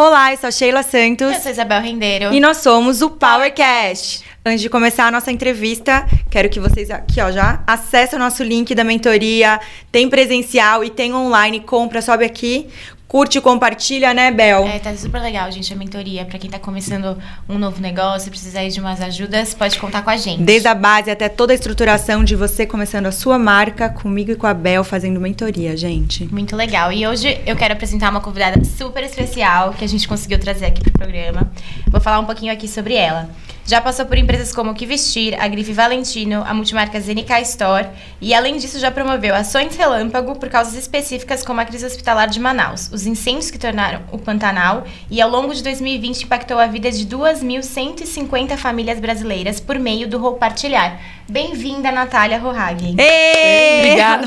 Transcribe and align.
Olá, 0.00 0.32
eu 0.32 0.38
sou 0.38 0.46
a 0.46 0.52
Sheila 0.52 0.84
Santos. 0.84 1.34
Eu 1.34 1.40
sou 1.40 1.50
Isabel 1.50 1.82
Rendeiro. 1.82 2.32
E 2.32 2.38
nós 2.38 2.58
somos 2.58 3.02
o 3.02 3.10
PowerCast. 3.10 4.24
Antes 4.46 4.60
de 4.60 4.70
começar 4.70 5.08
a 5.08 5.10
nossa 5.10 5.32
entrevista, 5.32 6.06
quero 6.30 6.48
que 6.48 6.60
vocês 6.60 6.88
aqui, 6.88 7.20
ó, 7.20 7.32
já 7.32 7.64
acessem 7.66 8.16
o 8.16 8.22
nosso 8.22 8.44
link 8.44 8.76
da 8.76 8.84
mentoria. 8.84 9.60
Tem 9.90 10.08
presencial 10.08 10.84
e 10.84 10.90
tem 10.90 11.12
online. 11.12 11.58
Compra, 11.58 12.00
sobe 12.00 12.24
aqui. 12.24 12.68
Curte, 13.08 13.40
compartilha, 13.40 14.12
né, 14.12 14.30
Bel? 14.30 14.66
É, 14.66 14.78
tá 14.78 14.94
super 14.94 15.22
legal, 15.22 15.50
gente, 15.50 15.72
a 15.72 15.76
mentoria. 15.76 16.26
Pra 16.26 16.38
quem 16.38 16.50
tá 16.50 16.58
começando 16.58 17.16
um 17.48 17.56
novo 17.56 17.80
negócio, 17.80 18.30
precisar 18.30 18.68
de 18.68 18.78
umas 18.78 19.00
ajudas, 19.00 19.54
pode 19.54 19.78
contar 19.78 20.02
com 20.02 20.10
a 20.10 20.16
gente. 20.18 20.42
Desde 20.42 20.68
a 20.68 20.74
base 20.74 21.10
até 21.10 21.26
toda 21.26 21.54
a 21.54 21.54
estruturação 21.54 22.22
de 22.22 22.36
você 22.36 22.66
começando 22.66 23.06
a 23.06 23.12
sua 23.12 23.38
marca, 23.38 23.88
comigo 23.88 24.32
e 24.32 24.36
com 24.36 24.46
a 24.46 24.52
Bel, 24.52 24.84
fazendo 24.84 25.18
mentoria, 25.18 25.74
gente. 25.74 26.26
Muito 26.26 26.54
legal. 26.54 26.92
E 26.92 27.06
hoje 27.06 27.40
eu 27.46 27.56
quero 27.56 27.72
apresentar 27.72 28.10
uma 28.10 28.20
convidada 28.20 28.62
super 28.62 29.02
especial 29.02 29.72
que 29.72 29.86
a 29.86 29.88
gente 29.88 30.06
conseguiu 30.06 30.38
trazer 30.38 30.66
aqui 30.66 30.82
pro 30.82 30.92
programa. 30.92 31.50
Vou 31.90 32.02
falar 32.02 32.20
um 32.20 32.26
pouquinho 32.26 32.52
aqui 32.52 32.68
sobre 32.68 32.92
ela. 32.92 33.30
Já 33.68 33.82
passou 33.82 34.06
por 34.06 34.16
empresas 34.16 34.50
como 34.50 34.72
Que 34.72 34.86
Vestir, 34.86 35.38
a 35.38 35.46
Grife 35.46 35.74
Valentino, 35.74 36.42
a 36.46 36.54
multimarca 36.54 36.98
ZNK 36.98 37.42
Store 37.42 37.86
e, 38.18 38.32
além 38.32 38.56
disso, 38.56 38.80
já 38.80 38.90
promoveu 38.90 39.34
ações 39.34 39.76
relâmpago 39.76 40.36
por 40.36 40.48
causas 40.48 40.74
específicas 40.74 41.44
como 41.44 41.60
a 41.60 41.66
crise 41.66 41.84
hospitalar 41.84 42.28
de 42.28 42.40
Manaus, 42.40 42.90
os 42.90 43.04
incêndios 43.04 43.50
que 43.50 43.58
tornaram 43.58 44.00
o 44.10 44.16
Pantanal 44.16 44.86
e, 45.10 45.20
ao 45.20 45.28
longo 45.28 45.54
de 45.54 45.62
2020, 45.62 46.22
impactou 46.22 46.58
a 46.58 46.66
vida 46.66 46.90
de 46.90 47.06
2.150 47.06 48.56
famílias 48.56 48.98
brasileiras 49.00 49.60
por 49.60 49.78
meio 49.78 50.08
do 50.08 50.16
Roupartilhar. 50.16 50.98
Bem-vinda, 51.30 51.92
Natália 51.92 52.38
Rohagen. 52.38 52.92
Obrigada. 52.92 54.26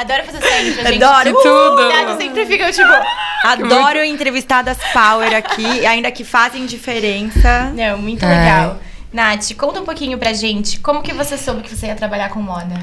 Adoro 0.00 0.24
fazer 0.26 0.38
essa 0.38 0.60
intro, 0.62 0.86
gente. 0.86 1.02
Adoro. 1.02 1.36
Que 1.36 1.42
tudo. 1.42 1.76
Convidados 1.76 2.22
sempre 2.22 2.46
ficam, 2.46 2.70
tipo... 2.70 2.88
Adoro 3.42 4.04
entrevistadas 4.04 4.78
power 4.92 5.34
aqui, 5.34 5.84
ainda 5.84 6.10
que 6.12 6.22
fazem 6.22 6.64
diferença. 6.64 7.72
Não, 7.74 7.98
muito 7.98 8.24
Ai. 8.24 8.38
legal. 8.38 8.78
Nath, 9.16 9.54
conta 9.56 9.80
um 9.80 9.84
pouquinho 9.86 10.18
pra 10.18 10.34
gente, 10.34 10.78
como 10.80 11.00
que 11.00 11.10
você 11.14 11.38
soube 11.38 11.62
que 11.62 11.74
você 11.74 11.86
ia 11.86 11.94
trabalhar 11.94 12.28
com 12.28 12.38
moda? 12.42 12.74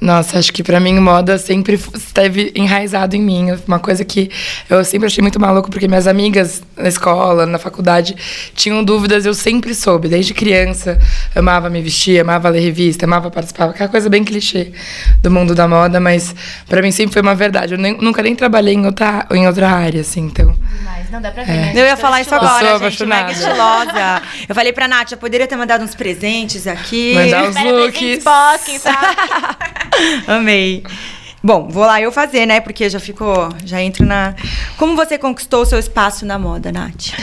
Nossa, 0.00 0.38
acho 0.38 0.52
que 0.52 0.62
pra 0.62 0.78
mim 0.78 0.96
moda 1.00 1.36
sempre 1.36 1.74
esteve 1.74 2.52
enraizado 2.54 3.16
em 3.16 3.20
mim. 3.20 3.48
Uma 3.66 3.80
coisa 3.80 4.04
que 4.04 4.30
eu 4.70 4.84
sempre 4.84 5.08
achei 5.08 5.20
muito 5.20 5.40
maluco, 5.40 5.68
porque 5.68 5.88
minhas 5.88 6.06
amigas 6.06 6.62
na 6.76 6.88
escola, 6.88 7.44
na 7.44 7.58
faculdade, 7.58 8.14
tinham 8.54 8.84
dúvidas, 8.84 9.26
eu 9.26 9.34
sempre 9.34 9.74
soube. 9.74 10.06
Desde 10.08 10.32
criança, 10.32 10.96
amava 11.34 11.68
me 11.68 11.82
vestir, 11.82 12.20
amava 12.20 12.48
ler 12.50 12.60
revista, 12.60 13.04
amava 13.04 13.28
participar. 13.28 13.70
Aquela 13.70 13.88
coisa 13.88 14.08
bem 14.08 14.22
clichê 14.22 14.70
do 15.20 15.28
mundo 15.28 15.56
da 15.56 15.66
moda, 15.66 15.98
mas 15.98 16.32
pra 16.68 16.80
mim 16.82 16.92
sempre 16.92 17.14
foi 17.14 17.22
uma 17.22 17.34
verdade. 17.34 17.74
Eu 17.74 17.78
nem- 17.78 17.98
nunca 18.00 18.22
nem 18.22 18.36
trabalhei 18.36 18.74
em 18.74 18.86
outra, 18.86 19.26
em 19.32 19.44
outra 19.44 19.68
área, 19.68 20.02
assim, 20.02 20.20
então... 20.20 20.54
Demais, 20.78 21.10
não 21.10 21.20
dá 21.20 21.32
pra 21.32 21.42
ver, 21.42 21.50
É. 21.52 21.56
né? 21.56 21.72
Eu 21.74 21.84
ia 21.84 21.96
falar 21.96 22.20
isso 22.20 22.32
agora, 22.32 22.64
Eu 22.64 22.78
sou 22.78 22.90
gente. 22.90 23.06
Mega 23.06 23.22
apaixonada. 23.22 23.90
estilosa. 23.90 24.22
Eu 24.48 24.54
falei 24.54 24.72
pra 24.72 24.86
Nath, 24.86 25.10
eu 25.12 25.18
poderia 25.18 25.48
ter 25.48 25.56
mandado 25.56 25.79
uns 25.80 25.94
presentes 25.94 26.66
aqui. 26.66 27.14
Mandar 27.14 27.44
os 27.44 27.56
Espera 27.56 27.76
looks. 27.76 27.98
presentes 27.98 28.16
Boston, 28.22 28.78
sabe? 28.78 29.16
Amei. 30.26 30.82
Bom, 31.42 31.68
vou 31.70 31.86
lá 31.86 32.00
eu 32.00 32.12
fazer, 32.12 32.44
né? 32.44 32.60
Porque 32.60 32.88
já 32.90 33.00
ficou, 33.00 33.48
já 33.64 33.80
entro 33.82 34.04
na. 34.04 34.34
Como 34.76 34.94
você 34.94 35.16
conquistou 35.16 35.62
o 35.62 35.66
seu 35.66 35.78
espaço 35.78 36.26
na 36.26 36.38
moda, 36.38 36.70
Nath? 36.70 37.14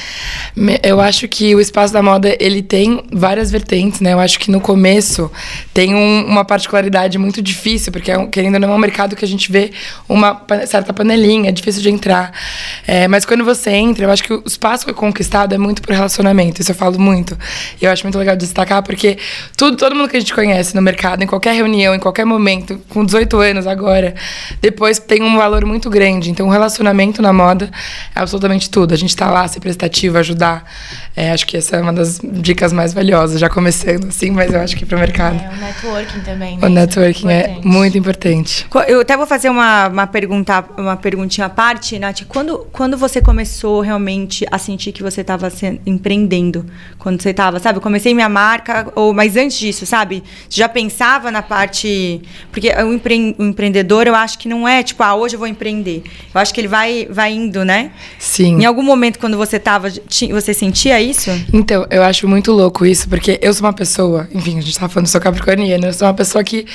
Eu 0.82 1.00
acho 1.00 1.28
que 1.28 1.54
o 1.54 1.60
espaço 1.60 1.94
da 1.94 2.02
moda 2.02 2.36
ele 2.40 2.64
tem 2.64 3.04
várias 3.14 3.52
vertentes, 3.52 4.02
né? 4.02 4.14
Eu 4.14 4.20
acho 4.20 4.40
que 4.40 4.50
no 4.50 4.60
começo 4.60 5.32
tem 5.72 5.94
um- 5.94 6.26
uma 6.26 6.44
particularidade 6.44 7.16
muito 7.20 7.44
difícil, 7.44 7.92
porque 7.92 8.12
é 8.12 8.26
querendo 8.26 8.56
ou 8.56 8.60
não 8.60 8.72
é 8.72 8.76
um 8.76 8.80
mercado 8.80 9.16
que 9.16 9.24
a 9.24 9.28
gente 9.28 9.52
vê 9.52 9.72
uma 10.10 10.42
certa 10.66 10.92
panelinha, 10.92 11.50
é 11.50 11.52
difícil 11.52 11.84
de 11.84 11.92
entrar. 11.92 12.32
É, 12.88 13.08
mas 13.08 13.24
quando 13.24 13.46
você 13.46 13.70
entra, 13.70 14.06
eu 14.06 14.12
acho 14.12 14.24
que 14.24 14.34
o 14.34 14.42
espaço 14.48 14.84
que 14.84 14.90
é 14.90 14.94
conquistado 14.96 15.54
é 15.54 15.60
muito 15.60 15.80
por 15.84 15.94
relacionamento. 15.94 16.60
Isso 16.60 16.72
eu 16.72 16.76
falo 16.76 17.00
muito. 17.00 17.38
E 17.80 17.86
eu 17.86 17.92
acho 17.92 18.04
muito 18.04 18.18
legal 18.18 18.36
destacar, 18.36 18.82
porque 18.82 19.20
tudo, 19.56 19.78
todo 19.78 19.96
mundo 19.96 20.10
que 20.10 20.18
a 20.18 20.20
gente 20.20 20.34
conhece 20.34 20.76
no 20.76 20.82
mercado, 20.82 21.24
em 21.24 21.28
qualquer 21.28 21.54
reunião, 21.54 21.94
em 21.94 22.00
qualquer 22.00 22.26
momento, 22.26 22.82
com 22.90 23.06
18 23.06 23.38
anos 23.40 23.68
agora, 23.68 24.07
depois 24.62 25.00
tem 25.00 25.22
um 25.24 25.38
valor 25.38 25.66
muito 25.66 25.90
grande. 25.90 26.30
Então, 26.30 26.48
o 26.48 26.50
relacionamento 26.50 27.22
na 27.22 27.34
moda 27.34 27.70
é 28.16 28.20
absolutamente 28.20 28.70
tudo. 28.70 28.94
A 28.94 28.98
gente 28.98 29.16
tá 29.16 29.30
lá, 29.30 29.48
ser 29.48 29.60
prestativo, 29.60 30.18
ajudar. 30.18 30.66
É, 31.16 31.32
acho 31.32 31.48
que 31.48 31.58
essa 31.58 31.78
é 31.78 31.82
uma 31.82 31.94
das 31.94 32.20
dicas 32.24 32.72
mais 32.72 32.94
valiosas, 32.94 33.40
já 33.40 33.50
começando 33.50 34.08
assim, 34.08 34.32
mas 34.32 34.54
eu 34.54 34.62
acho 34.62 34.76
que 34.76 34.86
pro 34.86 35.00
mercado. 35.00 35.40
É, 35.42 35.50
o 35.50 35.60
networking 35.60 36.20
também, 36.22 36.58
né? 36.58 36.68
O 36.68 36.70
networking 36.70 37.30
é 37.30 37.40
Importante. 37.40 37.68
muito 37.68 37.98
importante. 37.98 38.68
Eu 38.88 39.02
até 39.02 39.18
vou 39.18 39.26
fazer 39.26 39.50
uma, 39.50 39.88
uma, 39.88 40.08
pergunta, 40.08 40.64
uma 40.78 40.96
perguntinha 40.96 41.48
à 41.48 41.50
parte, 41.50 41.98
Nath. 41.98 42.22
Quando, 42.28 42.68
quando 42.72 42.98
você 42.98 43.22
começou 43.22 43.82
realmente 43.82 44.46
a 44.52 44.58
sentir 44.58 44.92
que 44.92 45.02
você 45.02 45.22
estava 45.22 45.52
empreendendo? 45.86 46.66
Quando 47.00 47.22
você 47.22 47.32
estava, 47.32 47.60
sabe? 47.60 47.78
Eu 47.78 47.82
comecei 47.82 48.14
minha 48.14 48.30
marca, 48.30 48.92
ou 48.96 49.14
mas 49.14 49.36
antes 49.36 49.58
disso, 49.58 49.86
sabe? 49.86 50.24
Você 50.48 50.60
já 50.60 50.70
pensava 50.70 51.32
na 51.32 51.42
parte. 51.42 52.22
Porque 52.52 52.70
o, 52.70 52.94
empre, 52.94 53.36
o 53.38 53.44
empreendedor, 53.44 53.97
eu 54.06 54.14
acho 54.14 54.38
que 54.38 54.48
não 54.48 54.68
é 54.68 54.84
tipo, 54.84 55.02
ah, 55.02 55.16
hoje 55.16 55.36
eu 55.36 55.40
vou 55.40 55.48
empreender. 55.48 56.04
Eu 56.36 56.40
acho 56.42 56.54
que 56.54 56.62
ele 56.62 56.68
vai, 56.68 57.08
vai 57.10 57.32
indo, 57.32 57.66
né? 57.66 57.92
Sim. 58.20 58.62
Em 58.62 58.66
algum 58.66 58.84
momento, 58.84 59.18
quando 59.18 59.38
você 59.38 59.56
estava, 59.56 59.90
você 59.90 60.54
sentia 60.54 61.02
isso? 61.02 61.32
Então, 61.52 61.88
eu 61.90 62.04
acho 62.04 62.28
muito 62.28 62.52
louco 62.52 62.86
isso, 62.86 63.08
porque 63.10 63.40
eu 63.42 63.54
sou 63.54 63.66
uma 63.66 63.74
pessoa, 63.74 64.28
enfim, 64.34 64.58
a 64.58 64.62
gente 64.62 64.78
tava 64.78 64.92
falando, 64.92 65.08
sou 65.08 65.22
capricorniana, 65.22 65.88
eu 65.88 65.94
sou 65.94 66.08
uma 66.08 66.14
pessoa 66.14 66.44
que 66.44 66.66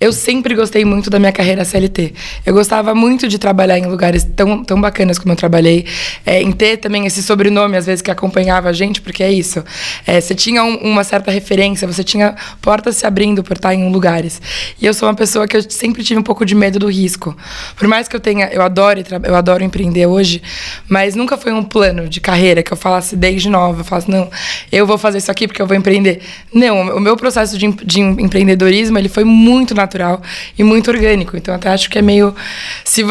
eu 0.00 0.12
sempre 0.12 0.54
gostei 0.54 0.84
muito 0.84 1.10
da 1.10 1.18
minha 1.18 1.30
carreira 1.32 1.64
CLT. 1.64 2.14
Eu 2.46 2.54
gostava 2.54 2.94
muito 2.94 3.28
de 3.28 3.38
trabalhar 3.38 3.78
em 3.78 3.86
lugares 3.86 4.24
tão, 4.34 4.64
tão 4.64 4.80
bacanas 4.80 5.18
como 5.18 5.32
eu 5.32 5.36
trabalhei, 5.36 5.84
é, 6.24 6.42
em 6.42 6.50
ter 6.50 6.78
também 6.78 7.06
esse 7.06 7.22
sobrenome, 7.22 7.76
às 7.76 7.86
vezes, 7.86 8.00
que 8.00 8.10
acompanhava 8.10 8.68
a 8.70 8.72
gente, 8.72 9.00
porque 9.02 9.22
é 9.22 9.30
isso. 9.30 9.62
É, 10.06 10.20
você 10.20 10.34
tinha 10.34 10.64
um- 10.64 10.76
uma 10.78 11.04
certa 11.04 11.30
referência, 11.30 11.86
você 11.86 12.02
tinha 12.02 12.34
portas 12.60 12.96
se 12.96 13.06
abrindo 13.06 13.42
por 13.42 13.56
estar 13.56 13.74
em 13.74 13.90
lugares. 13.90 14.40
E 14.80 14.86
eu 14.86 14.94
sou 14.94 15.08
uma 15.08 15.14
pessoa 15.14 15.46
que 15.46 15.56
eu 15.56 15.62
sempre 15.68 16.02
tive 16.02 16.18
um 16.18 16.22
pouco 16.22 16.44
de 16.44 16.54
medo 16.54 16.71
do 16.78 16.88
risco. 16.88 17.36
Por 17.76 17.88
mais 17.88 18.08
que 18.08 18.16
eu 18.16 18.20
tenha, 18.20 18.46
eu 18.46 18.62
adoro, 18.62 19.02
eu 19.24 19.34
adoro 19.34 19.64
empreender 19.64 20.06
hoje, 20.06 20.42
mas 20.88 21.14
nunca 21.14 21.36
foi 21.36 21.52
um 21.52 21.62
plano 21.62 22.08
de 22.08 22.20
carreira 22.20 22.62
que 22.62 22.72
eu 22.72 22.76
falasse 22.76 23.16
desde 23.16 23.48
nova, 23.48 23.80
eu 23.80 23.84
falasse, 23.84 24.10
não, 24.10 24.30
eu 24.70 24.86
vou 24.86 24.98
fazer 24.98 25.18
isso 25.18 25.30
aqui 25.30 25.46
porque 25.46 25.60
eu 25.60 25.66
vou 25.66 25.76
empreender. 25.76 26.20
Não, 26.52 26.96
o 26.96 27.00
meu 27.00 27.16
processo 27.16 27.56
de, 27.58 27.68
de 27.84 28.00
empreendedorismo, 28.00 28.98
ele 28.98 29.08
foi 29.08 29.24
muito 29.24 29.74
natural 29.74 30.20
e 30.58 30.62
muito 30.62 30.90
orgânico. 30.90 31.36
Então, 31.36 31.54
até 31.54 31.68
acho 31.68 31.88
que 31.90 31.98
é 31.98 32.02
meio... 32.02 32.34
Se, 32.84 33.02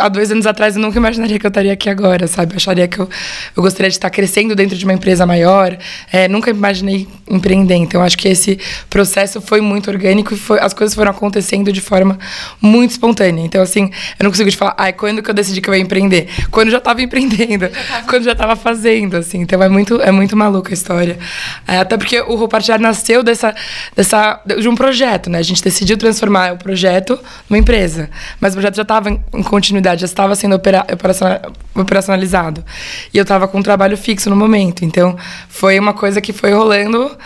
há 0.00 0.08
dois 0.08 0.30
anos 0.30 0.46
atrás, 0.46 0.76
eu 0.76 0.82
nunca 0.82 0.98
imaginaria 0.98 1.38
que 1.38 1.46
eu 1.46 1.48
estaria 1.48 1.72
aqui 1.72 1.88
agora, 1.88 2.26
sabe? 2.26 2.52
Eu 2.52 2.56
acharia 2.56 2.88
que 2.88 2.98
eu, 2.98 3.08
eu 3.56 3.62
gostaria 3.62 3.90
de 3.90 3.96
estar 3.96 4.10
crescendo 4.10 4.54
dentro 4.54 4.76
de 4.76 4.84
uma 4.84 4.94
empresa 4.94 5.26
maior. 5.26 5.76
É, 6.12 6.28
nunca 6.28 6.50
imaginei 6.50 7.08
empreender. 7.28 7.76
Então, 7.76 8.02
acho 8.02 8.16
que 8.16 8.28
esse 8.28 8.58
processo 8.88 9.40
foi 9.40 9.60
muito 9.60 9.90
orgânico 9.90 10.34
e 10.34 10.36
foi, 10.36 10.58
as 10.60 10.72
coisas 10.72 10.94
foram 10.94 11.10
acontecendo 11.10 11.72
de 11.72 11.80
forma 11.80 12.18
muito 12.66 12.90
espontânea. 12.90 13.44
Então, 13.44 13.62
assim, 13.62 13.90
eu 14.18 14.24
não 14.24 14.30
consigo 14.30 14.50
te 14.50 14.56
falar, 14.56 14.74
ai, 14.76 14.92
quando 14.92 15.22
que 15.22 15.30
eu 15.30 15.34
decidi 15.34 15.60
que 15.60 15.70
eu 15.70 15.74
ia 15.74 15.80
empreender? 15.80 16.28
Quando 16.50 16.68
eu 16.68 16.72
já 16.72 16.78
estava 16.78 17.00
empreendendo, 17.00 17.68
quando 18.04 18.16
eu 18.16 18.24
já 18.24 18.32
estava 18.32 18.56
fazendo, 18.56 19.16
assim. 19.16 19.40
Então, 19.40 19.62
é 19.62 19.68
muito, 19.68 20.00
é 20.00 20.10
muito 20.10 20.36
maluca 20.36 20.70
a 20.70 20.74
história. 20.74 21.18
É, 21.66 21.78
até 21.78 21.96
porque 21.96 22.20
o 22.20 22.34
Roupartilhar 22.34 22.80
nasceu 22.80 23.22
dessa, 23.22 23.54
dessa, 23.94 24.40
de 24.60 24.68
um 24.68 24.74
projeto, 24.74 25.30
né? 25.30 25.38
A 25.38 25.42
gente 25.42 25.62
decidiu 25.62 25.96
transformar 25.96 26.54
o 26.54 26.58
projeto 26.58 27.18
numa 27.48 27.58
empresa. 27.58 28.10
Mas 28.40 28.52
o 28.52 28.56
projeto 28.56 28.76
já 28.76 28.82
estava 28.82 29.10
em, 29.10 29.42
continuidade, 29.42 30.00
já 30.00 30.06
estava 30.06 30.34
sendo 30.34 30.56
opera, 30.56 30.84
operaciona- 30.92 31.40
operacionalizado. 31.74 32.64
E 33.12 33.18
eu 33.18 33.22
estava 33.22 33.46
com 33.48 33.58
um 33.58 33.62
trabalho 33.62 33.96
fixo 33.96 34.28
no 34.28 34.36
momento. 34.36 34.84
Então, 34.84 35.16
foi 35.48 35.78
uma 35.78 35.92
coisa 35.92 36.20
que 36.20 36.32
foi 36.32 36.52
rolando. 36.52 37.16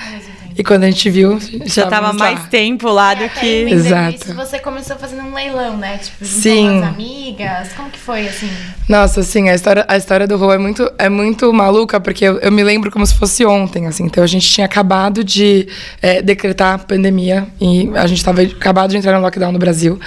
E 0.56 0.65
quando 0.65 0.84
a 0.84 0.91
gente 0.91 1.09
viu, 1.09 1.38
Já 1.41 1.47
estava 1.65 1.65
estávamos 1.66 2.21
lá. 2.21 2.33
mais 2.33 2.49
tempo 2.49 2.88
lá 2.88 3.15
do 3.15 3.22
É, 3.22 3.27
até 3.27 3.41
que. 3.41 3.47
Exato. 3.71 4.16
Isso, 4.25 4.34
você 4.34 4.59
começou 4.59 4.97
fazendo 4.97 5.22
um 5.22 5.34
leilão, 5.34 5.76
né? 5.76 5.99
Tipo, 5.99 6.25
Sim. 6.25 6.70
umas 6.79 6.88
amigas. 6.88 7.73
Como 7.76 7.91
que 7.91 7.99
foi, 7.99 8.26
assim? 8.29 8.50
Nossa, 8.88 9.20
assim, 9.20 9.49
a 9.49 9.55
história, 9.55 9.85
a 9.88 9.97
história 9.97 10.26
do 10.26 10.37
Rô 10.37 10.52
é 10.52 10.58
muito, 10.58 10.91
é 10.99 11.08
muito 11.08 11.52
maluca, 11.52 12.00
porque 12.00 12.25
eu, 12.25 12.38
eu 12.38 12.52
me 12.52 12.62
lembro 12.62 12.91
como 12.91 13.06
se 13.06 13.14
fosse 13.14 13.44
ontem, 13.44 13.87
assim. 13.87 14.05
Então, 14.05 14.23
a 14.23 14.26
gente 14.26 14.49
tinha 14.50 14.64
acabado 14.64 15.23
de 15.25 15.69
é, 16.02 16.20
decretar 16.23 16.75
a 16.75 16.79
pandemia 16.79 17.46
e 17.61 17.91
a 17.94 18.06
gente 18.06 18.19
estava 18.19 18.43
acabado 18.43 18.91
de 18.91 18.96
entrar 18.96 19.12
no 19.12 19.20
lockdown 19.20 19.53
no 19.53 19.58
Brasil. 19.58 19.99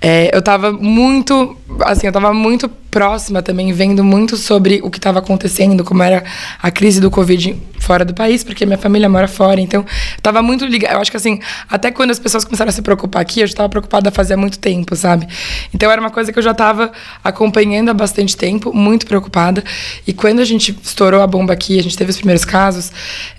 É, 0.00 0.30
eu 0.32 0.40
estava 0.40 0.72
muito, 0.72 1.56
assim, 1.84 2.06
eu 2.06 2.10
estava 2.10 2.32
muito 2.32 2.70
próxima 2.96 3.42
também, 3.42 3.70
vendo 3.74 4.02
muito 4.02 4.38
sobre 4.38 4.80
o 4.82 4.90
que 4.90 4.96
estava 4.96 5.18
acontecendo, 5.18 5.84
como 5.84 6.02
era 6.02 6.24
a 6.62 6.70
crise 6.70 6.98
do 6.98 7.10
Covid 7.10 7.54
fora 7.78 8.06
do 8.06 8.14
país, 8.14 8.42
porque 8.42 8.64
minha 8.64 8.78
família 8.78 9.06
mora 9.06 9.28
fora. 9.28 9.60
Então, 9.60 9.82
eu 9.82 10.22
tava 10.22 10.40
muito 10.40 10.64
ligada. 10.64 10.94
Eu 10.94 11.00
acho 11.02 11.10
que, 11.10 11.18
assim, 11.18 11.38
até 11.68 11.90
quando 11.90 12.10
as 12.10 12.18
pessoas 12.18 12.42
começaram 12.42 12.70
a 12.70 12.72
se 12.72 12.80
preocupar 12.80 13.20
aqui, 13.20 13.42
eu 13.42 13.46
já 13.46 13.52
estava 13.52 13.68
preocupada 13.68 14.10
fazia 14.10 14.34
muito 14.34 14.58
tempo, 14.58 14.96
sabe? 14.96 15.28
Então, 15.74 15.90
era 15.90 16.00
uma 16.00 16.08
coisa 16.08 16.32
que 16.32 16.38
eu 16.38 16.42
já 16.42 16.52
estava 16.52 16.90
acompanhando 17.22 17.90
há 17.90 17.94
bastante 17.94 18.34
tempo, 18.34 18.72
muito 18.72 19.06
preocupada. 19.06 19.62
E 20.06 20.14
quando 20.14 20.40
a 20.40 20.44
gente 20.46 20.74
estourou 20.82 21.20
a 21.20 21.26
bomba 21.26 21.52
aqui, 21.52 21.78
a 21.78 21.82
gente 21.82 21.98
teve 21.98 22.08
os 22.08 22.16
primeiros 22.16 22.46
casos, 22.46 22.90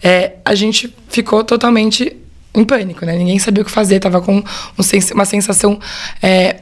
é, 0.03 0.33
a 0.45 0.53
gente 0.53 0.93
ficou 1.09 1.43
totalmente 1.43 2.15
em 2.59 2.63
pânico, 2.63 3.05
né? 3.05 3.15
Ninguém 3.15 3.39
sabia 3.39 3.61
o 3.61 3.65
que 3.65 3.71
fazer, 3.71 3.99
tava 3.99 4.21
com 4.21 4.37
um 4.37 4.43
uma 5.13 5.25
sensação 5.25 5.79
é, 6.21 6.61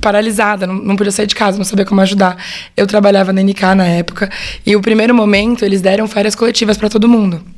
paralisada, 0.00 0.66
não, 0.66 0.74
não, 0.74 0.96
podia 0.96 1.12
sair 1.12 1.26
de 1.26 1.34
casa, 1.34 1.58
não 1.58 1.64
sabia 1.64 1.84
como 1.84 2.00
ajudar. 2.00 2.36
Eu 2.76 2.86
trabalhava 2.86 3.32
na 3.32 3.42
NK 3.42 3.62
na 3.76 3.86
época 3.86 4.30
e 4.64 4.76
o 4.76 4.80
primeiro 4.80 5.14
momento 5.14 5.64
eles 5.64 5.80
deram 5.80 6.06
férias 6.06 6.34
coletivas 6.34 6.76
para 6.76 6.88
todo 6.88 7.08
mundo. 7.08 7.57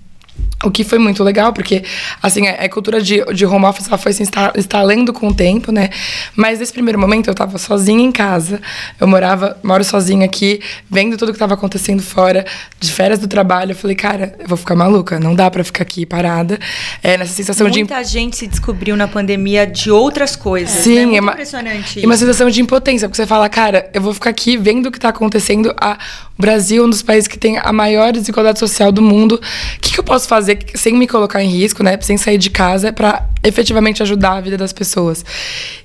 O 0.62 0.70
que 0.70 0.84
foi 0.84 0.98
muito 0.98 1.24
legal, 1.24 1.54
porque, 1.54 1.82
assim, 2.22 2.46
a, 2.46 2.68
cultura 2.68 3.00
de, 3.00 3.24
de 3.32 3.46
home 3.46 3.64
office 3.64 3.88
ela 3.88 3.96
foi 3.96 4.12
se 4.12 4.22
instalando 4.56 5.10
com 5.10 5.28
o 5.28 5.34
tempo, 5.34 5.72
né? 5.72 5.88
Mas 6.36 6.58
nesse 6.58 6.70
primeiro 6.70 6.98
momento 6.98 7.28
eu 7.28 7.32
estava 7.32 7.56
sozinha 7.56 8.04
em 8.04 8.12
casa, 8.12 8.60
eu 9.00 9.08
morava, 9.08 9.58
moro 9.62 9.82
sozinha 9.82 10.26
aqui, 10.26 10.60
vendo 10.90 11.16
tudo 11.16 11.32
que 11.32 11.36
estava 11.36 11.54
acontecendo 11.54 12.02
fora, 12.02 12.44
de 12.78 12.92
férias 12.92 13.18
do 13.18 13.26
trabalho. 13.26 13.72
Eu 13.72 13.76
falei, 13.76 13.96
cara, 13.96 14.34
eu 14.38 14.46
vou 14.46 14.56
ficar 14.58 14.76
maluca, 14.76 15.18
não 15.18 15.34
dá 15.34 15.50
para 15.50 15.64
ficar 15.64 15.82
aqui 15.82 16.04
parada. 16.04 16.58
É, 17.02 17.16
nessa 17.16 17.32
sensação 17.32 17.66
Muita 17.66 17.74
de. 17.74 17.80
Muita 17.80 18.04
gente 18.04 18.36
se 18.36 18.46
descobriu 18.46 18.96
na 18.96 19.08
pandemia 19.08 19.66
de 19.66 19.90
outras 19.90 20.36
coisas. 20.36 20.70
Sim, 20.70 20.94
né? 20.94 21.04
Muito 21.06 21.16
é 21.16 21.20
uma, 21.20 21.32
impressionante. 21.32 22.00
E 22.00 22.04
uma 22.04 22.16
sensação 22.18 22.50
de 22.50 22.60
impotência, 22.60 23.08
porque 23.08 23.16
você 23.16 23.26
fala, 23.26 23.48
cara, 23.48 23.90
eu 23.94 24.02
vou 24.02 24.12
ficar 24.12 24.28
aqui 24.28 24.58
vendo 24.58 24.86
o 24.86 24.90
que 24.90 24.98
está 24.98 25.08
acontecendo. 25.08 25.74
A, 25.80 25.98
o 26.38 26.40
Brasil 26.40 26.82
é 26.82 26.86
um 26.86 26.90
dos 26.90 27.02
países 27.02 27.26
que 27.26 27.38
tem 27.38 27.58
a 27.58 27.72
maior 27.72 28.12
desigualdade 28.12 28.58
social 28.58 28.92
do 28.92 29.00
mundo. 29.00 29.36
O 29.36 29.80
que, 29.80 29.92
que 29.92 30.00
eu 30.00 30.04
posso 30.04 30.28
fazer? 30.28 30.49
Fazer 30.50 30.58
sem 30.74 30.94
me 30.94 31.06
colocar 31.06 31.42
em 31.42 31.48
risco, 31.48 31.82
né? 31.82 31.98
Sem 32.00 32.16
sair 32.16 32.38
de 32.38 32.50
casa, 32.50 32.92
para 32.92 33.26
efetivamente 33.42 34.02
ajudar 34.02 34.32
a 34.32 34.40
vida 34.40 34.56
das 34.56 34.72
pessoas. 34.72 35.24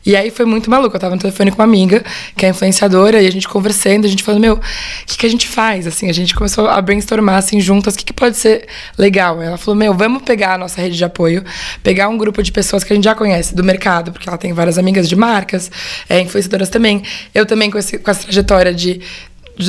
E 0.06 0.16
aí 0.16 0.30
foi 0.30 0.46
muito 0.46 0.70
maluco. 0.70 0.96
Eu 0.96 1.00
tava 1.00 1.16
no 1.16 1.22
telefone 1.22 1.52
com 1.52 1.58
uma 1.58 1.64
amiga, 1.64 2.04
que 2.36 2.46
é 2.46 2.50
influenciadora, 2.50 3.22
e 3.22 3.28
a 3.28 3.32
gente 3.32 3.48
conversando, 3.48 4.06
a 4.06 4.08
gente 4.08 4.24
falando, 4.24 4.42
meu, 4.42 4.56
o 4.56 4.62
que, 5.06 5.18
que 5.18 5.26
a 5.26 5.30
gente 5.30 5.48
faz? 5.48 5.88
Assim, 5.88 6.10
a 6.10 6.14
gente 6.14 6.36
começou 6.36 6.68
a 6.68 6.82
brainstormar, 6.82 7.36
assim, 7.36 7.60
juntas, 7.60 7.96
o 7.96 7.98
que, 7.98 8.06
que 8.06 8.14
pode 8.14 8.38
ser 8.38 8.68
legal? 8.98 9.42
Ela 9.42 9.58
falou, 9.58 9.78
meu, 9.78 9.94
vamos 9.94 10.24
pegar 10.24 10.56
a 10.56 10.58
nossa 10.58 10.82
rede 10.82 10.98
de 10.98 11.06
apoio, 11.06 11.44
pegar 11.82 12.10
um 12.10 12.18
grupo 12.18 12.42
de 12.44 12.52
pessoas 12.52 12.84
que 12.84 12.92
a 12.92 12.96
gente 12.96 13.06
já 13.06 13.16
conhece 13.16 13.56
do 13.56 13.64
mercado, 13.64 14.12
porque 14.12 14.28
ela 14.28 14.38
tem 14.38 14.54
várias 14.54 14.78
amigas 14.78 15.08
de 15.08 15.16
marcas, 15.16 15.72
é, 16.10 16.20
influenciadoras 16.20 16.70
também. 16.70 17.04
Eu 17.34 17.46
também 17.46 17.72
com, 17.72 17.78
esse, 17.78 17.98
com 17.98 18.12
essa 18.12 18.24
trajetória 18.24 18.74
de 18.74 18.86
de 18.86 19.02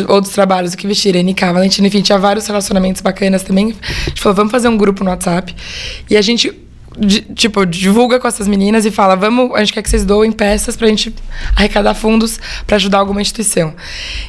outros 0.08 0.32
trabalhos, 0.32 0.74
o 0.74 0.76
que 0.76 0.86
vestir, 0.86 1.14
NK, 1.16 1.40
Valentina, 1.52 1.86
enfim, 1.86 2.02
tinha 2.02 2.18
vários 2.18 2.46
relacionamentos 2.46 3.00
bacanas 3.00 3.42
também. 3.42 3.74
A 3.80 4.08
gente 4.10 4.20
falou, 4.20 4.36
vamos 4.36 4.50
fazer 4.50 4.68
um 4.68 4.76
grupo 4.76 5.04
no 5.04 5.10
WhatsApp. 5.10 5.54
E 6.10 6.16
a 6.16 6.22
gente 6.22 6.65
de, 6.98 7.20
tipo, 7.20 7.64
divulga 7.66 8.18
com 8.18 8.26
essas 8.26 8.48
meninas 8.48 8.84
e 8.84 8.90
fala: 8.90 9.14
vamos, 9.14 9.54
a 9.54 9.60
gente 9.60 9.72
quer 9.72 9.82
que 9.82 9.90
vocês 9.90 10.04
doem 10.04 10.32
peças 10.32 10.76
pra 10.76 10.88
gente 10.88 11.14
arrecadar 11.54 11.94
fundos 11.94 12.38
para 12.66 12.76
ajudar 12.76 12.98
alguma 12.98 13.20
instituição. 13.20 13.74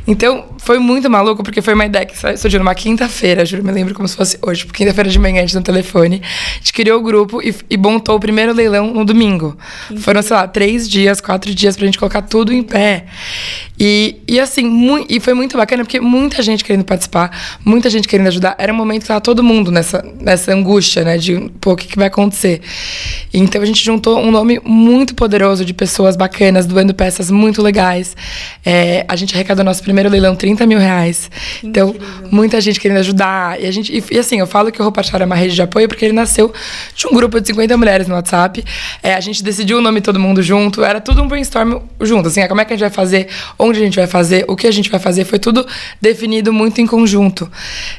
Então, 0.06 0.46
foi 0.58 0.80
muito 0.80 1.10
maluco, 1.10 1.44
porque 1.44 1.62
foi 1.62 1.74
uma 1.74 1.86
ideia 1.86 2.06
que 2.06 2.16
surgiu 2.38 2.60
numa 2.60 2.75
quinta-feira, 2.75 3.46
juro, 3.46 3.64
me 3.64 3.72
lembro 3.72 3.94
como 3.94 4.08
se 4.08 4.16
fosse 4.16 4.38
hoje, 4.42 4.62
tipo, 4.62 4.74
quinta-feira 4.74 5.10
de 5.10 5.19
manhã, 5.19 5.40
a 5.40 5.42
gente 5.42 5.56
no 5.56 5.62
telefone. 5.62 6.22
A 6.24 6.58
gente 6.58 6.74
criou 6.74 7.00
o 7.00 7.04
grupo 7.04 7.42
e, 7.42 7.56
e 7.69 7.78
montou 7.78 8.16
o 8.16 8.19
primeiro 8.19 8.54
leilão 8.54 8.94
no 8.94 9.06
domingo. 9.06 9.58
Foram, 10.00 10.22
sei 10.22 10.36
lá, 10.36 10.48
três 10.48 10.90
dias, 10.90 11.22
quatro 11.22 11.54
dias 11.54 11.75
pra 11.75 11.86
gente 11.86 11.98
colocar 11.98 12.22
tudo 12.22 12.54
em 12.54 12.63
pé. 12.63 13.06
E, 13.80 14.18
e 14.28 14.40
assim, 14.40 15.06
e 15.08 15.20
foi 15.20 15.34
muito 15.34 15.56
bacana, 15.56 15.84
porque 15.84 16.00
muita 16.00 16.42
gente 16.42 16.63
querendo 16.63 16.84
participar, 16.84 17.58
muita 17.63 17.90
gente 17.90 18.08
querendo 18.08 18.28
ajudar. 18.28 18.56
Era 18.58 18.74
um 18.74 18.75
momento 18.75 19.02
que 19.04 19.08
tava 19.08 19.22
todo 19.22 19.44
mundo 19.44 19.72
nessa, 19.72 20.04
nessa 20.20 20.54
angústia, 20.54 21.04
né, 21.04 21.18
de, 21.18 21.52
pô, 21.62 21.74
o 21.74 21.75
que, 21.75 21.88
que 21.88 21.98
vai 21.98 22.08
acontecer? 22.08 22.56
Então 23.33 23.62
a 23.62 23.65
gente 23.65 23.83
juntou 23.83 24.19
um 24.19 24.31
nome 24.31 24.59
muito 24.63 25.13
poderoso 25.15 25.63
de 25.63 25.74
pessoas 25.74 26.15
bacanas, 26.15 26.65
doando 26.65 26.94
peças 26.94 27.30
muito 27.30 27.62
legais. 27.62 28.15
É, 28.65 29.06
a 29.07 29.15
gente 29.15 29.36
arrecadou 29.36 29.63
nosso 29.63 29.83
primeiro 29.83 30.09
leilão 30.09 30.36
30 30.36 30.65
mil 30.65 30.80
reais. 30.80 31.30
Então, 31.63 31.95
muita 32.31 32.59
gente 32.62 32.80
querendo 32.80 32.98
ajudar. 32.98 33.62
E, 33.62 33.65
a 33.65 33.71
gente, 33.71 33.95
e, 33.95 34.04
e, 34.12 34.19
assim, 34.19 34.39
eu 34.39 34.48
falo 34.48 34.71
que 34.71 34.80
o 34.80 34.83
Roupa 34.83 35.04
Chara 35.04 35.24
é 35.24 35.25
uma 35.25 35.36
rede 35.36 35.56
de 35.56 35.62
apoio 35.62 35.88
porque 35.88 36.06
ele 36.06 36.13
nasceu 36.13 36.54
de 36.95 37.07
um 37.07 37.12
grupo 37.12 37.39
de 37.39 37.48
50 37.48 37.77
mulheres 37.77 38.07
no 38.07 38.15
WhatsApp. 38.15 38.63
É, 39.01 39.13
a 39.13 39.19
gente 39.19 39.44
decidiu 39.44 39.77
o 39.77 39.81
nome 39.81 40.01
todo 40.01 40.19
mundo 40.19 40.42
junto. 40.42 40.83
Era 40.83 41.00
tudo 41.00 41.21
um 41.21 41.27
brainstorm 41.27 41.80
junto. 42.01 42.27
Assim, 42.27 42.42
é, 42.42 42.48
como 42.48 42.62
é 42.62 42.65
que 42.65 42.74
a 42.74 42.75
gente 42.75 42.81
vai 42.81 42.89
fazer, 42.89 43.27
onde 43.57 43.80
a 43.80 43.83
gente 43.83 43.95
vai 43.95 44.07
fazer, 44.07 44.45
o 44.48 44.56
que 44.56 44.68
a 44.68 44.71
gente 44.71 44.89
vai 44.89 45.00
fazer. 45.00 45.25
Foi 45.25 45.39
tudo 45.39 45.65
definido 46.01 46.51
muito 46.51 46.81
em 46.81 46.88
conjunto. 46.88 47.50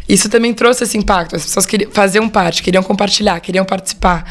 Isso 0.08 0.28
também 0.28 0.52
trouxe 0.54 0.84
esse 0.84 0.96
impacto. 0.96 1.36
As 1.36 1.44
pessoas 1.44 1.66
queriam 1.66 1.90
fazer 1.90 2.20
um 2.20 2.28
parte, 2.28 2.62
queriam 2.62 2.82
compartilhar, 2.82 3.38
queriam 3.40 3.64
participar. 3.64 4.24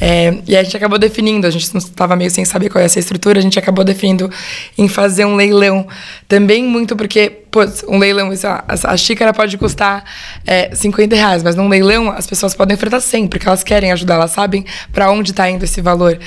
É, 0.00 0.38
e 0.46 0.56
a 0.56 0.62
gente 0.62 0.76
acabou 0.76 0.98
definindo, 0.98 1.46
a 1.46 1.50
gente 1.50 1.76
estava 1.76 2.16
meio 2.16 2.30
sem 2.30 2.44
saber 2.44 2.68
qual 2.68 2.82
ia 2.82 2.88
ser 2.88 2.98
a 2.98 3.00
estrutura, 3.00 3.38
a 3.38 3.42
gente 3.42 3.58
acabou 3.58 3.84
definindo 3.84 4.30
em 4.76 4.88
fazer 4.88 5.24
um 5.24 5.36
leilão. 5.36 5.86
Também 6.26 6.64
muito 6.64 6.96
porque 6.96 7.30
pô, 7.50 7.60
um 7.88 7.98
leilão, 7.98 8.30
a, 8.44 8.92
a 8.92 8.96
xícara 8.96 9.32
pode 9.32 9.56
custar 9.58 10.04
é, 10.46 10.74
50 10.74 11.14
reais, 11.14 11.42
mas 11.42 11.54
num 11.56 11.68
leilão 11.68 12.10
as 12.10 12.26
pessoas 12.26 12.54
podem 12.54 12.74
ofertar 12.74 13.00
100, 13.00 13.28
porque 13.28 13.46
elas 13.46 13.62
querem 13.62 13.92
ajudar, 13.92 14.14
elas 14.14 14.30
sabem 14.30 14.64
para 14.92 15.10
onde 15.10 15.30
está 15.30 15.48
indo 15.48 15.64
esse 15.64 15.80
valor. 15.80 16.18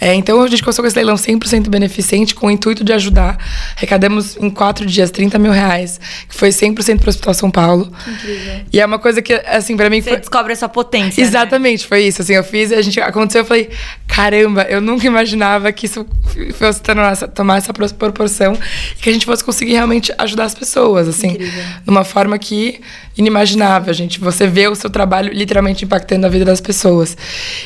É, 0.00 0.14
então 0.14 0.42
a 0.42 0.48
gente 0.48 0.62
começou 0.62 0.82
com 0.82 0.88
esse 0.88 0.96
leilão 0.96 1.14
100% 1.14 1.68
beneficente, 1.68 2.34
com 2.34 2.46
o 2.46 2.50
intuito 2.50 2.84
de 2.84 2.92
ajudar. 2.92 3.38
Arrecadamos 3.76 4.36
em 4.36 4.50
quatro 4.50 4.86
dias 4.86 5.10
30 5.10 5.38
mil 5.38 5.52
reais, 5.52 6.00
que 6.28 6.34
foi 6.34 6.50
100% 6.50 6.98
para 6.98 7.06
o 7.06 7.08
Hospital 7.08 7.34
São 7.34 7.50
Paulo. 7.50 7.92
Incrível. 8.06 8.64
E 8.72 8.80
é 8.80 8.86
uma 8.86 8.98
coisa 8.98 9.22
que, 9.22 9.32
assim, 9.34 9.76
para 9.76 9.88
mim 9.90 10.00
Você 10.00 10.10
foi... 10.10 10.20
descobre 10.20 10.52
essa 10.52 10.68
potência. 10.68 11.22
Né? 11.22 11.28
Exatamente, 11.28 11.82
né? 11.82 11.88
foi 11.88 12.02
isso. 12.02 12.22
Assim, 12.22 12.34
eu 12.34 12.44
fiz, 12.44 12.72
a 12.72 12.82
gente 12.82 13.00
aconteceu, 13.00 13.42
eu 13.42 13.46
falei, 13.46 13.70
caramba, 14.06 14.62
eu 14.62 14.80
nunca 14.80 15.06
imaginava 15.06 15.70
que 15.72 15.86
isso 15.86 16.06
fosse 16.54 16.82
tomar 16.82 17.12
essa, 17.12 17.28
tomar 17.28 17.56
essa 17.58 17.72
proporção 17.72 18.58
e 18.98 19.02
que 19.02 19.10
a 19.10 19.12
gente 19.12 19.26
fosse 19.26 19.44
conseguir 19.44 19.72
realmente 19.72 20.12
ajudar 20.18 20.44
as 20.44 20.54
pessoas, 20.54 20.65
assim. 21.08 21.28
Incrível 21.28 21.52
incrível. 21.56 21.64
Numa 21.86 22.04
forma 22.04 22.38
que 22.38 22.80
inimaginável, 23.16 23.92
gente. 23.94 24.20
Você 24.20 24.46
vê 24.46 24.68
o 24.68 24.74
seu 24.74 24.90
trabalho 24.90 25.32
literalmente 25.32 25.84
impactando 25.84 26.26
a 26.26 26.28
vida 26.28 26.44
das 26.44 26.60
pessoas. 26.60 27.16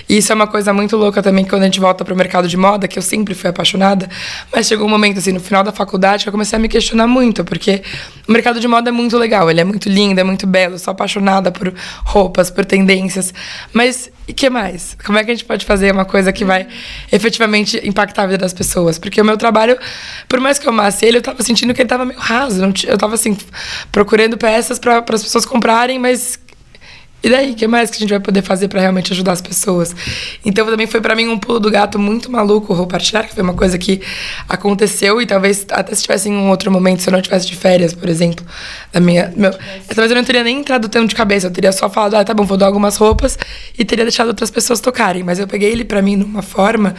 E 0.09 0.17
isso 0.19 0.31
é 0.33 0.35
uma 0.35 0.47
coisa 0.47 0.73
muito 0.73 0.97
louca 0.97 1.23
também 1.23 1.45
quando 1.45 1.63
a 1.63 1.65
gente 1.65 1.81
volta 1.81 2.05
para 2.05 2.15
o 2.15 2.17
mercado 2.17 2.47
de 2.47 2.57
moda, 2.57 2.87
que 2.87 2.99
eu 2.99 3.03
sempre 3.03 3.35
fui 3.35 3.51
apaixonada, 3.51 4.09
mas 4.53 4.67
chegou 4.67 4.87
um 4.87 4.91
momento 4.91 5.19
assim, 5.19 5.33
no 5.33 5.41
final 5.41 5.65
da 5.65 5.73
faculdade, 5.73 6.25
que 6.25 6.29
eu 6.29 6.33
comecei 6.33 6.57
a 6.57 6.61
me 6.61 6.69
questionar 6.69 7.07
muito, 7.07 7.45
porque 7.45 7.83
o 8.29 8.33
mercado 8.33 8.61
de 8.61 8.69
moda 8.69 8.91
é 8.91 8.93
muito 8.93 9.17
legal, 9.19 9.51
ele 9.51 9.61
é 9.61 9.65
muito 9.65 9.89
lindo, 9.89 10.21
é 10.21 10.25
muito 10.25 10.47
belo, 10.47 10.75
eu 10.75 10.79
sou 10.79 10.93
apaixonada 10.93 11.51
por 11.51 11.73
roupas, 12.05 12.51
por 12.51 12.65
tendências, 12.65 13.35
mas 13.73 14.11
e 14.31 14.33
que 14.33 14.49
mais? 14.49 14.97
Como 15.05 15.19
é 15.19 15.25
que 15.25 15.33
a 15.33 15.35
gente 15.35 15.45
pode 15.45 15.67
fazer 15.67 15.93
uma 15.93 16.05
coisa 16.05 16.33
que 16.33 16.45
vai 16.45 16.69
efetivamente 17.11 17.81
impactar 17.85 18.23
a 18.23 18.27
vida 18.27 18.39
das 18.39 18.53
pessoas? 18.53 18.97
Porque 18.97 19.21
o 19.21 19.25
meu 19.25 19.37
trabalho, 19.37 19.77
por 20.29 20.39
mais 20.39 20.57
que 20.57 20.69
eu 20.69 20.71
amasse 20.73 21.05
ele, 21.05 21.19
eu 21.19 21.23
tava 21.23 21.43
sentindo 21.43 21.75
que 21.75 21.83
ele 21.83 21.89
tava 21.89 22.05
meio 22.05 22.21
raso. 22.21 22.63
Eu 22.87 22.97
tava 22.97 23.17
assim, 23.17 23.37
procurando 23.91 24.39
peças 24.39 24.79
para 24.79 24.99
as 24.99 25.23
pessoas 25.25 25.40
comprarem, 25.45 25.99
mas 25.99 26.39
e 27.23 27.29
daí, 27.29 27.53
o 27.53 27.55
que 27.55 27.67
mais 27.67 27.91
que 27.91 27.97
a 27.97 28.01
gente 28.01 28.11
vai 28.11 28.21
poder 28.21 28.43
fazer 28.43 28.69
para 28.69 28.81
realmente 28.81 29.13
ajudar 29.13 29.33
as 29.33 29.41
pessoas? 29.41 29.95
Então, 30.45 30.67
também 30.67 30.87
foi 30.87 31.01
para 31.01 31.15
mim 31.15 31.29
um 31.29 31.39
pulo 31.39 31.61
do 31.61 31.71
gato 31.71 31.99
muito 31.99 32.31
maluco 32.31 32.73
o 32.73 32.87
partilhar, 32.87 33.29
que 33.29 33.35
foi 33.35 33.43
uma 33.43 33.55
coisa 33.55 33.77
que 33.79 34.01
aconteceu 34.49 35.21
e 35.21 35.27
talvez 35.27 35.67
até 35.71 35.95
se 35.95 36.03
tivesse 36.03 36.29
em 36.29 36.33
um 36.33 36.49
outro 36.49 36.71
momento, 36.71 37.03
se 37.03 37.09
eu 37.09 37.13
não 37.13 37.21
tivesse 37.21 37.47
de 37.47 37.55
férias, 37.57 37.93
por 37.93 38.09
exemplo, 38.09 38.45
da 38.93 39.01
minha, 39.01 39.33
meu, 39.37 39.53
talvez 39.89 40.11
eu 40.11 40.17
não 40.17 40.25
teria 40.25 40.43
nem 40.43 40.59
entrado 40.59 40.89
tanto 40.89 41.09
de 41.09 41.15
cabeça, 41.15 41.47
eu 41.47 41.51
teria 41.51 41.73
só 41.73 41.91
falado, 41.91 42.15
ah, 42.15 42.25
tá 42.25 42.33
bom, 42.33 42.45
vou 42.45 42.57
dar 42.57 42.67
algumas 42.67 42.97
roupas 42.97 43.39
e 43.79 43.85
teria 43.85 44.05
deixado 44.05 44.29
outras 44.29 44.51
pessoas 44.51 44.81
tocarem, 44.81 45.23
mas 45.23 45.39
eu 45.39 45.47
peguei 45.47 45.71
ele 45.71 45.85
para 45.85 46.01
mim 46.01 46.17
numa 46.17 46.43
forma 46.43 46.95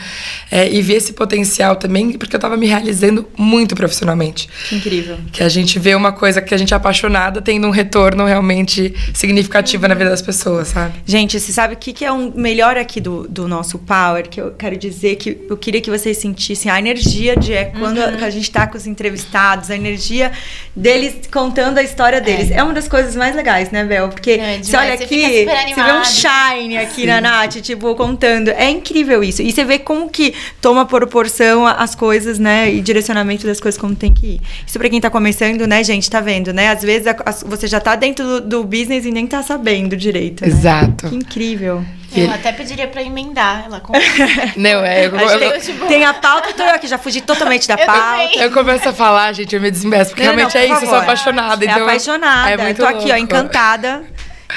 é, 0.51 0.72
e 0.72 0.82
vi 0.82 0.94
esse 0.94 1.13
potencial 1.13 1.75
também, 1.75 2.13
porque 2.13 2.36
eu 2.36 2.40
tava 2.40 2.56
me 2.58 2.68
realizando 2.68 3.28
muito 3.38 3.75
profissionalmente. 3.75 4.48
Incrível. 4.72 5.18
Que 5.32 5.44
a 5.44 5.50
gente 5.50 5.80
vê 5.80 5.96
uma 5.96 6.12
coisa 6.12 6.42
que 6.42 6.54
a 6.54 6.58
gente 6.58 6.74
é 6.74 6.78
apaixonada 6.78 7.42
tendo 7.42 7.68
um 7.68 7.72
retorno 7.72 8.25
realmente 8.25 8.94
significativo 9.13 9.88
na 9.88 9.96
vida 9.96 10.11
das 10.12 10.22
pessoas, 10.22 10.68
sabe? 10.68 10.94
Gente, 11.06 11.39
você 11.39 11.51
sabe 11.51 11.74
o 11.74 11.77
que, 11.77 11.94
que 11.94 12.03
é 12.03 12.12
o 12.12 12.15
um 12.15 12.34
melhor 12.36 12.77
aqui 12.77 13.00
do, 13.00 13.27
do 13.27 13.48
nosso 13.48 13.80
Power? 13.80 14.27
Que 14.27 14.41
eu 14.41 14.51
quero 14.51 14.75
dizer 14.75 15.15
que 15.15 15.46
eu 15.50 15.56
queria 15.56 15.80
que 15.80 15.89
vocês 15.89 16.18
sentissem 16.18 16.70
a 16.70 16.77
energia 16.77 17.36
de 17.36 17.53
é 17.53 17.65
quando 17.65 17.98
uhum. 17.98 18.03
a, 18.22 18.25
a 18.25 18.30
gente 18.30 18.44
está 18.44 18.68
com 18.68 18.77
os 18.77 18.86
entrevistados, 18.86 19.72
a 19.72 19.75
energia 19.75 20.32
deles 20.75 21.27
contando 21.32 21.77
a 21.77 21.84
história 21.84 22.20
deles. 22.20 22.51
É, 22.51 22.56
é 22.56 22.63
uma 22.63 22.74
das 22.74 22.88
coisas 22.88 23.15
mais 23.15 23.36
legais, 23.36 23.72
né, 23.72 23.86
Bel? 23.86 24.10
Porque 24.10 24.32
é, 24.32 24.60
você 24.62 24.75
olha 24.75 24.94
aqui, 24.94 25.06
você, 25.06 25.46
você, 25.46 25.84
vê 25.84 25.94
um 25.94 26.03
shine 26.03 26.77
aqui 26.77 27.01
Sim. 27.01 27.08
na 27.08 27.22
Nath, 27.22 27.56
tipo, 27.62 27.96
contando. 27.96 28.50
É 28.50 28.70
incrível 28.70 29.24
isso. 29.24 29.41
E 29.41 29.51
você 29.51 29.63
vê 29.63 29.80
como 29.80 30.10
que 30.10 30.34
toma 30.60 30.86
proporção 30.86 31.65
as 31.65 31.96
coisas, 31.96 32.38
né? 32.38 32.72
E 32.72 32.82
direcionamento 32.82 33.48
das 33.48 33.60
coisas 33.60 33.80
como 33.80 33.96
tem 33.96 34.13
que 34.13 34.27
ir. 34.27 34.41
Isso 34.68 34.77
pra 34.77 34.89
quem 34.89 35.00
tá 35.00 35.10
começando, 35.10 35.65
né, 35.65 35.84
gente, 35.84 36.10
tá 36.10 36.20
vendo, 36.20 36.51
né? 36.51 36.70
Às 36.70 36.84
vezes 36.84 37.08
a, 37.08 37.15
a, 37.25 37.32
você 37.32 37.65
já 37.65 37.80
tá 37.80 37.96
dentro 37.96 38.25
do, 38.25 38.41
do 38.41 38.63
business 38.63 39.06
e 39.06 39.12
nem 39.12 39.25
tá 39.25 39.41
sabendo 39.41 40.00
direito. 40.01 40.41
Né? 40.41 40.48
Exato. 40.48 41.08
Que 41.10 41.15
incrível. 41.15 41.84
Eu 42.13 42.29
até 42.29 42.51
pediria 42.51 42.88
pra 42.88 43.01
emendar 43.01 43.63
ela 43.65 43.79
com. 43.79 43.93
Não, 44.58 44.84
é. 44.84 45.05
Eu, 45.05 45.15
eu, 45.15 45.29
eu, 45.39 45.62
tipo... 45.62 45.86
Tem 45.88 46.03
a 46.03 46.13
pauta, 46.13 46.51
tô 46.53 46.62
eu 46.63 46.75
aqui, 46.75 46.86
já 46.86 46.98
fugi 46.98 47.22
totalmente 47.22 47.65
da 47.70 47.77
pauta. 47.86 48.36
Eu 48.38 48.51
começo 48.51 48.89
a 48.89 48.93
falar, 48.93 49.31
gente, 49.31 49.55
eu 49.55 49.62
me 49.62 49.72
desmeço, 49.72 50.10
porque 50.12 50.25
não, 50.25 50.34
realmente 50.36 50.53
não, 50.55 50.62
é 50.62 50.65
isso, 50.65 50.74
favor. 50.74 50.86
eu 50.88 50.89
sou 50.89 51.00
apaixonada. 51.00 51.63
É 51.65 51.70
então 51.70 51.84
apaixonada. 51.84 52.50
É 52.50 52.58
muito 52.58 52.77
tô 52.77 52.84
louco. 52.84 53.00
aqui, 53.00 53.12
ó, 53.12 53.15
encantada. 53.15 54.03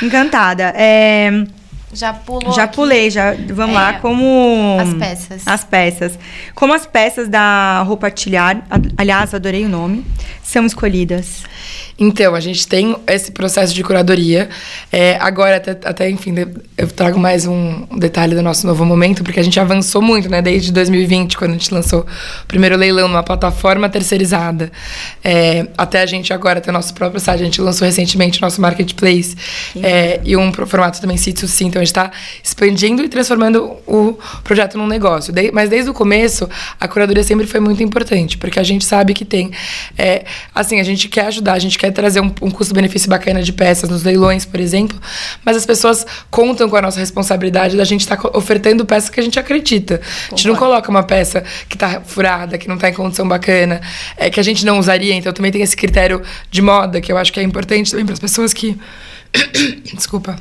Encantada. 0.03 0.73
É. 0.77 1.31
Já 1.93 2.13
pulou. 2.13 2.53
Já 2.53 2.65
aqui. 2.65 2.75
pulei, 2.75 3.09
já. 3.09 3.35
Vamos 3.51 3.77
É, 3.77 3.79
lá, 3.79 3.93
como. 4.01 4.79
as 4.81 4.95
peças. 4.95 5.43
As 5.47 5.63
peças. 5.65 6.19
Como 6.53 6.75
as 6.75 6.85
peças 6.87 7.29
da 7.29 7.83
roupa 7.83 8.07
artilhar, 8.09 8.65
a- 8.69 8.81
aliás, 9.01 9.33
adorei 9.33 9.65
o 9.65 9.69
nome, 9.69 10.05
são 10.43 10.67
escolhidas. 10.67 11.45
Então, 11.99 12.35
a 12.35 12.41
gente 12.41 12.67
tem 12.67 12.97
esse 13.07 13.31
processo 13.31 13.73
de 13.73 13.83
curadoria. 13.85 14.49
É, 14.91 15.17
agora, 15.21 15.57
até, 15.57 15.71
até, 15.89 16.11
enfim, 16.11 16.35
eu 16.77 16.89
trago 16.89 17.19
mais 17.19 17.47
um 17.47 17.87
detalhe 17.99 18.35
do 18.35 18.43
nosso 18.43 18.67
novo 18.67 18.85
momento, 18.85 19.23
porque 19.23 19.39
a 19.39 19.43
gente 19.43 19.61
avançou 19.61 20.03
muito, 20.03 20.29
né? 20.29 20.43
Desde 20.43 20.73
2020, 20.73 21.37
quando 21.37 21.53
a 21.53 21.55
gente 21.55 21.73
lançou 21.73 22.01
o 22.01 22.47
primeiro 22.47 22.77
leilão 22.77 23.07
numa 23.07 23.23
plataforma 23.23 23.89
terceirizada. 23.89 24.73
É, 25.23 25.69
até 25.79 26.03
a 26.03 26.07
gente 26.07 26.33
agora 26.33 26.61
ter 26.61 26.73
nosso 26.73 26.93
próprio 26.95 27.21
site. 27.21 27.43
A 27.43 27.45
gente 27.45 27.61
lançou 27.61 27.87
recentemente 27.87 28.39
o 28.39 28.43
nosso 28.43 28.61
marketplace. 28.61 29.37
é, 29.81 30.21
e 30.25 30.37
um 30.37 30.53
formato 30.53 31.01
também 31.01 31.17
sítio 31.17 31.47
sim. 31.47 31.67
Então, 31.67 31.81
a 31.81 31.85
gente 31.85 31.93
está 31.93 32.11
expandindo 32.43 33.05
e 33.05 33.09
transformando 33.09 33.77
o 33.87 34.19
projeto 34.43 34.77
num 34.77 34.87
negócio. 34.87 35.33
De- 35.33 35.53
mas 35.53 35.71
desde 35.71 35.91
o 35.91 35.95
começo, 35.95 36.49
a 36.81 36.89
curadoria 36.89 37.23
sempre 37.23 37.47
foi 37.47 37.61
muito 37.61 37.83
importante, 37.83 38.37
porque 38.37 38.59
a 38.59 38.63
gente 38.65 38.85
sabe 38.85 39.15
que 39.15 39.25
tem... 39.25 39.53
é, 39.97 40.25
assim, 40.53 40.81
a 40.81 40.85
gente 40.85 41.09
quer 41.09 41.27
ajudar, 41.27 41.53
a 41.53 41.59
gente 41.59 41.79
quer 41.79 41.84
trazer 41.93 42.21
um, 42.21 42.33
um 42.43 42.51
custo-benefício 42.51 43.09
bacana 43.09 43.43
de 43.43 43.53
peças 43.53 43.89
nos 43.91 44.03
leilões, 44.03 44.45
por 44.45 44.61
exemplo, 44.61 45.01
mas 45.45 45.57
as 45.57 45.67
pessoas 45.67 46.07
contam 46.31 46.69
com 46.69 46.77
a 46.77 46.83
nossa 46.83 46.99
responsabilidade 47.01 47.77
da 47.77 47.85
gente 47.85 48.01
estar 48.01 48.17
co- 48.17 48.31
ofertando 48.37 48.85
peças 48.85 49.11
que 49.11 49.21
a 49.21 49.23
gente 49.23 49.39
acredita. 49.39 50.01
A 50.27 50.31
gente 50.37 50.49
não 50.49 50.57
coloca 50.57 50.91
uma 50.91 51.03
peça 51.03 51.45
que 51.69 51.77
tá 51.77 52.01
furada, 52.05 52.59
que 52.59 52.69
não 52.69 52.77
tá 52.79 52.89
em 52.89 52.95
condição 52.95 53.27
bacana, 53.27 53.81
é, 54.17 54.31
que 54.31 54.41
a 54.41 54.43
gente 54.43 54.65
não 54.65 54.79
usaria, 54.79 55.15
então 55.15 55.33
também 55.33 55.51
tem 55.53 55.63
esse 55.63 55.77
critério 55.77 56.23
de 56.51 56.63
moda, 56.63 57.01
que 57.01 57.11
eu 57.13 57.17
acho 57.17 57.33
que 57.33 57.41
é 57.41 57.43
importante 57.43 57.91
também 57.91 58.05
para 58.05 58.15
as 58.15 58.21
pessoas 58.21 58.53
que 58.53 58.77
Desculpa. 59.95 60.39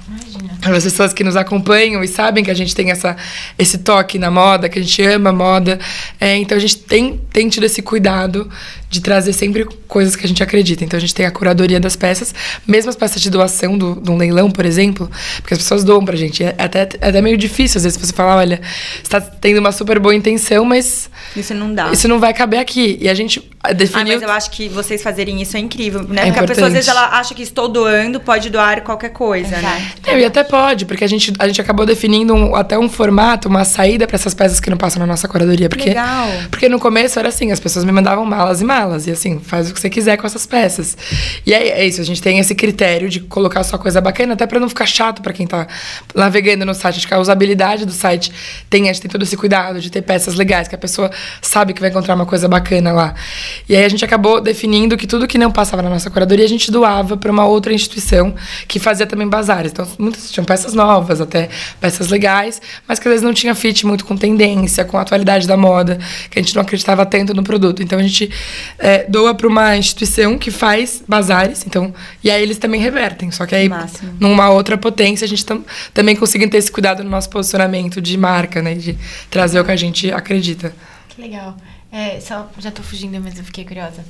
As 0.62 0.84
pessoas 0.84 1.14
que 1.14 1.24
nos 1.24 1.36
acompanham 1.36 2.04
e 2.04 2.08
sabem 2.08 2.44
que 2.44 2.52
a 2.52 2.54
gente 2.54 2.74
tem 2.76 2.92
essa, 2.92 3.16
esse 3.58 3.80
toque 3.80 4.18
na 4.18 4.32
moda, 4.32 4.70
que 4.70 4.80
a 4.80 4.82
gente 4.82 5.02
ama 5.04 5.30
a 5.30 5.34
moda. 5.34 5.80
É, 6.20 6.38
então 6.38 6.58
a 6.58 6.62
gente 6.62 6.78
tem, 6.78 7.20
tem 7.32 7.50
tido 7.50 7.66
esse 7.66 7.82
cuidado 7.82 8.50
de 8.90 9.02
trazer 9.02 9.34
sempre 9.34 9.66
coisas 9.88 10.16
que 10.16 10.24
a 10.26 10.28
gente 10.28 10.42
acredita. 10.44 10.84
Então 10.84 10.98
a 10.98 11.02
gente 11.02 11.14
tem 11.14 11.26
a 11.26 11.32
curadoria 11.32 11.80
das 11.80 11.96
peças, 11.96 12.34
mesmo 12.68 12.90
as 12.90 12.96
peças 12.96 13.22
de 13.22 13.30
doação 13.30 13.78
do, 13.78 14.00
de 14.00 14.10
um 14.12 14.18
leilão, 14.18 14.50
por 14.52 14.66
exemplo, 14.66 15.10
porque 15.42 15.54
as 15.56 15.60
pessoas 15.60 15.84
doam 15.84 16.06
pra 16.06 16.16
gente. 16.16 16.44
É 16.44 16.56
até, 16.58 16.88
é 17.02 17.10
até 17.10 17.22
meio 17.22 17.38
difícil, 17.38 17.78
às 17.80 17.84
vezes, 17.84 17.98
você 17.98 18.14
falar, 18.14 18.38
olha, 18.38 18.62
você 19.04 19.10
tá 19.10 19.20
tendo 19.20 19.58
uma 19.60 19.72
super 19.72 20.00
boa 20.00 20.14
intenção, 20.16 20.64
mas 20.64 21.10
Isso 21.36 21.54
não 21.56 21.74
dá. 21.74 21.92
isso 21.92 22.08
não 22.08 22.20
vai 22.20 22.34
caber 22.34 22.60
aqui. 22.60 22.98
E 23.02 23.10
a 23.10 23.14
gente 23.16 23.42
Ah, 23.64 23.74
definiu. 23.74 24.14
mas 24.14 24.22
eu 24.22 24.30
acho 24.32 24.52
que 24.52 24.70
vocês 24.70 25.02
fazerem 25.02 25.42
isso 25.42 25.58
é 25.58 25.60
incrível, 25.60 26.04
né? 26.04 26.22
É 26.22 26.26
Porque 26.26 26.40
a 26.40 26.48
pessoa, 26.48 26.68
às 26.68 26.74
importante. 26.74 26.74
vezes, 26.74 26.88
ela 26.90 27.20
acha 27.20 27.34
que 27.34 27.42
estou 27.42 27.68
doando, 27.68 28.20
pode 28.20 28.50
doar 28.52 28.83
qualquer 28.84 29.10
coisa, 29.10 29.50
né? 29.58 29.78
Exato. 29.96 30.10
É, 30.12 30.20
e 30.20 30.25
até 30.25 30.44
pode, 30.44 30.86
porque 30.86 31.04
a 31.04 31.08
gente, 31.08 31.34
a 31.40 31.48
gente 31.48 31.60
acabou 31.62 31.86
definindo 31.86 32.34
um- 32.34 32.56
até 32.56 32.78
um 32.78 32.88
formato, 32.90 33.48
uma 33.48 33.63
saída 33.66 34.06
para 34.06 34.16
essas 34.16 34.34
peças 34.34 34.60
que 34.60 34.70
não 34.70 34.78
passam 34.78 35.00
na 35.00 35.06
nossa 35.08 35.28
curadoria. 35.28 35.70
Porque, 35.70 35.90
Legal. 35.90 36.28
Porque 36.52 36.70
no 36.70 36.80
começo 36.80 37.18
era 37.20 37.30
assim, 37.30 37.52
as 37.52 37.60
pessoas 37.60 37.86
me 37.86 37.92
mandavam 37.92 38.25
malas 38.25 38.62
e 38.62 38.66
malas. 38.66 39.08
E 39.08 39.12
assim, 39.12 39.40
faz 39.40 39.70
o 39.70 39.74
que 39.74 39.80
você 39.80 39.90
quiser 39.90 40.18
com 40.18 40.28
essas 40.28 40.46
peças. 40.46 40.98
E 41.46 41.54
aí 41.54 41.70
é 41.70 41.86
isso, 41.86 42.02
a 42.02 42.06
gente 42.06 42.22
tem 42.22 42.40
esse 42.40 42.54
critério 42.54 43.10
de 43.10 43.20
colocar 43.22 43.63
só 43.63 43.78
coisa 43.78 44.00
bacana, 44.02 44.34
até 44.34 44.46
para 44.46 44.60
não 44.60 44.70
ficar 44.70 44.86
chato 44.86 45.22
para 45.22 45.34
quem 45.34 45.48
tá 45.48 45.68
navegando 46.13 46.66
no 46.66 46.74
site. 46.74 46.98
Acho 46.98 47.08
que 47.08 47.13
a 47.13 47.20
usabilidade 47.20 47.86
do 47.86 47.92
site 47.92 48.32
tem, 48.70 48.84
a 48.90 48.94
gente 48.94 49.02
tem 49.02 49.12
todo 49.12 49.24
esse 49.24 49.36
cuidado 49.38 49.80
de 49.80 49.90
ter 49.90 50.02
peças 50.02 50.36
legais, 50.36 50.68
que 50.68 50.75
a 50.75 50.78
pessoa 50.78 51.10
sabe 51.42 51.74
que 51.74 51.82
vai 51.82 51.90
encontrar 51.90 52.16
uma 52.16 52.25
coisa 52.25 52.48
bacana 52.48 52.92
lá. 52.92 53.13
E 53.68 53.75
aí 53.75 53.84
a 53.86 53.90
gente 53.90 54.04
acabou 54.04 54.42
definindo 54.42 54.98
que 54.98 55.08
tudo 55.08 55.28
que 55.28 55.38
não 55.38 55.52
passava 55.52 55.82
na 55.82 55.90
nossa 55.90 56.10
curadoria, 56.10 56.46
a 56.46 56.50
gente 56.50 56.72
doava 56.72 57.16
para 57.18 57.32
uma 57.32 57.46
outra 57.46 57.74
instituição 57.74 58.34
que 58.74 58.80
fazia 58.80 59.06
também 59.06 59.27
bazares. 59.27 59.72
Então, 59.72 59.88
muitas 60.00 60.32
tinham 60.32 60.44
peças 60.44 60.74
novas, 60.74 61.22
até 61.22 61.48
peças 61.80 62.10
legais, 62.10 62.60
mas 62.88 62.98
que 62.98 63.08
às 63.08 63.12
vezes 63.12 63.24
não 63.24 63.32
tinha 63.32 63.53
fit 63.53 63.86
muito 63.86 64.03
com 64.03 64.18
tendência, 64.18 64.84
com 64.84 64.98
a 64.98 65.01
atualidade 65.01 65.48
da 65.48 65.56
moda, 65.56 66.00
que 66.32 66.39
a 66.39 66.42
gente 66.42 66.56
não 66.56 66.63
acreditava 66.63 67.06
tanto 67.06 67.36
no 67.36 67.44
produto. 67.44 67.84
Então, 67.84 68.00
a 68.00 68.01
gente 68.01 68.32
é, 68.80 69.06
doa 69.08 69.36
para 69.36 69.48
uma 69.48 69.77
instituição 69.77 70.39
que 70.39 70.50
faz 70.50 71.03
bazares, 71.08 71.63
então, 71.68 71.94
e 72.24 72.32
aí 72.32 72.42
eles 72.42 72.58
também 72.58 72.82
revertem. 72.82 73.30
Só 73.30 73.46
que 73.46 73.53
aí, 73.53 73.70
Máximo. 73.70 74.18
numa 74.20 74.50
outra 74.50 74.75
potência, 74.75 75.24
a 75.25 75.27
gente 75.27 75.46
tam, 75.46 75.63
também 75.94 76.15
conseguindo 76.15 76.50
ter 76.50 76.58
esse 76.58 76.72
cuidado 76.72 77.03
no 77.03 77.12
nosso 77.12 77.30
posicionamento 77.30 78.01
de 78.01 78.18
marca, 78.18 78.60
né? 78.60 78.74
De 78.74 78.98
trazer 79.30 79.60
o 79.60 79.63
que 79.63 79.72
a 79.72 79.75
gente 79.75 80.12
acredita. 80.12 80.74
Que 81.10 81.22
legal. 81.22 81.56
É, 81.92 82.20
só, 82.20 82.50
já 82.58 82.72
tô 82.72 82.82
fugindo, 82.82 83.22
mas 83.22 83.38
eu 83.38 83.44
fiquei 83.44 83.65
curiosa. 83.65 84.03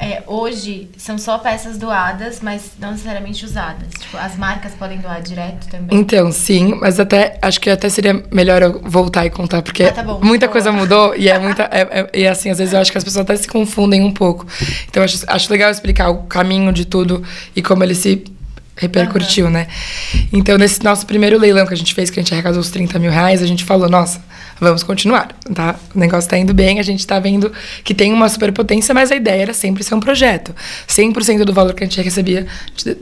É, 0.00 0.22
hoje 0.28 0.88
são 0.96 1.18
só 1.18 1.38
peças 1.38 1.76
doadas, 1.76 2.38
mas 2.40 2.70
não 2.78 2.92
necessariamente 2.92 3.44
usadas. 3.44 3.88
Tipo, 3.98 4.16
as 4.16 4.36
marcas 4.36 4.72
podem 4.74 4.98
doar 4.98 5.20
direto 5.20 5.66
também. 5.68 5.98
Então, 5.98 6.30
sim, 6.30 6.76
mas 6.80 7.00
até 7.00 7.36
acho 7.42 7.60
que 7.60 7.68
até 7.68 7.88
seria 7.88 8.22
melhor 8.30 8.62
eu 8.62 8.80
voltar 8.84 9.26
e 9.26 9.30
contar, 9.30 9.60
porque 9.60 9.82
Ah, 9.82 9.92
tá 9.92 10.02
bom. 10.04 10.20
muita 10.22 10.46
Boa. 10.46 10.52
coisa 10.52 10.70
mudou 10.70 11.16
e 11.16 11.28
é 11.28 11.36
muita. 11.40 11.64
é- 11.64 12.00
é- 12.00 12.10
e 12.20 12.26
assim, 12.28 12.48
às 12.48 12.58
vezes 12.58 12.72
eu 12.74 12.80
acho 12.80 12.92
que 12.92 12.98
as 12.98 13.02
pessoas 13.02 13.22
até 13.24 13.34
se 13.36 13.48
confundem 13.48 14.00
um 14.04 14.12
pouco. 14.12 14.46
Então, 14.88 15.02
acho, 15.02 15.18
acho 15.26 15.50
legal 15.50 15.68
explicar 15.70 16.10
o 16.10 16.22
caminho 16.24 16.72
de 16.72 16.84
tudo 16.84 17.20
e 17.56 17.60
como 17.60 17.82
ele 17.82 17.96
se 17.96 18.22
repercutiu, 18.76 19.50
né? 19.50 19.66
Então, 20.32 20.56
nesse 20.56 20.84
nosso 20.84 21.04
primeiro 21.06 21.36
leilão 21.36 21.66
que 21.66 21.74
a 21.74 21.76
gente 21.76 21.92
fez, 21.92 22.08
que 22.10 22.20
a 22.20 22.22
gente 22.22 22.32
arrecadou 22.32 22.60
os 22.60 22.70
30 22.70 22.96
mil 23.00 23.10
reais, 23.10 23.42
a 23.42 23.46
gente 23.46 23.64
falou, 23.64 23.88
nossa, 23.88 24.20
vamos 24.60 24.82
continuar, 24.82 25.28
tá? 25.54 25.76
O 25.94 25.98
negócio 25.98 26.28
tá 26.28 26.36
indo 26.36 26.52
bem, 26.52 26.78
a 26.78 26.82
gente 26.82 27.06
tá 27.06 27.18
vendo 27.18 27.52
que 27.84 27.94
tem 27.94 28.12
uma 28.12 28.28
superpotência, 28.28 28.94
mas 28.94 29.10
a 29.10 29.16
ideia 29.16 29.42
era 29.42 29.54
sempre 29.54 29.82
ser 29.82 29.94
um 29.94 30.00
projeto. 30.00 30.54
100% 30.88 31.44
do 31.44 31.52
valor 31.52 31.74
que 31.74 31.84
a 31.84 31.86
gente 31.86 32.00
recebia, 32.00 32.46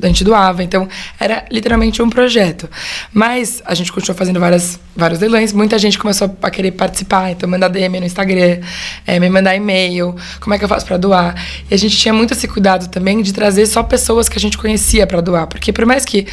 a 0.02 0.06
gente 0.06 0.24
doava. 0.24 0.62
Então, 0.62 0.88
era 1.18 1.44
literalmente 1.50 2.02
um 2.02 2.10
projeto. 2.10 2.68
Mas 3.12 3.62
a 3.64 3.74
gente 3.74 3.92
continuou 3.92 4.16
fazendo 4.16 4.40
várias, 4.40 4.78
vários 4.94 5.20
leilões, 5.20 5.52
muita 5.52 5.78
gente 5.78 5.98
começou 5.98 6.36
a 6.42 6.50
querer 6.50 6.72
participar, 6.72 7.30
então 7.30 7.48
mandar 7.48 7.68
DM 7.68 8.00
no 8.00 8.06
Instagram, 8.06 8.60
eh, 9.06 9.20
me 9.20 9.28
mandar 9.28 9.54
e-mail, 9.54 10.14
como 10.40 10.54
é 10.54 10.58
que 10.58 10.64
eu 10.64 10.68
faço 10.68 10.86
para 10.86 10.96
doar. 10.96 11.34
E 11.70 11.74
a 11.74 11.78
gente 11.78 11.96
tinha 11.96 12.12
muito 12.12 12.32
esse 12.32 12.46
cuidado 12.46 12.88
também 12.88 13.22
de 13.22 13.32
trazer 13.32 13.66
só 13.66 13.82
pessoas 13.82 14.28
que 14.28 14.38
a 14.38 14.40
gente 14.40 14.58
conhecia 14.58 15.06
para 15.06 15.20
doar, 15.20 15.46
porque 15.46 15.72
por 15.72 15.86
mais 15.86 16.04
que 16.04 16.26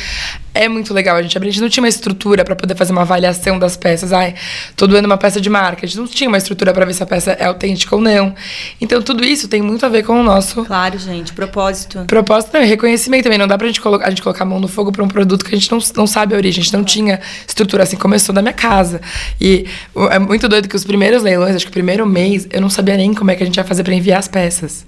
é 0.54 0.70
muito 0.70 0.94
legal, 0.94 1.16
a 1.18 1.22
gente, 1.22 1.38
a 1.38 1.42
gente 1.42 1.62
não 1.62 1.70
tinha 1.70 1.82
uma 1.82 1.90
estrutura 1.90 2.46
para 2.46 2.56
poder 2.56 2.76
fazer 2.76 2.92
uma 2.92 3.02
avaliação 3.02 3.58
das 3.58 3.76
peças. 3.76 4.14
Ai, 4.14 4.36
tô 4.76 4.86
doando 4.86 5.08
uma 5.08 5.18
peça 5.18 5.42
de 5.42 5.50
marca. 5.50 5.86
A 5.86 5.88
gente 5.88 5.98
não 5.98 6.08
tinha 6.08 6.28
uma 6.28 6.38
estrutura 6.38 6.72
para 6.74 6.86
ver 6.86 6.94
se 6.94 7.02
a 7.02 7.06
peça 7.06 7.32
é 7.32 7.46
autêntica 7.46 7.96
ou 7.96 8.02
não. 8.02 8.36
Então, 8.80 9.02
tudo 9.02 9.24
isso 9.26 9.48
tem 9.48 9.62
muito 9.62 9.86
a 9.86 9.90
ver 9.90 10.04
com 10.04 10.20
o 10.20 10.24
nosso 10.24 10.64
Claro, 10.66 10.98
gente, 11.00 11.34
propósito. 11.34 12.06
propósito 12.06 12.52
não, 12.54 12.62
e 12.62 12.66
reconhecimento 12.66 13.24
também. 13.24 13.40
Não 13.40 13.48
dá 13.48 13.58
pra 13.58 13.66
gente, 13.68 13.82
colocar, 13.82 14.06
a 14.06 14.10
gente 14.10 14.22
colocar 14.22 14.44
a 14.44 14.48
mão 14.48 14.60
no 14.60 14.68
fogo 14.68 14.92
pra 14.92 15.04
um 15.04 15.08
produto 15.08 15.44
que 15.44 15.56
a 15.56 15.58
gente 15.58 15.72
não, 15.72 15.80
não 15.96 16.06
sabe 16.08 16.36
a 16.36 16.38
origem, 16.38 16.62
a 16.62 16.64
gente 16.64 16.74
não 16.74 16.84
tinha 16.84 17.20
estrutura. 17.48 17.84
Assim, 17.84 17.98
começou 17.98 18.34
da 18.34 18.42
minha 18.42 18.54
casa. 18.54 19.02
E 19.42 19.66
é 20.12 20.20
muito 20.20 20.48
doido 20.48 20.68
que 20.68 20.76
os 20.76 20.84
primeiros 20.84 21.24
leilões, 21.24 21.56
acho 21.56 21.66
que 21.66 21.72
o 21.72 21.74
primeiro 21.74 22.06
mês, 22.06 22.48
eu 22.52 22.62
não 22.62 22.70
sabia 22.70 22.96
nem 22.96 23.14
como 23.14 23.32
é 23.32 23.36
que 23.36 23.44
a 23.44 23.46
gente 23.46 23.58
ia 23.58 23.64
fazer 23.64 23.84
pra 23.84 23.94
enviar 23.94 24.20
as 24.20 24.28
peças. 24.28 24.86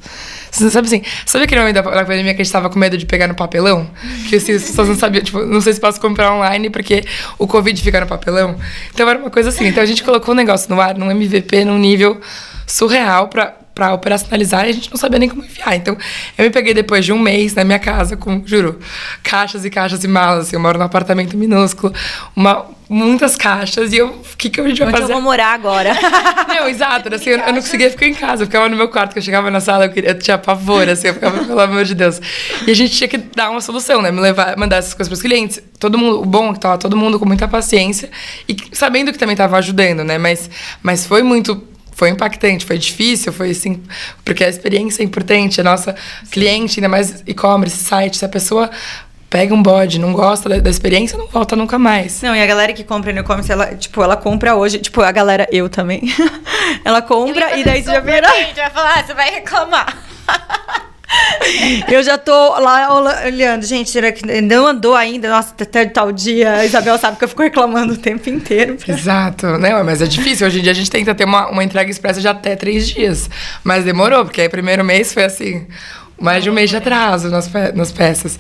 Sabe 0.56 0.88
assim, 0.88 1.02
sabe 1.26 1.46
aquele 1.46 1.62
momento 1.62 1.76
da, 1.76 1.84
pandemia 1.84 2.34
que 2.34 2.42
a 2.42 2.44
gente 2.44 2.52
tava 2.52 2.70
com 2.70 2.80
medo 2.80 2.98
de 2.98 3.06
pegar 3.06 3.28
no 3.28 3.36
papelão? 3.36 3.90
Que 4.30 4.38
assim, 4.38 4.54
as 4.54 4.64
pessoas 4.64 4.88
não 4.88 4.96
sabiam, 4.96 5.24
tipo, 5.24 5.46
não 5.46 5.60
sei 5.62 5.74
se 5.74 5.80
posso 5.80 6.00
comprar 6.00 6.34
online 6.34 6.70
porque 6.70 7.04
o 7.38 7.46
Covid 7.46 7.82
fica 7.82 8.00
no 8.00 8.08
papelão. 8.08 8.56
Então 8.94 9.08
era 9.10 9.20
uma 9.20 9.30
coisa 9.30 9.50
assim. 9.50 9.68
Então 9.68 9.84
a 9.84 9.86
gente 9.86 10.04
colocou 10.04 10.34
o 10.34 10.38
negócio 10.38 10.74
no 10.74 10.80
ar, 10.80 10.98
num 10.98 11.12
MVP, 11.12 11.66
num 11.66 11.78
nível 11.78 12.20
surreal 12.66 13.28
pra 13.28 13.65
para 13.76 13.94
operacionalizar 13.94 14.66
e 14.66 14.70
a 14.70 14.74
gente 14.74 14.90
não 14.90 14.98
sabia 14.98 15.20
nem 15.20 15.28
como 15.28 15.44
enviar. 15.44 15.76
Então, 15.76 15.98
eu 16.38 16.46
me 16.46 16.50
peguei 16.50 16.74
depois 16.74 17.04
de 17.04 17.12
um 17.12 17.20
mês 17.20 17.54
na 17.54 17.66
minha 17.66 17.78
casa 17.78 18.16
com, 18.16 18.42
juro, 18.46 18.80
caixas 19.22 19.66
e 19.66 19.70
caixas 19.70 20.02
e 20.06 20.08
malas. 20.08 20.48
Assim, 20.48 20.56
eu 20.56 20.62
moro 20.62 20.80
num 20.80 20.86
apartamento 20.86 21.36
minúsculo, 21.38 21.94
uma, 22.34 22.66
muitas 22.90 23.36
caixas 23.36 23.92
e 23.92 23.98
eu, 23.98 24.08
o 24.08 24.38
que, 24.38 24.50
que 24.50 24.62
a 24.62 24.68
gente 24.68 24.80
vai 24.80 24.88
Onde 24.88 24.96
eu 24.96 25.02
fazer? 25.02 25.14
vou 25.14 25.22
morar 25.22 25.54
agora? 25.54 25.92
Não, 26.48 26.70
exato. 26.70 27.14
Assim, 27.14 27.32
eu, 27.32 27.40
eu 27.40 27.54
não 27.54 27.62
conseguia 27.62 27.90
ficar 27.90 28.06
em 28.06 28.14
casa. 28.14 28.44
Eu 28.44 28.48
ficava 28.48 28.70
no 28.70 28.78
meu 28.78 28.88
quarto, 28.88 29.12
que 29.12 29.20
eu 29.20 29.24
chegava 29.24 29.52
na 29.52 29.60
sala, 29.60 29.86
eu, 29.86 29.90
queria, 29.92 30.12
eu 30.12 30.20
tinha 30.20 30.38
pavor, 30.38 30.88
assim, 30.88 31.10
eu 31.10 31.14
ficava, 31.14 31.44
pelo 31.44 31.60
amor 31.60 31.84
de 31.84 31.94
Deus. 31.96 32.22
E 32.66 32.72
a 32.72 32.74
gente 32.74 32.96
tinha 32.96 33.08
que 33.10 33.18
dar 33.18 33.50
uma 33.50 33.60
solução, 33.60 34.02
né? 34.02 34.10
Me 34.10 34.22
levar, 34.22 34.56
mandar 34.58 34.78
essas 34.78 34.94
coisas 34.94 35.10
pros 35.10 35.22
clientes. 35.22 35.62
Todo 35.78 35.98
mundo, 35.98 36.22
o 36.22 36.26
bom 36.26 36.52
é 36.52 36.54
que 36.54 36.60
tava 36.62 36.78
todo 36.78 36.96
mundo 36.96 37.20
com 37.20 37.26
muita 37.26 37.48
paciência 37.48 38.10
e 38.48 38.56
sabendo 38.72 39.12
que 39.12 39.18
também 39.18 39.36
tava 39.36 39.58
ajudando, 39.58 40.04
né? 40.04 40.18
Mas, 40.18 40.50
mas 40.82 41.06
foi 41.06 41.24
muito. 41.24 41.75
Foi 41.96 42.10
impactante, 42.10 42.66
foi 42.66 42.78
difícil, 42.78 43.32
foi 43.32 43.52
assim, 43.52 43.82
porque 44.24 44.44
a 44.44 44.50
experiência 44.50 45.02
é 45.02 45.06
importante, 45.06 45.62
a 45.62 45.64
nossa 45.64 45.96
cliente, 46.30 46.80
ainda 46.80 46.90
mais 46.90 47.24
e-commerce, 47.26 47.78
site, 47.78 48.18
se 48.18 48.26
a 48.26 48.30
pessoa 48.30 48.70
pega 49.30 49.54
um 49.54 49.64
bode, 49.64 49.98
não 49.98 50.12
gosta 50.12 50.50
da, 50.50 50.60
da 50.60 50.70
experiência, 50.70 51.18
não 51.18 51.28
volta 51.28 51.56
nunca 51.56 51.80
mais. 51.80 52.22
Não, 52.22 52.36
e 52.36 52.42
a 52.42 52.46
galera 52.46 52.74
que 52.74 52.84
compra 52.84 53.14
no 53.14 53.20
e-commerce, 53.20 53.50
ela, 53.50 53.74
tipo, 53.76 54.04
ela 54.04 54.18
compra 54.18 54.56
hoje, 54.56 54.80
tipo, 54.80 55.02
a 55.02 55.12
galera, 55.12 55.48
eu 55.52 55.70
também. 55.70 56.02
ela 56.84 57.02
compra 57.02 57.58
e 57.58 57.64
daí 57.64 57.82
você 57.82 57.92
já 57.92 58.00
vira. 58.02 58.30
A 58.30 58.44
gente 58.44 58.56
vai 58.56 58.70
falar, 58.70 59.06
você 59.06 59.14
vai 59.14 59.32
reclamar. 59.32 59.98
Eu 61.92 62.04
já 62.04 62.18
tô 62.18 62.60
lá 62.60 63.24
olhando, 63.26 63.66
gente, 63.66 63.90
será 63.90 64.12
que 64.12 64.26
não 64.42 64.68
andou 64.68 64.96
ainda? 64.96 65.30
Nossa, 65.30 65.54
até 65.60 65.86
tal 65.86 66.12
dia. 66.12 66.54
A 66.54 66.66
Isabel 66.66 66.98
sabe 66.98 67.18
que 67.18 67.24
eu 67.24 67.28
fico 67.28 67.42
reclamando 67.42 67.94
o 67.94 67.98
tempo 67.98 68.30
inteiro. 68.30 68.78
Exato, 68.88 69.58
né? 69.58 69.82
Mas 69.84 70.02
é 70.02 70.06
difícil. 70.06 70.48
Hoje 70.48 70.60
em 70.60 70.62
dia 70.62 70.72
a 70.72 70.76
gente 70.76 70.90
tenta 70.90 71.14
ter 71.14 71.26
uma, 71.26 71.50
uma 71.50 71.64
entrega 71.64 71.90
expressa 71.90 72.20
de 72.20 72.28
até 72.28 72.56
três 72.56 72.88
dias. 72.88 73.30
Mas 73.64 73.84
demorou, 73.84 74.26
porque 74.26 74.42
aí 74.42 74.50
primeiro 74.50 74.84
mês 74.84 75.14
foi 75.14 75.24
assim. 75.24 75.66
Mais 76.20 76.44
de 76.44 76.50
um 76.50 76.54
mês 76.54 76.70
de 76.70 76.78
atraso 76.78 77.30
nas, 77.30 77.48
pe 77.48 77.72
nas 77.74 77.92
peças. 77.92 78.40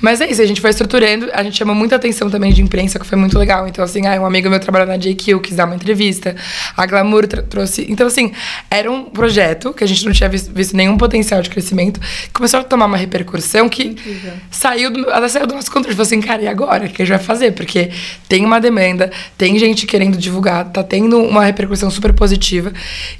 Mas 0.00 0.20
é 0.20 0.30
isso, 0.30 0.42
a 0.42 0.46
gente 0.46 0.60
foi 0.60 0.70
estruturando, 0.70 1.28
a 1.32 1.42
gente 1.42 1.56
chamou 1.56 1.74
muita 1.74 1.96
atenção 1.96 2.28
também 2.28 2.52
de 2.52 2.62
imprensa, 2.62 2.98
que 2.98 3.06
foi 3.06 3.16
muito 3.16 3.38
legal. 3.38 3.66
Então, 3.66 3.84
assim, 3.84 4.06
ah, 4.06 4.20
um 4.20 4.26
amigo 4.26 4.50
meu 4.50 4.60
trabalhou 4.60 4.86
na 4.86 4.96
JQ, 4.96 5.40
quis 5.40 5.56
dar 5.56 5.64
uma 5.64 5.74
entrevista, 5.74 6.36
a 6.76 6.86
Glamour 6.86 7.26
trouxe. 7.26 7.86
Então, 7.88 8.06
assim, 8.06 8.32
era 8.70 8.90
um 8.90 9.04
projeto 9.04 9.72
que 9.72 9.82
a 9.82 9.86
gente 9.86 10.04
não 10.04 10.12
tinha 10.12 10.28
visto, 10.28 10.52
visto 10.52 10.76
nenhum 10.76 10.96
potencial 10.96 11.40
de 11.40 11.48
crescimento, 11.48 12.00
começou 12.32 12.60
a 12.60 12.64
tomar 12.64 12.86
uma 12.86 12.96
repercussão 12.96 13.68
que 13.68 13.84
Incrível. 13.84 14.32
saiu 14.50 14.90
do, 14.90 15.10
ela 15.10 15.28
saiu 15.28 15.46
do 15.46 15.54
nosso 15.54 15.70
controle. 15.70 15.96
Falou 15.96 16.06
assim, 16.06 16.20
cara, 16.20 16.42
e 16.42 16.48
agora? 16.48 16.86
O 16.86 16.88
que 16.88 17.02
a 17.02 17.04
gente 17.04 17.16
vai 17.16 17.24
fazer? 17.24 17.52
Porque 17.52 17.90
tem 18.28 18.44
uma 18.44 18.60
demanda, 18.60 19.10
tem 19.38 19.58
gente 19.58 19.86
querendo 19.86 20.18
divulgar, 20.18 20.66
tá 20.66 20.82
tendo 20.82 21.18
uma 21.18 21.44
repercussão 21.44 21.90
super 21.90 22.12
positiva. 22.12 22.72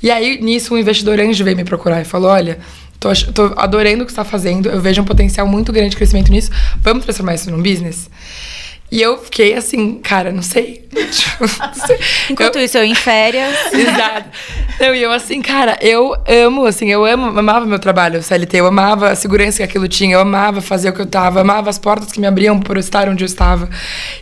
E 0.03 0.11
aí, 0.11 0.41
nisso, 0.43 0.75
um 0.75 0.79
investidor 0.79 1.19
anjo 1.21 1.43
veio 1.43 1.57
me 1.57 1.65
procurar 1.65 2.01
e 2.01 2.05
falou: 2.05 2.31
olha 2.31 2.59
Tô, 2.99 3.11
tô 3.33 3.55
adorando 3.57 4.03
o 4.03 4.07
que 4.07 4.13
você 4.13 4.21
está 4.21 4.25
fazendo. 4.25 4.69
Eu 4.69 4.81
vejo 4.81 5.03
um 5.03 5.05
potencial 5.05 5.47
muito 5.47 5.73
grande 5.73 5.91
de 5.91 5.97
crescimento 5.97 6.31
nisso. 6.31 6.51
Vamos 6.83 7.05
transformar 7.05 7.35
isso 7.35 7.51
num 7.51 7.63
business? 7.63 8.11
E 8.91 9.03
eu 9.03 9.19
fiquei 9.19 9.55
assim, 9.55 9.99
cara, 9.99 10.31
não 10.31 10.43
sei. 10.43 10.87
Tipo, 10.97 11.41
não 11.43 11.87
sei. 11.87 11.99
Enquanto 12.31 12.57
eu... 12.57 12.65
isso, 12.65 12.79
eu 12.79 12.85
em 12.85 12.95
férias. 12.95 13.55
Exato. 13.73 14.31
Não, 14.81 14.95
e 14.95 15.03
eu 15.03 15.13
assim, 15.13 15.41
cara, 15.41 15.79
eu 15.81 16.15
amo, 16.27 16.67
assim, 16.67 16.91
eu 16.91 17.05
amo, 17.05 17.39
amava 17.39 17.65
meu 17.65 17.79
trabalho, 17.79 18.23
CLT, 18.23 18.59
eu 18.59 18.67
amava 18.67 19.11
a 19.11 19.15
segurança 19.15 19.59
que 19.59 19.63
aquilo 19.63 19.89
tinha, 19.89 20.15
eu 20.15 20.21
amava 20.21 20.61
fazer 20.61 20.91
o 20.91 20.93
que 20.93 21.01
eu 21.01 21.07
tava, 21.07 21.41
amava 21.41 21.71
as 21.71 21.79
portas 21.79 22.13
que 22.13 22.21
me 22.21 22.27
abriam 22.27 22.59
por 22.61 22.77
estar 22.77 23.09
onde 23.09 23.25
eu 23.25 23.27
estava. 23.27 23.69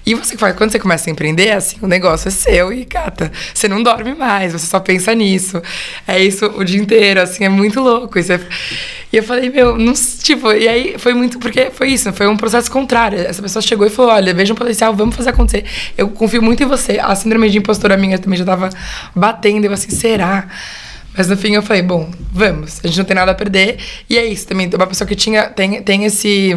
E 0.05 0.15
você 0.15 0.37
quando 0.37 0.71
você 0.71 0.79
começa 0.79 1.09
a 1.09 1.13
empreender, 1.13 1.53
assim, 1.53 1.77
o 1.83 1.87
negócio 1.87 2.29
é 2.29 2.31
seu 2.31 2.73
e, 2.73 2.85
cata, 2.85 3.33
você 3.53 3.67
não 3.67 3.83
dorme 3.83 4.15
mais, 4.15 4.53
você 4.53 4.67
só 4.67 4.79
pensa 4.79 5.15
nisso. 5.15 5.61
É 6.07 6.19
isso 6.19 6.47
o 6.47 6.65
dia 6.65 6.81
inteiro, 6.81 7.21
assim, 7.21 7.45
é 7.45 7.49
muito 7.49 7.81
louco. 7.81 8.19
Isso 8.19 8.33
é... 8.33 8.41
E 9.15 9.19
eu 9.19 9.23
falei, 9.23 9.49
meu, 9.49 9.79
não, 9.79 9.93
tipo, 9.93 10.51
e 10.51 10.67
aí 10.67 10.99
foi 10.99 11.15
muito, 11.15 11.39
porque 11.39 11.71
foi 11.71 11.91
isso, 11.91 12.13
foi 12.13 12.27
um 12.27 12.37
processo 12.37 12.69
contrário. 12.69 13.17
Essa 13.17 13.41
pessoa 13.41 13.63
chegou 13.63 13.87
e 13.87 13.91
falou: 13.91 14.11
olha, 14.11 14.35
veja 14.35 14.53
um 14.53 14.57
potencial, 14.57 14.93
vamos 14.93 15.15
fazer 15.15 15.31
acontecer. 15.31 15.65
Eu 15.97 16.09
confio 16.09 16.43
muito 16.43 16.65
em 16.65 16.67
você. 16.67 16.99
A 16.99 17.15
síndrome 17.15 17.49
de 17.49 17.59
impostora 17.59 17.97
minha 17.97 18.19
também 18.19 18.37
já 18.37 18.45
tava 18.45 18.71
batendo. 19.15 19.67
Eu 19.67 19.73
assim, 19.73 19.91
será? 19.91 20.49
Mas 21.17 21.29
no 21.29 21.37
fim 21.37 21.55
eu 21.55 21.63
falei, 21.63 21.81
bom, 21.81 22.11
vamos. 22.33 22.81
A 22.83 22.89
gente 22.89 22.99
não 22.99 23.05
tem 23.05 23.15
nada 23.15 23.31
a 23.31 23.35
perder. 23.37 23.79
E 24.11 24.19
é 24.19 24.27
isso 24.27 24.49
também. 24.49 24.69
Uma 24.75 24.89
pessoa 24.89 25.07
que 25.07 25.15
tinha, 25.15 25.45
tem, 25.45 25.81
tem 25.81 26.05
esse. 26.05 26.53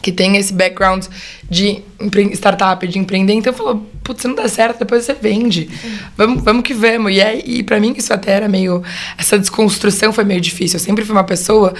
Que 0.00 0.12
tem 0.12 0.36
esse 0.36 0.52
background 0.52 1.04
de 1.50 1.82
startup, 2.34 2.86
de 2.86 2.98
empreender, 2.98 3.32
então 3.32 3.52
falou, 3.52 3.84
putz, 4.04 4.22
se 4.22 4.28
não 4.28 4.34
der 4.34 4.48
certo, 4.48 4.78
depois 4.78 5.04
você 5.04 5.14
vende. 5.14 5.68
Vamos, 6.16 6.42
vamos 6.42 6.62
que 6.62 6.72
vamos. 6.72 7.12
E, 7.12 7.20
é, 7.20 7.42
e 7.44 7.62
para 7.62 7.80
mim 7.80 7.94
isso 7.96 8.12
até 8.12 8.32
era 8.32 8.48
meio. 8.48 8.82
Essa 9.16 9.38
desconstrução 9.38 10.12
foi 10.12 10.24
meio 10.24 10.40
difícil. 10.40 10.78
Eu 10.78 10.84
sempre 10.84 11.04
fui 11.04 11.14
uma 11.14 11.24
pessoa 11.24 11.74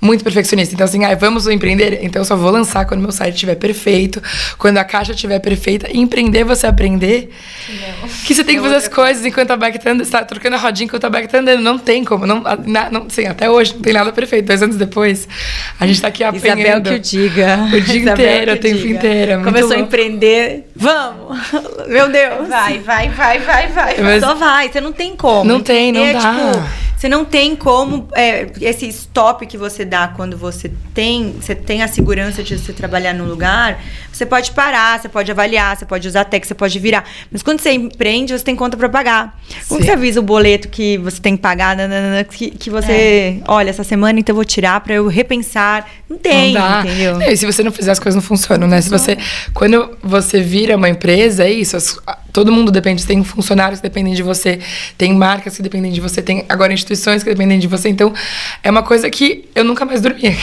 muito 0.00 0.24
perfeccionista. 0.24 0.74
Então, 0.74 0.84
assim, 0.84 1.04
ah, 1.04 1.14
vamos 1.14 1.46
empreender? 1.46 2.00
Então 2.02 2.20
eu 2.20 2.24
só 2.24 2.34
vou 2.34 2.50
lançar 2.50 2.86
quando 2.86 3.00
meu 3.00 3.12
site 3.12 3.34
estiver 3.34 3.54
perfeito, 3.54 4.22
quando 4.58 4.78
a 4.78 4.84
caixa 4.84 5.12
estiver 5.12 5.38
perfeita. 5.38 5.88
E 5.92 5.98
empreender, 5.98 6.44
você 6.44 6.66
aprender 6.66 7.30
não. 7.68 8.08
que 8.26 8.34
você 8.34 8.42
tem 8.42 8.56
que 8.56 8.62
fazer 8.62 8.76
as 8.76 8.88
coisas 8.88 9.24
enquanto 9.24 9.50
a 9.50 9.56
bike 9.56 9.78
tá 9.78 9.90
andando, 9.90 10.02
está 10.02 10.24
trocando 10.24 10.56
a 10.56 10.58
rodinha 10.58 10.86
enquanto 10.86 11.04
a 11.04 11.10
bike 11.10 11.28
tá 11.28 11.38
andando. 11.38 11.62
Não 11.62 11.78
tem 11.78 12.04
como. 12.04 12.26
Não, 12.26 12.42
não, 12.90 13.08
sim, 13.08 13.26
até 13.26 13.48
hoje 13.48 13.74
não 13.74 13.80
tem 13.80 13.92
nada 13.92 14.12
perfeito. 14.12 14.46
Dois 14.46 14.62
anos 14.62 14.76
depois, 14.76 15.28
a 15.78 15.86
gente 15.86 16.00
tá 16.00 16.08
aqui 16.08 16.24
apanhando. 16.24 16.58
Isabel 16.60 16.82
que 16.82 16.94
o 16.94 16.98
diga. 16.98 17.59
O 17.64 17.80
dia 17.80 18.12
inteiro, 18.12 18.52
o 18.52 18.56
tempo 18.56 18.86
inteiro. 18.86 19.32
É 19.32 19.44
Começou 19.44 19.72
a 19.72 19.78
empreender. 19.78 20.70
Vamos! 20.74 21.38
Meu 21.88 22.08
Deus! 22.08 22.48
Vai, 22.48 22.78
vai, 22.78 23.08
vai, 23.08 23.38
vai, 23.38 23.66
vai. 23.68 23.96
Mas... 23.98 24.22
Só 24.22 24.34
vai, 24.34 24.68
você 24.68 24.80
não 24.80 24.92
tem 24.92 25.16
como. 25.16 25.44
Não 25.44 25.60
tem, 25.60 25.92
não 25.92 26.02
é, 26.02 26.12
dá. 26.12 26.20
Tipo, 26.20 26.89
você 27.00 27.08
não 27.08 27.24
tem 27.24 27.56
como. 27.56 28.08
É, 28.14 28.52
esse 28.60 28.86
stop 28.88 29.46
que 29.46 29.56
você 29.56 29.86
dá 29.86 30.08
quando 30.08 30.36
você 30.36 30.70
tem, 30.92 31.32
você 31.40 31.54
tem 31.54 31.82
a 31.82 31.88
segurança 31.88 32.42
de 32.42 32.58
você 32.58 32.74
trabalhar 32.74 33.14
num 33.14 33.24
lugar, 33.24 33.82
você 34.12 34.26
pode 34.26 34.50
parar, 34.50 35.00
você 35.00 35.08
pode 35.08 35.30
avaliar, 35.30 35.74
você 35.78 35.86
pode 35.86 36.06
usar 36.06 36.24
tech, 36.24 36.46
você 36.46 36.52
pode 36.52 36.78
virar. 36.78 37.04
Mas 37.32 37.42
quando 37.42 37.58
você 37.58 37.72
empreende, 37.72 38.36
você 38.36 38.44
tem 38.44 38.54
conta 38.54 38.76
para 38.76 38.86
pagar. 38.86 39.40
Quando 39.66 39.80
Sim. 39.80 39.86
você 39.86 39.92
avisa 39.92 40.20
o 40.20 40.22
boleto 40.22 40.68
que 40.68 40.98
você 40.98 41.18
tem 41.22 41.36
que 41.36 41.42
pagar, 41.42 41.74
nanana, 41.74 42.22
que, 42.22 42.50
que 42.50 42.68
você. 42.68 42.92
É. 42.92 43.36
Olha, 43.48 43.70
essa 43.70 43.82
semana 43.82 44.20
então 44.20 44.34
eu 44.34 44.36
vou 44.36 44.44
tirar 44.44 44.78
para 44.82 44.92
eu 44.92 45.06
repensar. 45.06 45.88
Não 46.06 46.18
tem, 46.18 46.52
não 46.52 46.60
dá. 46.60 46.82
entendeu? 46.84 47.22
e 47.22 47.34
se 47.34 47.46
você 47.46 47.62
não 47.62 47.72
fizer, 47.72 47.92
as 47.92 47.98
coisas 47.98 48.14
não 48.14 48.22
funcionam, 48.22 48.68
né? 48.68 48.78
Se 48.82 48.90
você. 48.90 49.16
Quando 49.54 49.96
você 50.02 50.42
vira 50.42 50.76
uma 50.76 50.90
empresa, 50.90 51.44
é 51.44 51.50
isso. 51.50 51.78
As, 51.78 51.98
todo 52.32 52.52
mundo 52.52 52.70
depende. 52.70 53.06
Tem 53.06 53.22
funcionários 53.24 53.80
que 53.80 53.88
dependem 53.88 54.14
de 54.14 54.22
você, 54.22 54.58
tem 54.96 55.14
marcas 55.14 55.56
que 55.56 55.62
dependem 55.62 55.92
de 55.92 56.00
você, 56.00 56.22
tem 56.22 56.44
agora 56.48 56.72
instituições 56.72 57.22
que 57.22 57.30
dependem 57.30 57.58
de 57.58 57.66
você. 57.66 57.88
Então, 57.88 58.12
é 58.62 58.70
uma 58.70 58.82
coisa 58.82 59.08
que 59.10 59.48
eu 59.54 59.64
nunca 59.64 59.84
mais 59.84 60.00
dormi. 60.00 60.36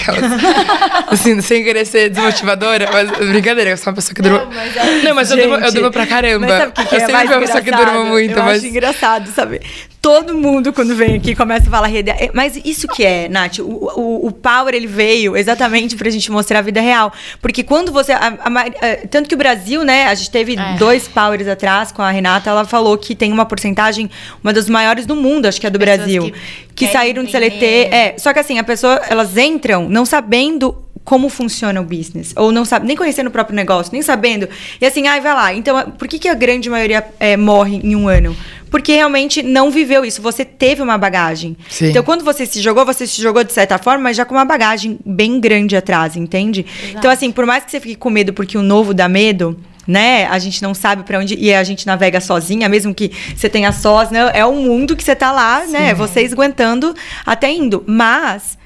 assim, 1.09 1.42
sem 1.42 1.64
querer 1.64 1.85
ser 1.85 2.09
desmotivadora, 2.09 2.90
mas 2.92 3.09
brincadeira, 3.29 3.72
eu 3.72 3.77
sou 3.77 3.92
uma 3.92 3.96
pessoa 3.96 4.14
que 4.14 4.22
durma. 4.22 4.40
Não, 4.40 4.51
mas, 4.51 4.75
é... 4.75 5.01
não, 5.03 5.16
mas 5.16 5.31
eu, 5.31 5.38
durmo, 5.38 5.55
eu 5.55 5.72
durmo 5.72 5.92
pra 5.92 6.07
caramba. 6.07 6.48
Mas 6.48 6.57
sabe 6.57 6.72
que 6.74 6.85
que 6.85 6.96
eu 6.96 7.00
é 7.00 7.05
sempre 7.05 7.27
fui 7.27 7.35
uma 7.35 7.42
pessoa 7.42 7.62
que 7.62 7.72
durma 7.72 8.05
muito. 8.05 8.38
Eu 8.38 8.44
mas... 8.44 8.57
acho 8.57 8.68
engraçado, 8.68 9.31
sabe? 9.31 9.62
Todo 10.01 10.36
mundo, 10.36 10.72
quando 10.72 10.96
vem 10.96 11.16
aqui, 11.16 11.36
começa 11.36 11.68
a 11.68 11.72
falar 11.72 11.88
rede. 11.88 12.12
É, 12.12 12.29
mas 12.33 12.60
isso 12.64 12.88
que 12.88 13.03
é, 13.03 13.27
Nath, 13.27 13.60
o, 13.60 13.64
o, 13.64 14.27
o 14.27 14.31
Power 14.31 14.74
ele 14.74 14.88
veio 14.88 15.36
exatamente 15.36 15.96
pra 15.96 16.10
gente 16.10 16.31
mostrar 16.31 16.60
a 16.60 16.62
vida 16.62 16.79
real. 16.79 17.12
Porque 17.42 17.64
quando 17.64 17.92
você. 17.92 18.14
A, 18.14 18.27
a, 18.27 18.62
a, 18.62 19.07
tanto 19.10 19.27
que 19.27 19.36
o 19.36 19.38
Brasil, 19.38 19.83
né, 19.83 20.05
a 20.05 20.16
gente 20.16 20.31
teve 20.31 20.55
é. 20.55 20.75
dois 20.77 21.07
Powers 21.07 21.48
atrás 21.48 21.92
com 21.92 22.01
a 22.01 22.12
Renata, 22.12 22.50
ela 22.50 22.64
falou 22.64 22.98
que 22.98 23.16
tem 23.16 23.33
uma 23.33 23.46
porcentagem, 23.46 24.10
uma 24.44 24.53
das 24.53 24.70
maiores 24.70 25.05
do 25.05 25.16
mundo, 25.16 25.46
acho 25.46 25.60
que 25.60 25.68
é 25.68 25.70
do 25.70 25.79
Pessoas 25.79 25.98
Brasil, 25.98 26.31
que, 26.74 26.86
que 26.86 26.88
saíram 26.88 27.24
de 27.24 27.31
CLT. 27.31 27.66
É, 27.66 28.16
só 28.18 28.31
que 28.31 28.40
assim, 28.40 28.60
a 28.60 28.64
pessoa, 28.64 29.01
elas 29.10 29.36
entram 29.38 29.90
não 29.90 30.05
sabendo 30.05 30.88
como 31.07 31.29
funciona 31.29 31.79
o 31.79 31.86
business. 31.86 32.33
Ou 32.36 32.51
não 32.51 32.66
sabe, 32.66 32.86
nem 32.86 32.98
conhecendo 32.98 33.27
o 33.27 33.31
próprio 33.31 33.55
negócio, 33.55 33.94
nem 33.94 34.01
sabendo. 34.01 34.50
E 34.81 34.86
assim, 34.86 35.07
ai, 35.07 35.22
vai 35.22 35.33
lá. 35.33 35.53
Então, 35.53 35.92
por 35.92 36.05
que, 36.05 36.20
que 36.20 36.27
a 36.27 36.33
grande 36.33 36.70
maioria 36.70 37.01
é, 37.18 37.38
morre 37.38 37.79
em 37.81 37.96
um 37.96 38.10
ano? 38.10 38.36
Porque 38.70 38.94
realmente 38.94 39.42
não 39.42 39.72
viveu 39.72 40.03
isso. 40.06 40.22
Você 40.22 40.44
teve 40.46 40.82
uma 40.82 40.98
bagagem. 40.98 41.58
Sim. 41.70 41.90
Então, 41.90 42.03
quando 42.03 42.24
você 42.24 42.46
se 42.46 42.62
jogou, 42.62 42.86
você 42.86 43.08
se 43.08 43.22
jogou 43.22 43.44
de 43.44 43.53
certa 43.53 43.77
forma, 43.77 44.03
mas 44.03 44.18
já 44.18 44.25
com 44.25 44.36
uma 44.36 44.46
bagagem 44.46 45.00
bem 45.06 45.40
grande 45.40 45.75
atrás, 45.75 46.16
entende? 46.16 46.66
Exato. 46.68 46.98
Então, 46.98 47.12
assim, 47.12 47.32
por 47.32 47.46
mais 47.46 47.64
que 47.64 47.72
você 47.72 47.80
fique 47.80 47.96
com 47.96 48.10
medo 48.10 48.34
porque 48.34 48.58
o 48.58 48.62
novo 48.62 48.94
dá 48.94 49.08
medo, 49.08 49.58
né? 49.88 50.27
A 50.27 50.38
gente 50.38 50.62
não 50.62 50.74
sabe 50.74 51.03
para 51.03 51.20
onde 51.20 51.36
e 51.36 51.53
a 51.53 51.64
gente 51.64 51.88
navega 51.88 52.20
sozinha, 52.20 52.68
mesmo 52.68 52.94
que 52.94 53.12
você 53.36 53.48
tenha 53.48 53.72
sós, 53.72 54.12
né? 54.12 54.32
É 54.34 54.46
um 54.46 54.62
mundo 54.62 54.96
que 54.96 55.03
você 55.03 55.16
tá 55.16 55.32
lá, 55.32 55.60
né? 55.60 55.66
Sim. 55.66 55.72
né? 55.72 55.94
Vocês 55.94 56.34
aguentando 56.34 56.94
até 57.25 57.51
indo. 57.51 57.84
Mas 57.88 58.58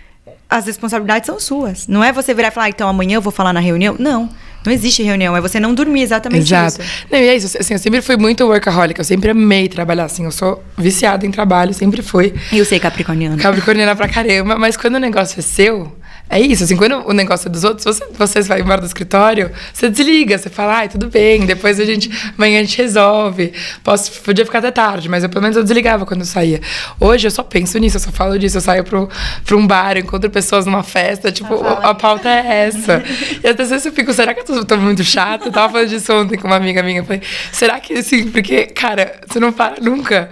as 0.50 0.66
responsabilidades 0.66 1.28
são 1.28 1.40
suas. 1.40 1.88
Não 1.88 2.04
é 2.04 2.12
você 2.12 2.34
virar 2.34 2.50
e 2.50 2.52
falar, 2.52 2.66
ah, 2.66 2.70
então 2.70 2.90
amanhã 2.90 3.16
eu 3.16 3.22
vou 3.22 3.32
falar 3.32 3.54
na 3.54 3.60
reunião. 3.60 3.96
Não. 3.98 4.30
Não 4.65 4.71
existe 4.71 5.02
reunião, 5.02 5.36
é 5.36 5.41
você 5.41 5.60
não 5.60 5.74
dormir 5.74 6.02
exatamente 6.02 6.43
Exato. 6.43 6.82
isso. 6.82 7.06
Não, 7.12 7.19
e 7.19 7.28
é 7.28 7.36
isso, 7.36 7.58
assim, 7.60 7.74
eu 7.74 7.80
sempre 7.80 8.02
fui 8.02 8.15
muito 8.17 8.45
workaholic, 8.45 9.00
eu 9.00 9.06
sempre 9.06 9.32
amei 9.32 9.67
trabalhar, 9.67 10.06
assim, 10.06 10.26
eu 10.26 10.32
sou 10.32 10.63
viciada 10.78 11.26
em 11.26 11.32
trabalho, 11.32 11.74
sempre 11.74 12.02
fui. 12.02 12.34
Eu 12.52 12.63
sei 12.65 12.80
capricorniana. 12.80 13.38
Capricorniana 13.38 13.95
pra 13.95 14.08
caramba, 14.08 14.58
mas 14.58 14.78
quando 14.78 14.95
o 14.95 15.00
negócio 15.00 15.39
é 15.39 15.41
seu, 15.41 15.91
é 16.32 16.39
isso, 16.39 16.63
assim, 16.63 16.78
quando 16.78 17.06
o 17.06 17.12
negócio 17.12 17.50
é 17.50 17.52
dos 17.52 17.65
outros, 17.65 17.84
você, 17.84 18.06
vocês 18.13 18.48
vão 18.48 18.58
embora 18.58 18.80
do 18.80 18.88
escritório, 18.88 19.52
você 19.74 19.89
desliga, 19.89 20.38
você 20.38 20.50
fala, 20.50 20.78
ai, 20.78 20.88
tudo 20.88 21.10
bem, 21.10 21.46
depois 21.46 21.78
a 21.78 21.84
gente, 21.84 22.10
amanhã 22.38 22.60
a 22.60 22.63
gente 22.63 22.78
resolve. 22.78 23.52
Posso, 23.84 24.12
podia 24.22 24.46
ficar 24.46 24.60
até 24.60 24.72
tarde, 24.72 25.10
mas 25.10 25.24
eu, 25.24 25.30
pelo 25.30 25.41
menos 25.41 25.58
eu 25.58 25.63
desligava 25.63 26.06
quando 26.06 26.22
eu 26.22 26.26
saía. 26.26 26.62
Hoje 27.00 27.28
eu 27.28 27.32
só 27.32 27.44
penso 27.44 27.78
nisso, 27.80 27.98
eu 27.98 28.02
só 28.02 28.12
falo 28.12 28.39
disso, 28.39 28.58
eu 28.58 28.62
saio 28.62 28.86
pro, 28.86 29.10
pro 29.46 29.58
um 29.58 29.67
bar, 29.67 29.98
encontro 29.98 30.30
pessoas 30.30 30.65
numa 30.65 30.84
festa, 30.84 31.34
tipo, 31.34 31.62
a, 31.65 31.89
a 31.89 31.94
pauta 31.94 32.30
é 32.30 32.67
essa. 32.67 33.04
e 33.44 33.48
até 33.48 33.65
vezes 33.65 33.86
eu 33.86 33.91
fico, 33.91 34.13
será 34.13 34.34
que 34.34 34.39
eu 34.39 34.46
tô, 34.46 34.63
tô 34.63 34.78
muito 34.78 35.04
chata? 35.04 35.50
Eu 35.50 35.52
tava 35.52 35.74
falando 35.74 35.89
disso 35.89 36.13
ontem 36.13 36.38
com 36.38 36.48
uma 36.48 36.56
amiga 36.56 36.82
minha, 36.82 37.00
eu 37.00 37.06
falei, 37.06 37.22
será 37.52 37.78
que, 37.80 37.94
assim, 37.94 38.30
porque, 38.30 38.67
cara, 38.67 39.20
você 39.28 39.38
não 39.38 39.52
para 39.52 39.82
nunca. 39.82 40.30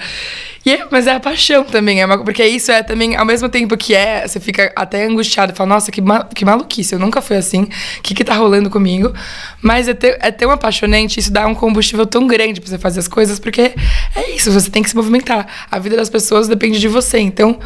E 0.65 0.71
é, 0.71 0.87
mas 0.91 1.07
é 1.07 1.13
a 1.13 1.19
paixão 1.19 1.63
também, 1.63 2.01
é 2.01 2.05
uma, 2.05 2.23
porque 2.23 2.43
isso 2.45 2.71
é 2.71 2.83
também, 2.83 3.15
ao 3.15 3.25
mesmo 3.25 3.47
tempo 3.47 3.77
que 3.77 3.95
é, 3.95 4.27
você 4.27 4.39
fica 4.39 4.71
até 4.75 5.05
angustiado, 5.05 5.53
fala, 5.55 5.69
nossa, 5.69 5.91
que, 5.91 6.01
ma, 6.01 6.23
que 6.25 6.43
maluquice, 6.43 6.93
eu 6.93 6.99
nunca 6.99 7.21
fui 7.21 7.37
assim, 7.37 7.63
o 7.63 8.01
que 8.01 8.13
que 8.13 8.23
tá 8.23 8.35
rolando 8.35 8.69
comigo? 8.69 9.13
Mas 9.61 9.87
é, 9.87 9.93
ter, 9.93 10.17
é 10.21 10.31
tão 10.31 10.51
apaixonante, 10.51 11.19
isso 11.19 11.31
dá 11.31 11.47
um 11.47 11.55
combustível 11.55 12.05
tão 12.05 12.27
grande 12.27 12.59
pra 12.59 12.69
você 12.69 12.77
fazer 12.77 12.99
as 12.99 13.07
coisas, 13.07 13.39
porque 13.39 13.73
é 14.15 14.35
isso, 14.35 14.51
você 14.51 14.69
tem 14.69 14.83
que 14.83 14.89
se 14.89 14.95
movimentar. 14.95 15.47
A 15.71 15.79
vida 15.79 15.95
das 15.95 16.09
pessoas 16.09 16.47
depende 16.47 16.79
de 16.79 16.87
você, 16.87 17.19
então 17.19 17.59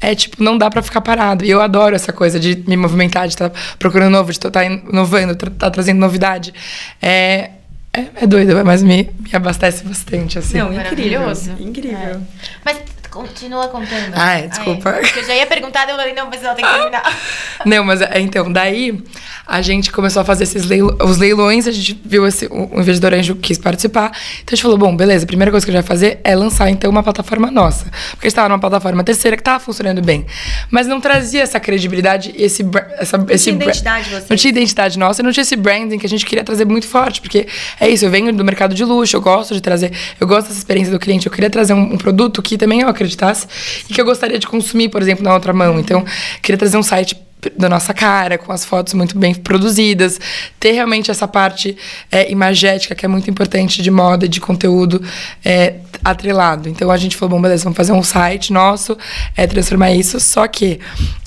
é 0.00 0.14
tipo, 0.16 0.42
não 0.42 0.58
dá 0.58 0.68
para 0.68 0.82
ficar 0.82 1.00
parado. 1.00 1.44
E 1.44 1.50
eu 1.50 1.62
adoro 1.62 1.94
essa 1.94 2.12
coisa 2.12 2.38
de 2.40 2.56
me 2.66 2.76
movimentar, 2.76 3.28
de 3.28 3.34
estar 3.34 3.50
tá 3.50 3.60
procurando 3.78 4.10
novo, 4.10 4.32
de 4.32 4.38
estar 4.38 4.50
tá 4.50 4.64
inovando, 4.64 5.32
estar 5.32 5.50
tá 5.50 5.70
trazendo 5.70 6.00
novidade. 6.00 6.52
É, 7.00 7.50
é, 7.94 8.24
é 8.24 8.26
doido, 8.26 8.64
mas 8.64 8.82
me, 8.82 9.10
me 9.20 9.30
abastece 9.34 9.84
bastante, 9.84 10.38
assim. 10.38 10.58
Não, 10.58 10.72
incrível. 10.72 11.30
Incrível. 11.60 11.98
É. 11.98 12.20
Mas 12.64 12.80
continua 13.12 13.68
contando. 13.68 14.14
Ai, 14.14 14.48
desculpa. 14.48 14.90
Ai, 14.90 15.02
eu 15.14 15.24
já 15.24 15.34
ia 15.34 15.46
perguntar, 15.46 15.88
eu 15.88 15.96
falei, 15.96 16.14
não, 16.14 16.28
mas 16.28 16.42
ela 16.42 16.54
tem 16.54 16.64
que 16.64 16.72
terminar. 16.72 17.18
não, 17.66 17.84
mas 17.84 18.00
é, 18.00 18.18
então, 18.20 18.50
daí 18.50 19.02
a 19.46 19.60
gente 19.60 19.92
começou 19.92 20.22
a 20.22 20.24
fazer 20.24 20.44
esses 20.44 20.64
leilões, 20.64 20.96
os 21.02 21.18
leilões, 21.18 21.68
a 21.68 21.72
gente 21.72 22.00
viu 22.04 22.26
esse, 22.26 22.46
o 22.46 22.80
investidor 22.80 23.12
anjo 23.12 23.36
quis 23.36 23.58
participar. 23.58 24.06
Então 24.42 24.52
a 24.52 24.54
gente 24.54 24.62
falou, 24.62 24.78
bom, 24.78 24.96
beleza, 24.96 25.24
a 25.24 25.26
primeira 25.26 25.50
coisa 25.50 25.66
que 25.66 25.70
a 25.70 25.74
gente 25.74 25.82
vai 25.82 25.88
fazer 25.88 26.20
é 26.24 26.34
lançar 26.34 26.70
então 26.70 26.90
uma 26.90 27.02
plataforma 27.02 27.50
nossa. 27.50 27.84
Porque 27.84 28.26
a 28.26 28.28
gente 28.28 28.28
estava 28.28 28.48
numa 28.48 28.58
plataforma 28.58 29.04
terceira 29.04 29.36
que 29.36 29.42
estava 29.42 29.60
funcionando 29.60 30.00
bem. 30.00 30.24
Mas 30.70 30.86
não 30.86 31.00
trazia 31.00 31.42
essa 31.42 31.60
credibilidade 31.60 32.32
e 32.34 32.44
esse, 32.44 32.64
essa, 32.98 33.18
não 33.18 33.26
esse 33.28 33.44
tinha 33.44 33.56
identidade 33.56 34.08
você. 34.08 34.26
Não 34.30 34.36
tinha 34.36 34.50
identidade 34.50 34.98
nossa 34.98 35.20
e 35.20 35.24
não 35.24 35.32
tinha 35.32 35.42
esse 35.42 35.56
branding 35.56 35.98
que 35.98 36.06
a 36.06 36.08
gente 36.08 36.24
queria 36.24 36.44
trazer 36.44 36.64
muito 36.64 36.86
forte. 36.88 37.20
Porque 37.20 37.46
é 37.78 37.88
isso, 37.90 38.06
eu 38.06 38.10
venho 38.10 38.32
do 38.32 38.44
mercado 38.44 38.74
de 38.74 38.84
luxo, 38.84 39.16
eu 39.16 39.20
gosto 39.20 39.52
de 39.52 39.60
trazer, 39.60 39.92
eu 40.18 40.26
gosto 40.26 40.48
dessa 40.48 40.58
experiência 40.58 40.92
do 40.92 40.98
cliente, 40.98 41.26
eu 41.26 41.32
queria 41.32 41.50
trazer 41.50 41.74
um, 41.74 41.94
um 41.94 41.98
produto 41.98 42.40
que 42.40 42.56
também 42.56 42.80
eu 42.80 42.88
acreditasse 43.02 43.46
e 43.88 43.92
que 43.92 44.00
eu 44.00 44.04
gostaria 44.04 44.38
de 44.38 44.46
consumir, 44.46 44.88
por 44.88 45.02
exemplo, 45.02 45.24
na 45.24 45.34
outra 45.34 45.52
mão. 45.52 45.78
Então, 45.78 46.04
queria 46.40 46.58
trazer 46.58 46.76
um 46.76 46.82
site 46.82 47.16
da 47.56 47.68
nossa 47.68 47.92
cara, 47.92 48.38
com 48.38 48.52
as 48.52 48.64
fotos 48.64 48.94
muito 48.94 49.18
bem 49.18 49.34
produzidas, 49.34 50.20
ter 50.60 50.72
realmente 50.72 51.10
essa 51.10 51.26
parte 51.26 51.76
é, 52.10 52.30
imagética 52.30 52.94
que 52.94 53.04
é 53.04 53.08
muito 53.08 53.28
importante 53.28 53.82
de 53.82 53.90
moda 53.90 54.28
de 54.28 54.40
conteúdo 54.40 55.02
é, 55.44 55.74
atrelado. 56.04 56.68
Então 56.68 56.90
a 56.90 56.96
gente 56.96 57.16
falou, 57.16 57.36
bom, 57.36 57.42
beleza, 57.42 57.64
vamos 57.64 57.76
fazer 57.76 57.92
um 57.92 58.02
site 58.02 58.52
nosso, 58.52 58.96
é, 59.36 59.46
transformar 59.46 59.92
isso, 59.92 60.20
só 60.20 60.46
que 60.46 60.78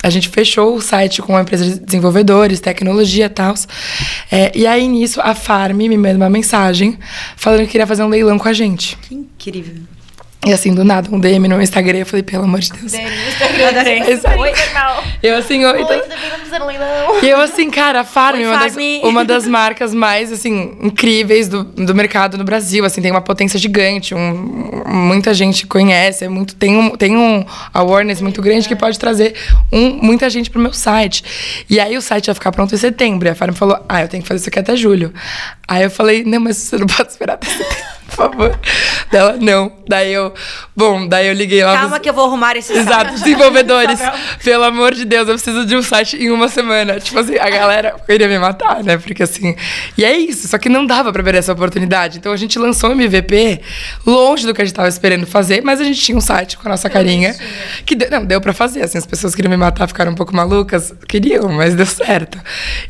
a 0.02 0.08
gente 0.08 0.28
fechou 0.28 0.76
o 0.76 0.80
site 0.80 1.20
com 1.20 1.34
uma 1.34 1.42
empresa 1.42 1.64
de 1.64 1.80
desenvolvedores, 1.80 2.60
tecnologia 2.60 3.26
e 3.26 3.30
tal, 3.30 3.54
é, 4.30 4.50
e 4.54 4.66
aí 4.66 4.88
nisso 4.88 5.20
a 5.20 5.34
Farm 5.34 5.76
me 5.76 5.98
manda 5.98 6.16
uma 6.16 6.30
mensagem 6.30 6.98
falando 7.36 7.60
que 7.60 7.68
queria 7.68 7.86
fazer 7.86 8.02
um 8.02 8.08
leilão 8.08 8.38
com 8.38 8.48
a 8.48 8.52
gente. 8.52 8.96
Que 9.02 9.14
incrível. 9.14 9.95
E 10.46 10.52
assim, 10.52 10.72
do 10.72 10.84
nada, 10.84 11.08
um 11.10 11.18
DM 11.18 11.48
no 11.48 11.60
Instagram, 11.60 11.98
eu 11.98 12.06
falei, 12.06 12.22
pelo 12.22 12.44
amor 12.44 12.60
de 12.60 12.72
Deus. 12.72 12.92
DM 12.92 13.10
no 13.10 13.28
Instagram. 13.28 13.68
Adorei. 13.68 14.00
Oi, 14.02 14.52
normal. 14.52 15.04
Eu 15.22 15.36
assim, 15.36 15.64
oi, 15.64 15.72
Oi, 15.72 15.82
então- 15.82 15.98
tudo 16.00 16.08
bem? 16.08 16.30
Vamos 16.30 16.48
fazer 16.48 16.62
um 16.62 16.66
leilão. 16.66 17.20
E 17.22 17.28
eu, 17.28 17.40
assim, 17.40 17.68
cara, 17.70 18.00
a 18.00 18.04
Farm 18.04 18.36
Oi, 18.36 18.44
é 18.44 18.48
uma 18.48 18.58
das, 18.58 18.76
uma 19.02 19.24
das 19.24 19.46
marcas 19.46 19.92
mais, 19.92 20.30
assim, 20.30 20.76
incríveis 20.80 21.48
do, 21.48 21.64
do 21.64 21.94
mercado 21.94 22.38
no 22.38 22.44
Brasil. 22.44 22.84
Assim, 22.84 23.02
tem 23.02 23.10
uma 23.10 23.20
potência 23.20 23.58
gigante, 23.58 24.14
um, 24.14 24.82
muita 24.86 25.34
gente 25.34 25.66
conhece, 25.66 26.24
é 26.24 26.28
muito, 26.28 26.54
tem, 26.54 26.76
um, 26.76 26.90
tem 26.90 27.16
um 27.16 27.44
awareness 27.74 28.20
muito 28.20 28.40
grande 28.40 28.68
que 28.68 28.76
pode 28.76 28.98
trazer 28.98 29.34
um, 29.72 29.98
muita 30.02 30.30
gente 30.30 30.48
pro 30.48 30.60
meu 30.60 30.72
site. 30.72 31.24
E 31.68 31.80
aí 31.80 31.96
o 31.96 32.00
site 32.02 32.26
vai 32.26 32.34
ficar 32.34 32.52
pronto 32.52 32.74
em 32.74 32.78
setembro. 32.78 33.26
E 33.26 33.30
a 33.30 33.34
Farm 33.34 33.52
falou, 33.52 33.78
ah, 33.88 34.02
eu 34.02 34.08
tenho 34.08 34.22
que 34.22 34.28
fazer 34.28 34.40
isso 34.40 34.48
aqui 34.48 34.58
até 34.60 34.76
julho. 34.76 35.12
Aí 35.66 35.82
eu 35.82 35.90
falei, 35.90 36.22
não, 36.24 36.38
mas 36.38 36.56
você 36.58 36.78
não 36.78 36.86
pode 36.86 37.10
esperar 37.10 37.34
até 37.34 37.48
setembro. 37.48 37.96
Por 38.06 38.14
favor. 38.14 38.58
Dela, 39.10 39.36
não. 39.40 39.72
Daí 39.88 40.12
eu. 40.12 40.32
Bom, 40.74 41.06
daí 41.06 41.28
eu 41.28 41.34
liguei 41.34 41.64
lá. 41.64 41.76
Calma 41.76 42.00
que 42.00 42.08
eu 42.08 42.14
vou 42.14 42.24
arrumar 42.24 42.56
esse 42.56 42.72
Exato, 42.72 43.12
desenvolvedores. 43.12 44.00
Pelo 44.42 44.64
amor 44.64 44.94
de 44.94 45.04
Deus, 45.04 45.28
eu 45.28 45.34
preciso 45.34 45.64
de 45.64 45.76
um 45.76 45.82
site 45.82 46.16
em 46.16 46.30
uma 46.30 46.48
semana. 46.48 46.98
Tipo 47.00 47.18
assim, 47.18 47.36
a 47.38 47.48
galera 47.48 47.96
queria 48.06 48.28
me 48.28 48.38
matar, 48.38 48.82
né? 48.82 48.96
Porque 48.96 49.22
assim. 49.22 49.54
E 49.96 50.04
é 50.04 50.16
isso, 50.16 50.48
só 50.48 50.58
que 50.58 50.68
não 50.68 50.86
dava 50.86 51.12
pra 51.12 51.22
perder 51.22 51.38
essa 51.38 51.52
oportunidade. 51.52 52.18
Então 52.18 52.32
a 52.32 52.36
gente 52.36 52.58
lançou 52.58 52.90
o 52.90 52.92
MVP 52.92 53.60
longe 54.04 54.46
do 54.46 54.54
que 54.54 54.62
a 54.62 54.64
gente 54.64 54.74
tava 54.74 54.88
esperando 54.88 55.26
fazer, 55.26 55.62
mas 55.62 55.80
a 55.80 55.84
gente 55.84 56.00
tinha 56.00 56.16
um 56.16 56.20
site 56.20 56.56
com 56.56 56.68
a 56.68 56.70
nossa 56.70 56.88
carinha. 56.88 57.34
Que 57.84 57.94
deu, 57.94 58.10
não, 58.10 58.24
deu 58.24 58.40
pra 58.40 58.52
fazer. 58.52 58.82
Assim, 58.82 58.98
as 58.98 59.06
pessoas 59.06 59.34
queriam 59.34 59.50
me 59.50 59.56
matar, 59.56 59.86
ficaram 59.86 60.12
um 60.12 60.16
pouco 60.16 60.34
malucas. 60.34 60.92
Queriam, 61.08 61.48
mas 61.48 61.74
deu 61.74 61.86
certo. 61.86 62.38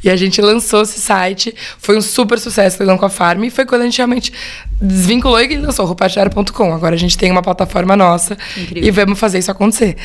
E 0.03 0.11
a 0.11 0.17
gente 0.17 0.41
lançou 0.41 0.83
esse 0.83 1.01
site, 1.01 1.55
foi 1.79 1.97
um 1.97 2.03
super 2.03 2.39
sucesso, 2.39 2.77
leilão 2.79 2.99
com 2.99 3.07
a 3.07 3.11
Farm, 3.11 3.45
e 3.45 3.51
foi 3.51 3.65
quando 3.65 3.83
a 3.83 3.85
gente 3.85 3.99
realmente 3.99 4.33
desvinculou 4.81 5.41
e 5.41 5.57
lançou 5.57 5.85
o 5.85 5.89
roupartilharia.com. 5.89 6.73
Agora 6.73 6.95
a 6.95 6.99
gente 6.99 7.17
tem 7.17 7.31
uma 7.31 7.43
plataforma 7.43 7.97
nossa 7.97 8.37
Incrível. 8.57 8.89
e 8.89 8.91
vamos 8.91 9.19
fazer 9.19 9.39
isso 9.39 9.51
acontecer. 9.51 9.97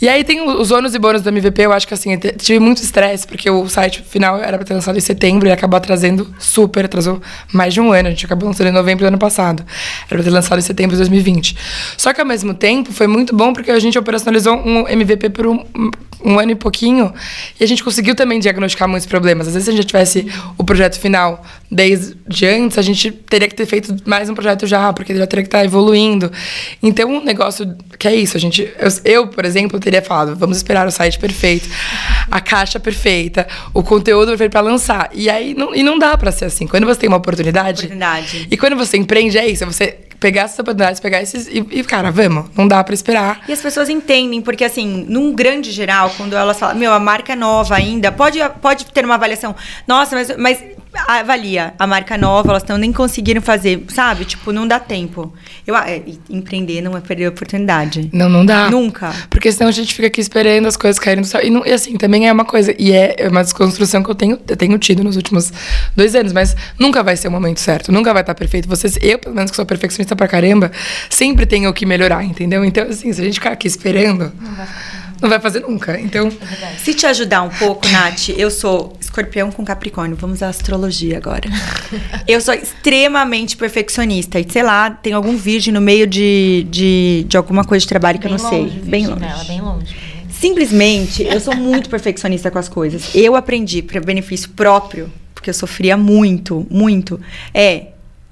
E 0.00 0.08
aí 0.08 0.24
tem 0.24 0.40
os 0.42 0.70
ônus 0.70 0.94
e 0.94 0.98
bônus 0.98 1.22
do 1.22 1.28
MVP, 1.28 1.62
eu 1.62 1.72
acho 1.72 1.86
que 1.86 1.94
assim, 1.94 2.12
eu 2.12 2.36
tive 2.36 2.58
muito 2.58 2.82
estresse, 2.82 3.26
porque 3.26 3.48
o 3.48 3.68
site 3.68 4.02
final 4.02 4.38
era 4.38 4.56
pra 4.56 4.66
ter 4.66 4.74
lançado 4.74 4.96
em 4.96 5.00
setembro 5.00 5.48
e 5.48 5.52
acabou 5.52 5.76
atrasando 5.76 6.34
super, 6.38 6.84
atrasou 6.84 7.20
mais 7.52 7.72
de 7.72 7.80
um 7.80 7.92
ano. 7.92 8.08
A 8.08 8.10
gente 8.10 8.24
acabou 8.24 8.48
lançando 8.48 8.68
em 8.68 8.72
novembro 8.72 9.04
do 9.04 9.08
ano 9.08 9.18
passado. 9.18 9.64
Era 10.08 10.16
pra 10.16 10.22
ter 10.22 10.30
lançado 10.30 10.58
em 10.58 10.62
setembro 10.62 10.92
de 10.92 10.98
2020. 10.98 11.56
Só 11.96 12.12
que 12.12 12.20
ao 12.20 12.26
mesmo 12.26 12.54
tempo 12.54 12.92
foi 12.92 13.06
muito 13.06 13.34
bom 13.34 13.52
porque 13.52 13.70
a 13.70 13.78
gente 13.78 13.98
operacionalizou 13.98 14.56
um 14.56 14.88
MVP 14.88 15.30
por 15.30 15.46
um, 15.46 15.64
um 16.24 16.38
ano 16.38 16.52
e 16.52 16.54
pouquinho 16.54 17.12
e 17.58 17.64
a 17.64 17.66
gente 17.66 17.82
conseguiu 17.84 18.14
também 18.14 18.38
diagnosticar 18.38 18.88
muitos 18.88 19.06
problemas. 19.06 19.46
Às 19.46 19.54
vezes, 19.54 19.66
se 19.66 19.70
a 19.70 19.74
gente 19.74 19.86
tivesse 19.86 20.26
o 20.56 20.64
projeto 20.64 20.98
final 20.98 21.42
desde 21.70 22.46
antes, 22.46 22.78
a 22.78 22.82
gente 22.82 23.10
teria 23.10 23.48
que 23.48 23.54
ter 23.54 23.66
feito 23.66 23.94
mais 24.04 24.15
um 24.30 24.34
projeto 24.34 24.66
já, 24.66 24.92
porque 24.92 25.12
ele 25.12 25.18
já 25.18 25.26
teria 25.26 25.42
que 25.42 25.48
estar 25.48 25.64
evoluindo. 25.64 26.30
Então, 26.82 27.08
um 27.10 27.24
negócio 27.24 27.76
que 27.98 28.08
é 28.08 28.14
isso, 28.14 28.36
a 28.36 28.40
gente, 28.40 28.62
eu, 28.78 28.90
eu, 29.04 29.26
por 29.28 29.44
exemplo, 29.44 29.78
teria 29.78 30.02
falado, 30.02 30.34
vamos 30.36 30.56
esperar 30.56 30.86
o 30.86 30.90
site 30.90 31.18
perfeito, 31.18 31.68
a 32.30 32.40
caixa 32.40 32.78
perfeita, 32.80 33.46
o 33.72 33.82
conteúdo 33.82 34.28
perfeito 34.28 34.52
para 34.52 34.60
lançar. 34.60 35.10
E 35.12 35.28
aí 35.30 35.54
não, 35.54 35.74
e 35.74 35.82
não 35.82 35.98
dá 35.98 36.16
para 36.16 36.32
ser 36.32 36.46
assim. 36.46 36.66
Quando 36.66 36.86
você 36.86 37.00
tem 37.00 37.08
uma 37.08 37.18
oportunidade, 37.18 37.84
Oportunidade. 37.86 38.48
e 38.50 38.56
quando 38.56 38.76
você 38.76 38.96
empreende, 38.96 39.38
é 39.38 39.46
isso, 39.46 39.62
é 39.64 39.66
você 39.66 39.98
pegar 40.18 40.42
essas 40.42 40.58
oportunidades, 40.58 41.00
pegar 41.00 41.22
esses 41.22 41.46
e, 41.46 41.58
e 41.70 41.84
cara, 41.84 42.10
vamos, 42.10 42.46
não 42.56 42.66
dá 42.66 42.82
para 42.82 42.94
esperar. 42.94 43.40
E 43.48 43.52
as 43.52 43.60
pessoas 43.60 43.88
entendem, 43.88 44.40
porque 44.40 44.64
assim, 44.64 45.04
num 45.08 45.34
grande 45.34 45.70
geral, 45.70 46.12
quando 46.16 46.34
elas 46.34 46.58
falam, 46.58 46.76
meu, 46.76 46.92
a 46.92 46.98
marca 46.98 47.32
é 47.32 47.36
nova 47.36 47.74
ainda, 47.74 48.10
pode, 48.10 48.38
pode 48.60 48.86
ter 48.86 49.04
uma 49.04 49.14
avaliação. 49.14 49.54
Nossa, 49.86 50.16
mas, 50.16 50.36
mas 50.36 50.64
avalia 51.06 51.74
a 51.78 51.86
marca 51.86 52.16
nova, 52.18 52.50
elas 52.50 52.64
não 52.64 52.78
nem 52.78 52.92
conseguiram 52.92 53.40
fazer, 53.42 53.84
sabe? 53.88 54.24
Tipo, 54.24 54.52
não 54.52 54.66
dá 54.66 54.78
tempo. 54.80 55.32
Eu, 55.66 55.74
ah, 55.74 55.88
é, 55.90 56.02
empreender 56.30 56.80
não 56.80 56.96
é 56.96 57.00
perder 57.00 57.26
a 57.26 57.28
oportunidade. 57.28 58.08
Não, 58.12 58.28
não 58.28 58.44
dá. 58.44 58.70
Nunca. 58.70 59.12
Porque 59.30 59.50
senão 59.52 59.68
a 59.68 59.72
gente 59.72 59.94
fica 59.94 60.06
aqui 60.08 60.20
esperando 60.20 60.66
as 60.66 60.76
coisas 60.76 60.98
caírem 60.98 61.22
do 61.22 61.26
céu. 61.26 61.40
E, 61.42 61.50
não- 61.50 61.64
e 61.66 61.72
assim, 61.72 61.96
também 61.96 62.28
é 62.28 62.32
uma 62.32 62.44
coisa, 62.44 62.74
e 62.78 62.92
é 62.92 63.28
uma 63.30 63.42
desconstrução 63.42 64.02
que 64.02 64.10
eu 64.10 64.14
tenho, 64.14 64.38
eu 64.48 64.56
tenho 64.56 64.78
tido 64.78 65.02
nos 65.04 65.16
últimos 65.16 65.52
dois 65.94 66.14
anos, 66.14 66.32
mas 66.32 66.56
nunca 66.78 67.02
vai 67.02 67.16
ser 67.16 67.28
o 67.28 67.30
momento 67.30 67.60
certo, 67.60 67.90
nunca 67.92 68.12
vai 68.12 68.22
estar 68.22 68.34
perfeito. 68.34 68.68
Vocês, 68.68 68.98
eu, 69.02 69.18
pelo 69.18 69.34
menos, 69.34 69.50
que 69.50 69.56
sou 69.56 69.66
perfeccionista 69.66 70.14
pra 70.16 70.28
caramba, 70.28 70.70
sempre 71.10 71.46
tenho 71.46 71.68
o 71.70 71.72
que 71.74 71.84
melhorar, 71.86 72.24
entendeu? 72.24 72.64
Então, 72.64 72.84
assim, 72.88 73.12
se 73.12 73.20
a 73.20 73.24
gente 73.24 73.34
ficar 73.34 73.52
aqui 73.52 73.66
esperando, 73.66 74.32
não 74.40 74.52
vai 74.54 74.66
fazer 75.40 75.60
nunca. 75.60 75.98
Então, 76.00 76.30
Se 76.78 76.94
te 76.94 77.06
ajudar 77.06 77.42
um 77.42 77.48
pouco, 77.48 77.88
Nath, 77.88 78.28
eu 78.30 78.50
sou 78.50 78.96
escorpião 79.00 79.50
com 79.50 79.64
capricórnio. 79.64 80.16
Vamos 80.16 80.42
à 80.42 80.48
astrologia 80.48 81.16
agora. 81.16 81.48
eu 82.26 82.40
sou 82.40 82.54
extremamente 82.54 83.56
perfeccionista. 83.56 84.38
E 84.38 84.46
sei 84.50 84.62
lá, 84.62 84.90
tem 84.90 85.12
algum 85.12 85.36
virgem 85.36 85.72
no 85.72 85.80
meio 85.80 86.06
de, 86.06 86.66
de, 86.70 87.24
de 87.28 87.36
alguma 87.36 87.64
coisa 87.64 87.82
de 87.82 87.88
trabalho 87.88 88.18
que 88.18 88.28
Bem 88.28 88.36
eu 88.36 88.42
não 88.42 88.50
sei. 88.50 88.60
longe, 88.62 88.78
Bem 88.80 89.06
Virgem, 89.06 89.08
longe. 89.08 89.24
Ela, 89.24 89.44
bem 89.44 89.60
longe. 89.60 89.96
Simplesmente, 90.30 91.22
eu 91.22 91.40
sou 91.40 91.56
muito 91.56 91.88
perfeccionista 91.88 92.50
com 92.50 92.58
as 92.58 92.68
coisas. 92.68 93.14
Eu 93.14 93.34
aprendi 93.34 93.80
para 93.82 94.00
benefício 94.00 94.50
próprio, 94.50 95.10
porque 95.34 95.48
eu 95.48 95.54
sofria 95.54 95.96
muito, 95.96 96.66
muito. 96.70 97.18
É, 97.54 97.86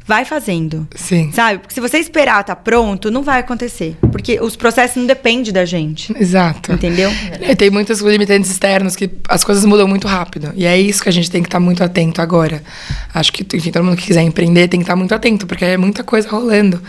vai 0.07 0.25
fazendo. 0.25 0.87
sim. 0.95 1.33
Sabe? 1.33 1.59
Porque 1.61 1.75
se 1.75 1.81
você 1.81 1.99
esperar 1.99 2.45
tá 2.45 2.55
pronto, 2.55 3.11
não 3.11 3.23
vai 3.23 3.40
acontecer. 3.40 3.97
Porque 4.12 4.38
os 4.40 4.55
processos 4.55 4.97
não 4.97 5.07
dependem 5.07 5.53
da 5.53 5.64
gente. 5.64 6.14
Exato. 6.19 6.73
Entendeu? 6.73 7.11
E 7.40 7.57
tem 7.57 7.71
muitos 7.71 8.01
limitantes 8.01 8.51
externos 8.51 8.95
que 8.95 9.11
as 9.29 9.43
coisas 9.43 9.64
mudam 9.64 9.88
muito 9.88 10.07
rápido. 10.07 10.53
E 10.55 10.67
é 10.67 10.79
isso 10.79 11.03
que 11.03 11.09
a 11.09 11.12
gente 11.12 11.31
tem 11.31 11.43
que 11.43 11.49
estar 11.49 11.59
muito 11.59 11.83
atento 11.83 12.21
agora. 12.21 12.62
Acho 13.14 13.33
que, 13.33 13.47
enfim, 13.57 13.71
todo 13.71 13.83
mundo 13.85 13.97
que 13.97 14.05
quiser 14.07 14.23
empreender 14.23 14.69
tem 14.69 14.81
que 14.81 14.85
estar 14.85 14.95
muito 14.97 15.14
atento, 15.14 15.47
porque 15.47 15.64
é 15.64 15.77
muita 15.79 16.05
coisa 16.05 16.29
rolando. 16.29 16.83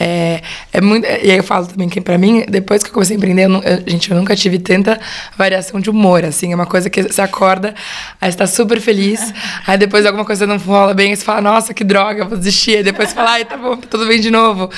É, 0.00 0.40
é 0.72 0.80
muito, 0.80 1.04
e 1.06 1.30
aí 1.30 1.36
eu 1.36 1.44
falo 1.44 1.66
também 1.66 1.88
que, 1.88 2.00
pra 2.00 2.16
mim, 2.16 2.44
depois 2.48 2.82
que 2.82 2.88
eu 2.88 2.94
comecei 2.94 3.14
a 3.14 3.18
empreender, 3.18 3.44
eu, 3.44 3.62
eu- 3.62 3.82
gente, 3.86 4.10
eu 4.10 4.16
nunca 4.16 4.34
tive 4.34 4.58
tanta 4.58 4.98
variação 5.36 5.78
de 5.80 5.90
humor, 5.90 6.24
assim. 6.24 6.52
É 6.52 6.54
uma 6.54 6.66
coisa 6.66 6.88
que 6.88 7.02
você 7.02 7.20
acorda, 7.20 7.74
aí 8.20 8.32
você 8.32 8.38
tá 8.38 8.46
super 8.46 8.80
feliz, 8.80 9.20
aí 9.66 9.76
depois 9.76 10.06
alguma 10.06 10.24
coisa 10.24 10.46
não 10.46 10.56
rola 10.56 10.94
bem, 10.94 11.10
aí 11.10 11.16
você 11.16 11.24
fala, 11.24 11.40
nossa, 11.42 11.74
que 11.74 11.84
droga, 11.84 12.24
vou 12.24 12.38
desistir. 12.38 12.53
Aí 12.76 12.82
depois 12.82 13.08
você 13.08 13.14
fala, 13.14 13.30
ai, 13.32 13.44
tá 13.44 13.56
bom, 13.56 13.76
tudo 13.76 14.06
bem 14.06 14.20
de 14.20 14.30
novo. 14.30 14.70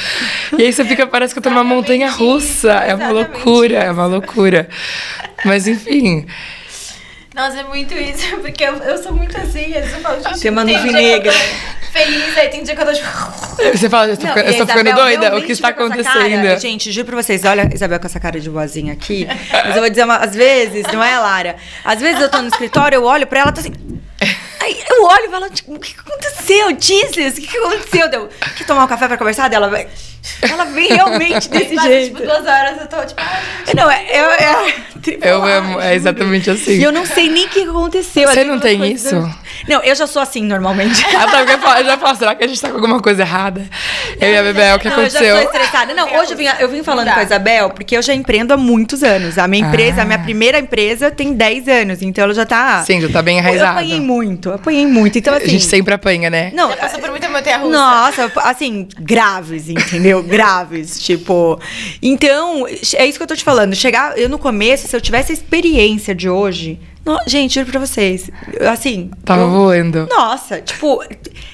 E 0.59 0.63
aí 0.63 0.73
você 0.73 0.85
fica, 0.85 1.07
parece 1.07 1.35
que 1.35 1.39
eu 1.39 1.43
tô 1.43 1.51
numa 1.51 1.65
montanha 1.65 2.11
russa. 2.11 2.73
É 2.73 2.95
uma 2.95 3.11
loucura, 3.11 3.79
é 3.79 3.91
uma 3.91 4.07
loucura. 4.07 4.69
Mas 5.45 5.67
enfim, 5.67 6.27
Nossa, 7.35 7.61
é 7.61 7.65
muito 7.65 7.95
isso, 7.95 8.37
porque 8.39 8.65
eu, 8.65 8.75
eu 8.77 9.03
sou 9.03 9.13
muito 9.13 9.37
assim, 9.37 9.67
às 9.75 9.85
vezes 9.85 9.93
eu 9.93 10.01
falo, 10.01 10.23
gente, 10.23 10.41
Tem 10.41 10.51
uma 10.51 10.65
nuvem 10.65 10.93
negra. 10.93 11.33
Feliz, 11.93 12.37
aí 12.37 12.49
tem 12.49 12.63
dia 12.63 12.75
que 12.77 12.83
eu 12.83 12.87
tô 12.87 12.93
tipo. 12.93 13.09
você 13.75 13.89
fala, 13.89 14.09
eu 14.09 14.17
tô, 14.19 14.27
Não, 14.27 14.35
ficando, 14.35 14.49
eu 14.49 14.53
e 14.53 14.59
tô 14.59 14.67
ficando 14.67 14.95
doida? 14.95 15.37
O 15.37 15.43
que 15.43 15.53
está 15.53 15.69
essa 15.69 15.83
acontecendo? 15.83 16.43
cara. 16.43 16.59
Gente, 16.59 16.93
juro 16.93 17.07
pra 17.07 17.17
vocês, 17.23 17.43
olha 17.45 17.63
a 17.63 17.75
Isabel 17.75 17.99
com 17.99 18.07
essa 18.07 18.21
cara 18.21 18.39
de 18.39 18.51
boazinha 18.51 18.93
aqui. 18.93 19.27
Mas 19.51 19.75
eu 19.75 19.81
vou 19.81 19.89
dizer 19.89 20.05
uma, 20.05 20.17
às 20.17 20.35
vezes, 20.35 20.85
não 20.93 21.03
é, 21.03 21.19
Lara? 21.19 21.57
Às 21.83 22.01
vezes 22.01 22.21
eu 22.21 22.29
tô 22.31 22.43
no 22.43 22.49
escritório, 22.49 22.97
eu 22.97 23.05
olho 23.05 23.27
pra 23.27 23.41
ela, 23.41 23.53
tô 23.53 23.61
assim. 23.61 23.73
Aí 24.67 24.83
eu 24.91 25.05
olho 25.05 25.27
e 25.27 25.31
falo, 25.31 25.49
tipo, 25.51 25.75
o 25.75 25.79
que 25.79 25.95
aconteceu, 25.99 26.77
Jesus? 26.79 27.39
O 27.39 27.41
que 27.41 27.57
aconteceu? 27.57 28.11
Deu, 28.11 28.29
quer 28.57 28.65
tomar 28.67 28.85
um 28.85 28.89
café 28.89 29.07
pra 29.07 29.17
conversar? 29.17 29.49
Dela. 29.49 29.71
Ela 30.43 30.65
vem 30.65 30.89
realmente 30.89 31.49
desse 31.49 31.77
Passa, 31.77 31.89
jeito. 31.89 32.17
tipo, 32.17 32.27
duas 32.27 32.45
horas 32.45 32.81
eu 32.81 32.89
tô 32.89 32.97
tipo. 33.07 33.21
"Ai, 33.21 33.43
gente, 33.65 33.77
Não, 33.77 33.89
é, 33.89 34.05
é, 34.07 34.19
é- 34.19 35.19
Eu 35.23 35.45
amo, 35.45 35.81
é 35.81 35.95
exatamente 35.95 36.51
assim. 36.51 36.73
E 36.79 36.83
eu 36.83 36.91
não 36.91 37.07
sei 37.07 37.29
nem 37.29 37.47
o 37.47 37.49
que 37.49 37.63
aconteceu. 37.63 38.29
Você 38.29 38.43
não 38.43 38.59
tem 38.59 38.85
isso? 38.91 39.15
Não, 39.69 39.81
eu 39.85 39.95
já 39.95 40.05
sou 40.09 40.21
assim 40.21 40.43
normalmente. 40.43 41.01
Ah, 41.17 41.29
tá, 41.31 41.43
eu, 41.43 41.79
eu 41.79 41.85
já 41.85 41.97
falo, 41.97 42.17
será 42.19 42.35
que 42.35 42.43
a 42.43 42.49
gente 42.49 42.61
tá 42.61 42.69
com 42.69 42.75
alguma 42.75 43.01
coisa 43.01 43.23
errada? 43.23 43.65
Eu 44.21 44.29
e 44.33 44.37
a 44.39 44.43
Bebel, 44.43 44.77
o 44.77 44.79
que 44.79 44.89
não, 44.89 44.97
aconteceu? 44.97 45.23
Eu 45.23 45.37
já 45.37 45.43
tô 45.43 45.53
estressada. 45.53 45.95
Não, 45.95 46.17
hoje 46.19 46.33
eu 46.33 46.37
vim, 46.37 46.45
eu 46.61 46.69
vim 46.69 46.83
falando 46.83 47.13
com 47.13 47.21
a 47.21 47.23
Isabel, 47.23 47.71
porque 47.71 47.97
eu 47.97 48.03
já 48.03 48.15
empreendo 48.15 48.53
há 48.53 48.57
muitos 48.57 49.03
anos. 49.03 49.37
A 49.39 49.47
minha 49.47 49.67
empresa, 49.67 50.01
Ah. 50.01 50.03
a 50.03 50.05
minha 50.07 50.19
primeira 50.19 50.59
empresa 50.59 51.11
tem 51.11 51.35
10 51.35 51.69
anos, 51.69 52.03
então 52.03 52.25
ela 52.25 52.35
já 52.35 52.47
tá. 52.47 52.83
Sim, 52.85 53.01
já 53.01 53.09
tá 53.09 53.21
bem 53.23 53.37
Eu 53.37 53.41
enraizada. 53.41 53.71
apanhei 53.73 54.01
muito, 54.01 54.49
eu 54.49 54.55
apanhei 54.55 54.87
muito. 54.87 55.19
Então, 55.19 55.35
assim. 55.35 55.45
a 55.45 55.49
gente 55.49 55.65
sempre 55.65 55.93
apanha, 55.95 56.31
né? 56.31 56.51
Não, 56.55 56.71
Já 56.71 56.77
passou 56.77 56.99
por 57.01 57.11
muita 57.11 57.29
montanha 57.29 57.59
russa. 57.59 57.73
Nossa, 57.77 58.33
assim, 58.43 58.89
graves, 58.99 59.69
entendeu? 59.69 60.23
graves, 60.23 60.99
tipo. 61.05 61.61
Então, 62.03 62.67
é 62.95 63.07
isso 63.07 63.19
que 63.19 63.23
eu 63.23 63.27
tô 63.27 63.37
te 63.37 63.45
falando. 63.45 63.75
Chegar, 63.75 64.17
eu 64.19 64.29
no 64.29 64.39
começo, 64.39 64.89
se 64.89 64.97
eu 64.97 65.01
tivesse 65.01 65.33
a 65.33 65.35
experiência 65.35 66.15
de 66.15 66.29
hoje. 66.29 66.79
No- 67.07 67.19
gente, 67.27 67.55
juro 67.55 67.71
pra 67.71 67.81
vocês. 67.81 68.31
Assim. 68.71 69.11
Tava 69.25 69.43
eu- 69.43 69.51
voando. 69.51 70.07
Nossa, 70.11 70.61
tipo, 70.61 71.03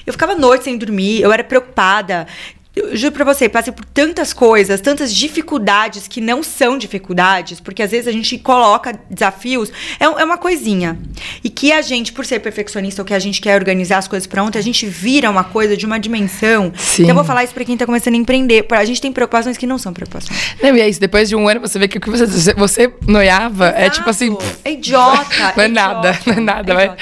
eu 0.05 0.11
ficava 0.11 0.35
noite 0.35 0.63
sem 0.65 0.77
dormir, 0.77 1.21
eu 1.21 1.31
era 1.31 1.43
preocupada. 1.43 2.27
Eu 2.75 2.97
juro 2.97 3.11
pra 3.13 3.23
você, 3.23 3.47
passei 3.47 3.71
por 3.71 3.85
tantas 3.85 4.33
coisas, 4.33 4.81
tantas 4.81 5.13
dificuldades 5.13 6.07
que 6.07 6.19
não 6.19 6.41
são 6.41 6.75
dificuldades, 6.75 7.59
porque 7.59 7.83
às 7.83 7.91
vezes 7.91 8.07
a 8.07 8.11
gente 8.11 8.35
coloca 8.39 8.99
desafios, 9.07 9.71
é, 9.99 10.05
é 10.05 10.23
uma 10.25 10.39
coisinha. 10.39 10.97
E 11.43 11.49
que 11.49 11.71
a 11.71 11.83
gente, 11.83 12.11
por 12.11 12.25
ser 12.25 12.39
perfeccionista 12.39 13.03
ou 13.03 13.05
que 13.05 13.13
a 13.13 13.19
gente 13.19 13.39
quer 13.39 13.55
organizar 13.55 13.99
as 13.99 14.07
coisas 14.07 14.25
pra 14.25 14.43
ontem, 14.43 14.57
a 14.57 14.61
gente 14.63 14.87
vira 14.87 15.29
uma 15.29 15.43
coisa 15.43 15.77
de 15.77 15.85
uma 15.85 15.99
dimensão. 15.99 16.73
Sim. 16.75 17.03
Então 17.03 17.11
eu 17.11 17.15
vou 17.15 17.23
falar 17.23 17.43
isso 17.43 17.53
pra 17.53 17.63
quem 17.63 17.77
tá 17.77 17.85
começando 17.85 18.15
a 18.15 18.17
empreender. 18.17 18.65
A 18.71 18.85
gente 18.85 18.99
tem 18.99 19.11
preocupações 19.11 19.55
que 19.55 19.67
não 19.67 19.77
são 19.77 19.93
preocupações. 19.93 20.55
Não, 20.61 20.75
e 20.75 20.81
é 20.81 20.89
isso, 20.89 20.99
depois 20.99 21.29
de 21.29 21.35
um 21.35 21.47
ano 21.47 21.59
você 21.61 21.77
vê 21.77 21.87
que 21.87 21.99
o 21.99 22.01
que 22.01 22.09
você, 22.09 22.53
você 22.55 22.91
noiava 23.07 23.67
é 23.67 23.87
tipo 23.91 24.09
assim. 24.09 24.29
Exato. 24.29 24.43
pff, 24.43 24.59
É 24.65 24.71
idiota. 24.71 25.53
Não 25.55 25.63
é 25.63 25.65
é 25.65 25.67
nada, 25.67 26.09
idiota, 26.09 26.23
não 26.25 26.33
é 26.33 26.39
nada. 26.41 26.73
é 26.73 26.75
vai, 26.75 26.95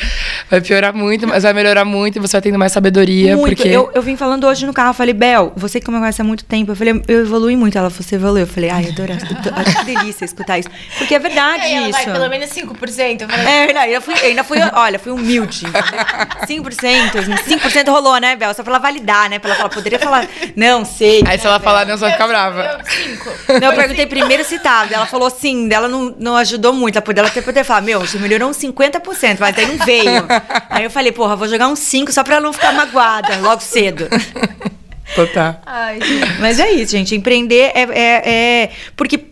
vai 0.49 0.62
piorar 0.62 0.93
muito, 0.93 1.25
mas 1.27 1.43
vai 1.43 1.53
melhorar 1.53 1.86
muito 1.86 2.17
e 2.17 2.19
você 2.19 2.34
vai 2.34 2.41
tendo 2.41 2.60
mais 2.60 2.73
sabedoria. 2.73 3.38
Muito. 3.38 3.55
Porque 3.55 3.69
Eu, 3.69 3.89
eu 3.93 4.01
vim 4.01 4.17
falando 4.17 4.45
hoje 4.45 4.65
no 4.65 4.73
carro, 4.73 4.89
eu 4.89 4.93
falei, 4.93 5.13
Bel, 5.13 5.53
você 5.62 5.80
que 5.80 5.89
me 5.89 5.97
conhece 6.00 6.21
há 6.21 6.26
muito 6.26 6.43
tempo, 6.43 6.71
eu 6.71 6.76
falei, 6.76 7.02
eu 7.08 7.21
evolui 7.21 7.56
muito. 7.56 7.78
Ela, 7.78 7.89
você 7.89 8.15
evoluiu. 8.15 8.41
Eu 8.43 8.47
falei, 8.47 8.69
ai, 8.69 8.88
adoro, 8.89 9.13
adoro 9.13 9.78
que 9.80 9.86
delícia 9.86 10.26
escutar 10.26 10.58
isso. 10.60 10.69
Porque 10.97 11.13
é 11.13 11.17
E 11.17 11.19
verdade 11.21 11.65
ela 11.71 11.89
isso. 11.89 11.91
vai, 12.04 12.12
pelo 12.12 12.30
menos 12.30 12.50
5%. 12.50 13.21
Eu 13.21 13.30
falei, 13.30 13.45
É 13.47 13.65
verdade, 13.65 13.91
eu 13.93 14.02
fui, 14.02 14.13
eu 14.15 14.26
ainda 14.28 14.43
fui, 14.43 14.58
olha, 14.74 15.00
fui 15.00 15.12
humilde. 15.12 15.65
entendeu? 15.65 16.63
5%, 16.63 17.12
5% 17.47 17.89
rolou, 17.89 18.17
né, 18.19 18.36
Bel? 18.36 18.54
Só 18.54 18.63
pra 18.63 18.71
ela 18.74 18.80
validar, 18.80 19.30
né? 19.30 19.39
Pra 19.39 19.52
ela 19.52 19.58
falar, 19.58 19.69
poderia 19.69 20.00
falar, 20.00 20.28
não, 20.56 20.84
sei. 20.84 21.24
Aí 21.28 21.38
se 21.39 21.45
ela 21.45 21.60
falar 21.60 21.86
não, 21.86 21.95
você 21.95 22.02
vai 22.06 22.12
ficar 22.13 22.28
brava. 22.28 22.63
Eu, 22.63 22.86
cinco. 22.86 23.30
Não, 23.62 23.69
eu 23.69 23.76
perguntei 23.76 24.06
primeiro 24.08 24.43
se 24.43 24.60
tava. 24.60 24.93
Ela 24.93 25.06
falou 25.06 25.30
sim, 25.30 25.67
dela 25.67 25.88
não, 25.88 26.15
não 26.19 26.36
ajudou 26.38 26.74
muito. 26.74 26.95
Ela 26.97 27.06
poderia 27.06 27.30
até 27.30 27.41
poder 27.41 27.63
falar, 27.63 27.82
meu, 27.82 28.00
você 28.02 28.17
melhorou 28.17 28.50
uns 28.50 28.58
50%, 28.58 29.38
mas 29.39 29.58
aí 29.58 29.65
não 29.67 29.86
veio. 29.86 30.26
Aí 30.69 30.84
eu 30.84 30.89
falei, 30.91 31.12
porra, 31.12 31.36
vou 31.36 31.47
jogar 31.47 31.67
uns 31.67 31.80
5 31.80 32.12
só 32.12 32.24
pra 32.24 32.36
ela 32.36 32.43
não 32.45 32.54
ficar 32.54 32.71
magoada 32.74 33.38
logo 33.38 33.62
cedo. 33.62 34.08
Total. 35.15 35.62
Ai. 35.65 36.00
Mas 36.39 36.60
é 36.60 36.71
isso, 36.71 36.91
gente. 36.91 37.15
Empreender 37.15 37.71
é. 37.76 37.82
é- 37.82 38.30
é- 38.63 38.69
porque 38.95 39.32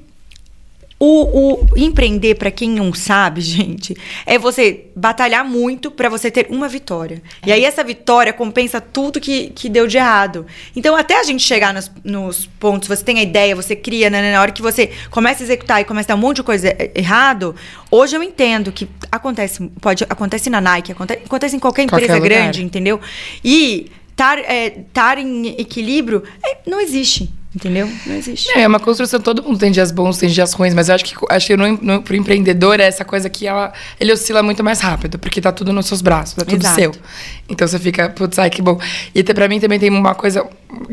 o, 1.02 1.63
o 1.63 1.78
empreender, 1.78 2.36
pra 2.36 2.52
quem 2.52 2.72
não 2.72 2.94
sabe, 2.94 3.39
gente, 3.39 3.96
é 4.26 4.38
você 4.38 4.88
batalhar 4.94 5.46
muito 5.46 5.89
pra 5.89 6.10
você 6.10 6.30
ter 6.30 6.48
uma 6.50 6.68
vitória. 6.68 7.22
E 7.48 7.54
aí 7.54 7.63
essa 7.63 7.82
vitória 7.86 8.34
compensa 8.34 8.82
tudo 8.82 9.18
que, 9.18 9.48
que 9.52 9.70
deu 9.70 9.88
de 9.88 9.96
errado. 9.96 10.46
Então, 10.76 10.98
até 10.98 11.18
a 11.18 11.24
gente 11.24 11.42
chegar 11.42 11.74
nos, 11.74 11.89
nos 12.04 12.46
pontos, 12.60 12.89
você 12.89 13.02
tem 13.02 13.18
a 13.20 13.24
ideia, 13.24 13.56
você 13.56 13.78
cria, 13.78 14.10
né, 14.10 14.30
na 14.34 14.42
hora 14.42 14.52
que 14.52 14.62
você 14.62 14.92
começa 15.10 15.42
a 15.42 15.46
executar 15.46 15.80
e 15.80 15.86
começa 15.86 16.12
a 16.12 16.15
dar 16.15 16.20
um 16.20 16.22
monte 16.22 16.38
de 16.38 16.44
coisa 16.44 16.68
e- 16.68 16.92
errado, 17.00 17.56
hoje 17.89 18.18
eu 18.18 18.22
entendo 18.22 18.70
que 18.70 18.86
acontece, 19.10 19.65
pode 19.80 20.04
acontece 20.10 20.50
na 20.50 20.60
Nike, 20.60 20.92
acontece, 20.92 21.22
acontece 21.26 21.56
em 21.56 21.60
qualquer 21.60 21.86
Qualquer 21.88 22.04
empresa 22.08 22.22
lugar. 22.22 22.30
grande, 22.42 22.62
entendeu? 22.62 23.00
E 23.42 23.89
estar 24.20 24.38
é, 24.40 24.70
tar 24.94 25.18
em 25.18 25.48
equilíbrio 25.58 26.24
é, 26.46 26.58
não 26.68 26.82
existe, 26.82 27.32
entendeu? 27.56 27.90
Não 28.06 28.16
existe. 28.16 28.52
É, 28.52 28.64
é 28.64 28.68
uma 28.68 28.80
construção, 28.80 29.20
todo 29.22 29.42
mundo 29.42 29.58
tem 29.58 29.72
dias 29.72 29.92
bons, 29.92 30.18
tem 30.18 30.28
dias 30.28 30.52
ruins, 30.52 30.74
mas 30.74 30.90
eu 30.90 30.96
acho 30.96 31.06
que, 31.06 31.16
acho 31.30 31.48
que 31.48 31.56
no, 31.56 31.78
no, 31.82 32.02
pro 32.04 32.16
empreendedor 32.18 32.82
é 32.82 32.84
essa 32.84 33.06
coisa 33.06 33.30
que 33.30 33.48
ela, 33.48 33.72
ele 33.98 34.12
oscila 34.12 34.44
muito 34.44 34.62
mais 34.62 34.82
rápido, 34.82 35.18
porque 35.18 35.40
tá 35.40 35.54
tudo 35.54 35.72
nos 35.72 35.86
seus 35.86 36.02
braços, 36.02 36.36
tá 36.36 36.44
tudo 36.44 36.62
Exato. 36.62 36.76
seu. 36.76 36.92
Então 37.48 37.66
você 37.66 37.80
fica, 37.80 38.10
putz, 38.10 38.38
ai 38.38 38.50
que 38.50 38.62
bom. 38.62 38.78
E 39.16 39.24
te- 39.24 39.34
pra 39.34 39.48
mim 39.48 39.60
também 39.60 39.80
tem 39.80 39.90
uma 39.90 40.14
coisa, 40.14 40.46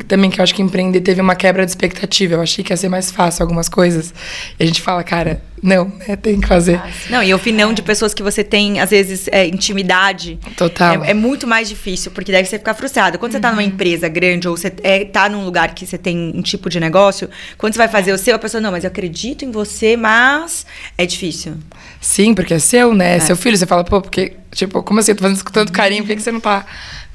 também 0.08 0.30
que 0.30 0.40
eu 0.40 0.42
acho 0.42 0.54
que 0.54 0.62
empreender 0.62 1.00
teve 1.00 1.20
uma 1.20 1.34
quebra 1.34 1.64
de 1.64 1.70
expectativa. 1.70 2.34
Eu 2.34 2.40
achei 2.40 2.64
que 2.64 2.72
ia 2.72 2.76
ser 2.76 2.88
mais 2.88 3.10
fácil 3.10 3.42
algumas 3.42 3.68
coisas. 3.68 4.12
E 4.58 4.62
a 4.62 4.66
gente 4.66 4.80
fala, 4.80 5.02
cara, 5.04 5.42
não, 5.62 5.92
né, 6.06 6.16
tem 6.16 6.40
que 6.40 6.46
fazer. 6.46 6.80
Não, 7.10 7.22
e 7.22 7.32
ouvir 7.32 7.52
não 7.52 7.72
de 7.72 7.82
pessoas 7.82 8.14
que 8.14 8.22
você 8.22 8.42
tem, 8.42 8.80
às 8.80 8.90
vezes, 8.90 9.28
é, 9.28 9.46
intimidade. 9.46 10.38
Total. 10.56 11.04
É, 11.04 11.10
é 11.10 11.14
muito 11.14 11.46
mais 11.46 11.68
difícil, 11.68 12.10
porque 12.10 12.32
daí 12.32 12.44
você 12.44 12.58
fica 12.58 12.72
frustrado. 12.72 13.18
Quando 13.18 13.32
você 13.32 13.40
tá 13.40 13.50
numa 13.50 13.62
empresa 13.62 14.08
grande 14.08 14.48
ou 14.48 14.56
você 14.56 14.72
é, 14.82 15.04
tá 15.04 15.28
num 15.28 15.44
lugar 15.44 15.74
que 15.74 15.86
você 15.86 15.98
tem 15.98 16.32
um 16.34 16.42
tipo 16.42 16.70
de 16.70 16.80
negócio, 16.80 17.28
quando 17.58 17.74
você 17.74 17.78
vai 17.78 17.88
fazer 17.88 18.12
o 18.12 18.18
seu, 18.18 18.34
a 18.36 18.38
pessoa, 18.38 18.60
não, 18.60 18.70
mas 18.70 18.84
eu 18.84 18.88
acredito 18.88 19.44
em 19.44 19.50
você, 19.50 19.96
mas 19.96 20.66
é 20.96 21.04
difícil. 21.04 21.54
Sim, 22.00 22.34
porque 22.34 22.54
é 22.54 22.58
seu, 22.58 22.94
né? 22.94 23.16
É 23.16 23.20
seu 23.20 23.36
filho. 23.36 23.56
Você 23.56 23.66
fala, 23.66 23.84
pô, 23.84 24.00
porque, 24.00 24.34
tipo, 24.52 24.82
como 24.82 25.00
assim? 25.00 25.12
Eu 25.12 25.16
tô 25.16 25.22
fazendo 25.22 25.36
isso 25.36 25.44
com 25.44 25.52
tanto 25.52 25.72
carinho, 25.72 26.02
por 26.02 26.08
que, 26.08 26.16
que 26.16 26.22
você 26.22 26.32
não 26.32 26.40
tá. 26.40 26.64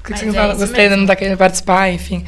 Por 0.02 0.08
que, 0.08 0.14
que 0.14 0.20
você 0.20 0.26
não 0.26 0.34
é 0.44 0.48
mesmo. 0.90 0.98
não 0.98 1.06
tá 1.06 1.16
querendo 1.16 1.38
participar, 1.38 1.90
enfim. 1.92 2.26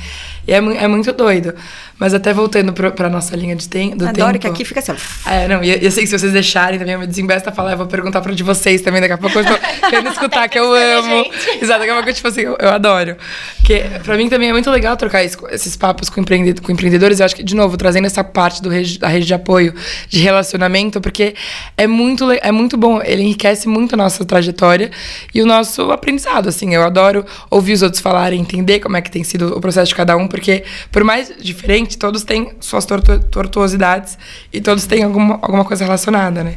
E 0.47 0.51
é, 0.53 0.57
é 0.57 0.87
muito 0.87 1.11
doido. 1.13 1.53
Mas 1.99 2.13
até 2.13 2.33
voltando 2.33 2.73
pro, 2.73 2.91
pra 2.91 3.07
nossa 3.07 3.35
linha 3.35 3.55
de 3.55 3.69
tem, 3.69 3.95
do 3.95 4.05
Adoro 4.07 4.33
tempo. 4.33 4.39
que 4.39 4.47
aqui 4.47 4.65
fica 4.65 4.79
assim, 4.79 4.91
ó. 4.91 5.29
É, 5.29 5.47
não, 5.47 5.63
e 5.63 5.69
eu, 5.71 5.77
eu 5.77 5.91
sei 5.91 6.03
que 6.03 6.09
se 6.09 6.17
vocês 6.19 6.33
deixarem 6.33 6.77
também, 6.79 6.95
eu 6.95 6.99
me 6.99 7.07
desembesta 7.07 7.51
falar, 7.51 7.71
eu 7.73 7.77
vou 7.77 7.85
perguntar 7.87 8.19
pra 8.19 8.33
de 8.33 8.43
vocês 8.43 8.81
também 8.81 8.99
daqui 8.99 9.13
a 9.13 9.17
pouco. 9.17 9.37
Eu 9.39 9.45
tô 9.45 9.87
querendo 9.89 10.09
escutar, 10.09 10.49
que 10.49 10.57
eu 10.59 10.73
amo. 10.73 11.23
Exato, 11.61 11.79
daqui 11.79 11.91
a 11.91 11.93
pouco, 11.95 12.11
tipo 12.11 12.27
assim, 12.27 12.41
eu, 12.41 12.57
eu 12.59 12.69
adoro. 12.71 13.15
Porque 13.57 13.83
pra 14.03 14.17
mim 14.17 14.27
também 14.27 14.49
é 14.49 14.51
muito 14.51 14.69
legal 14.71 14.97
trocar 14.97 15.23
isso- 15.23 15.37
esses 15.51 15.77
papos 15.77 16.09
com, 16.09 16.19
empreende- 16.19 16.59
com 16.59 16.71
empreendedores. 16.71 17.19
Eu 17.19 17.25
acho 17.25 17.35
que, 17.35 17.43
de 17.43 17.55
novo, 17.55 17.77
trazendo 17.77 18.05
essa 18.05 18.23
parte 18.23 18.61
do 18.61 18.69
rede, 18.69 18.99
da 18.99 19.07
rede 19.07 19.25
de 19.27 19.33
apoio, 19.33 19.73
de 20.09 20.19
relacionamento, 20.19 20.99
porque 20.99 21.35
é 21.77 21.87
muito, 21.87 22.29
é 22.31 22.51
muito 22.51 22.75
bom, 22.75 23.01
ele 23.03 23.21
enriquece 23.21 23.69
muito 23.69 23.93
a 23.93 23.97
nossa 23.97 24.25
trajetória 24.25 24.91
e 25.33 25.41
o 25.41 25.45
nosso 25.45 25.89
aprendizado, 25.91 26.49
assim. 26.49 26.73
Eu 26.73 26.83
adoro 26.83 27.23
ouvir 27.49 27.73
os 27.73 27.81
outros 27.83 28.01
falarem, 28.01 28.41
entender 28.41 28.79
como 28.79 28.97
é 28.97 29.01
que 29.01 29.11
tem 29.11 29.23
sido 29.23 29.55
o 29.55 29.61
processo 29.61 29.87
de 29.89 29.95
cada 29.95 30.17
um, 30.17 30.27
porque, 30.33 30.63
por 30.91 31.03
mais 31.03 31.31
diferente, 31.39 31.95
todos 31.95 32.23
têm 32.23 32.53
suas 32.59 32.85
tortu- 32.85 33.19
tortuosidades 33.25 34.17
e 34.51 34.59
todos 34.59 34.87
têm 34.87 35.03
alguma, 35.03 35.35
alguma 35.35 35.63
coisa 35.63 35.83
relacionada, 35.83 36.43
né? 36.43 36.55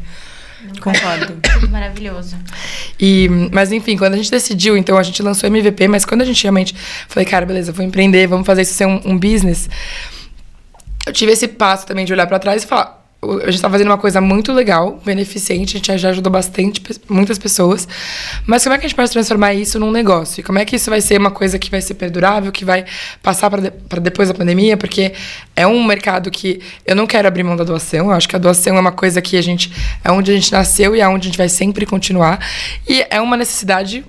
Concordo. 0.81 1.37
Maravilhoso. 1.71 2.39
E, 2.99 3.29
mas 3.53 3.73
enfim, 3.73 3.99
quando 3.99 4.15
a 4.15 4.17
gente 4.17 4.31
decidiu, 4.31 4.79
então 4.79 4.97
a 4.97 5.03
gente 5.03 5.23
lançou 5.23 5.47
MVP, 5.47 5.87
mas 5.89 6.07
quando 6.07 6.23
a 6.23 6.25
gente 6.25 6.43
realmente 6.43 6.75
falei, 7.07 7.27
cara, 7.27 7.45
beleza, 7.45 7.71
vou 7.71 7.85
empreender, 7.85 8.27
vamos 8.27 8.47
fazer 8.47 8.63
isso 8.63 8.73
ser 8.73 8.87
um, 8.87 8.99
um 9.05 9.19
business, 9.19 9.69
eu 11.07 11.13
tive 11.13 11.33
esse 11.33 11.47
passo 11.47 11.87
também 11.87 12.07
de 12.07 12.13
olhar 12.15 12.27
pra 12.27 12.39
trás 12.39 12.63
e 12.65 12.67
falar, 12.67 12.87
"O- 12.95 12.96
a 13.23 13.51
gente 13.51 13.61
tá 13.61 13.71
fazendo 13.71 13.89
uma 13.89 13.99
coisa 13.99 14.21
muito 14.21 14.53
legal, 14.53 15.01
beneficente, 15.05 15.77
a 15.77 15.79
gente 15.79 15.99
já 15.99 16.11
ajudou 16.11 16.31
bastante, 16.31 16.83
muitas 17.09 17.39
pessoas, 17.39 17.89
mas 18.47 18.63
como 18.63 18.75
é 18.75 18.79
que 18.79 18.87
a 18.87 18.89
gente 18.89 18.97
pode 18.97 19.11
transformar 19.11 19.55
isso 19.55 19.81
num 19.81 19.91
negócio? 19.91 20.41
E 20.41 20.43
como 20.45 20.59
é 20.59 20.65
que 20.65 20.77
isso 20.77 20.91
vai 20.91 21.01
ser 21.01 21.19
uma 21.19 21.31
coisa 21.31 21.59
que 21.59 21.71
vai 21.71 21.81
ser 21.81 21.95
perdurável, 21.95 22.53
que 22.53 22.65
vai 22.65 22.85
passar 23.23 23.51
para 23.51 23.61
de, 23.61 24.01
depois 24.01 24.29
da 24.29 24.35
pandemia? 24.35 24.77
Porque 24.77 25.13
é 25.57 25.67
um 25.67 25.83
mercado 25.85 26.31
que 26.31 26.61
eu 26.85 26.95
não 26.95 27.07
quero 27.07 27.27
abrir 27.27 27.43
mão 27.43 27.57
da 27.57 27.65
doação, 27.65 28.07
eu 28.07 28.13
acho 28.13 28.29
que 28.29 28.37
a 28.37 28.39
doação 28.39 28.77
é 28.77 28.81
uma 28.81 28.93
coisa 28.93 29.21
que 29.23 29.37
a 29.37 29.43
gente, 29.43 29.73
é 30.05 30.13
onde 30.13 30.31
a 30.31 30.35
gente 30.35 30.53
nasceu 30.53 30.95
e 30.95 31.01
é 31.01 31.09
onde 31.09 31.27
a 31.27 31.29
gente 31.31 31.39
vai 31.39 31.49
sempre 31.49 31.87
continuar, 31.87 32.39
e 32.87 33.05
é 33.11 33.21
uma 33.21 33.37
necessidade 33.37 34.05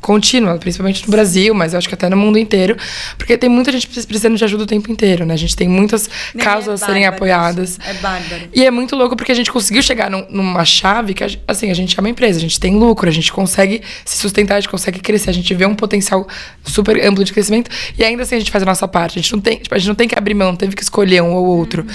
contínua, 0.00 0.56
principalmente 0.58 1.04
no 1.04 1.10
Brasil, 1.10 1.54
mas 1.54 1.72
eu 1.72 1.78
acho 1.78 1.88
que 1.88 1.94
até 1.94 2.08
no 2.08 2.16
mundo 2.16 2.38
inteiro, 2.38 2.76
porque 3.18 3.36
tem 3.36 3.48
muita 3.50 3.70
gente 3.72 3.86
precisando 3.88 4.36
de 4.36 4.44
ajuda 4.44 4.64
o 4.64 4.66
tempo 4.66 4.90
inteiro, 4.90 5.24
né? 5.24 5.34
A 5.34 5.36
gente 5.36 5.54
tem 5.56 5.68
muitas 5.68 6.08
Não, 6.34 6.44
causas 6.44 6.80
é 6.80 6.84
a 6.84 6.86
serem 6.86 7.06
apoiadas. 7.06 7.78
É 7.86 7.94
bárbaro. 7.94 8.42
E 8.54 8.64
é 8.64 8.70
muito 8.70 8.96
louco 8.96 9.16
porque 9.16 9.32
a 9.32 9.34
gente 9.34 9.50
conseguiu 9.52 9.82
chegar 9.82 10.10
num- 10.10 10.26
numa 10.30 10.64
chave 10.64 11.14
que, 11.14 11.24
a 11.24 11.28
assim, 11.48 11.70
a 11.70 11.74
gente 11.74 11.96
é 11.98 12.00
uma 12.00 12.08
empresa, 12.08 12.38
a 12.38 12.40
gente 12.40 12.58
tem 12.58 12.76
lucro, 12.76 13.08
a 13.08 13.12
gente 13.12 13.32
consegue 13.32 13.82
se 14.04 14.16
sustentar, 14.18 14.56
a 14.56 14.60
gente 14.60 14.70
consegue 14.70 15.00
crescer, 15.00 15.30
a 15.30 15.34
gente 15.34 15.52
vê 15.54 15.66
um 15.66 15.74
potencial 15.74 16.26
super 16.64 17.04
amplo 17.04 17.24
de 17.24 17.32
crescimento 17.32 17.70
e 17.98 18.04
ainda 18.04 18.22
assim 18.22 18.36
a 18.36 18.38
gente 18.38 18.50
faz 18.50 18.62
a 18.62 18.66
nossa 18.66 18.86
parte. 18.88 19.18
A 19.18 19.22
gente 19.22 19.32
não 19.32 19.40
tem, 19.40 19.58
tipo, 19.58 19.74
a 19.74 19.78
gente 19.78 19.88
não 19.88 19.94
tem 19.94 20.08
que 20.08 20.16
abrir 20.18 20.34
mão, 20.34 20.54
teve 20.56 20.74
que 20.74 20.82
escolher 20.82 21.22
um 21.22 21.32
ou 21.34 21.44
outro. 21.46 21.86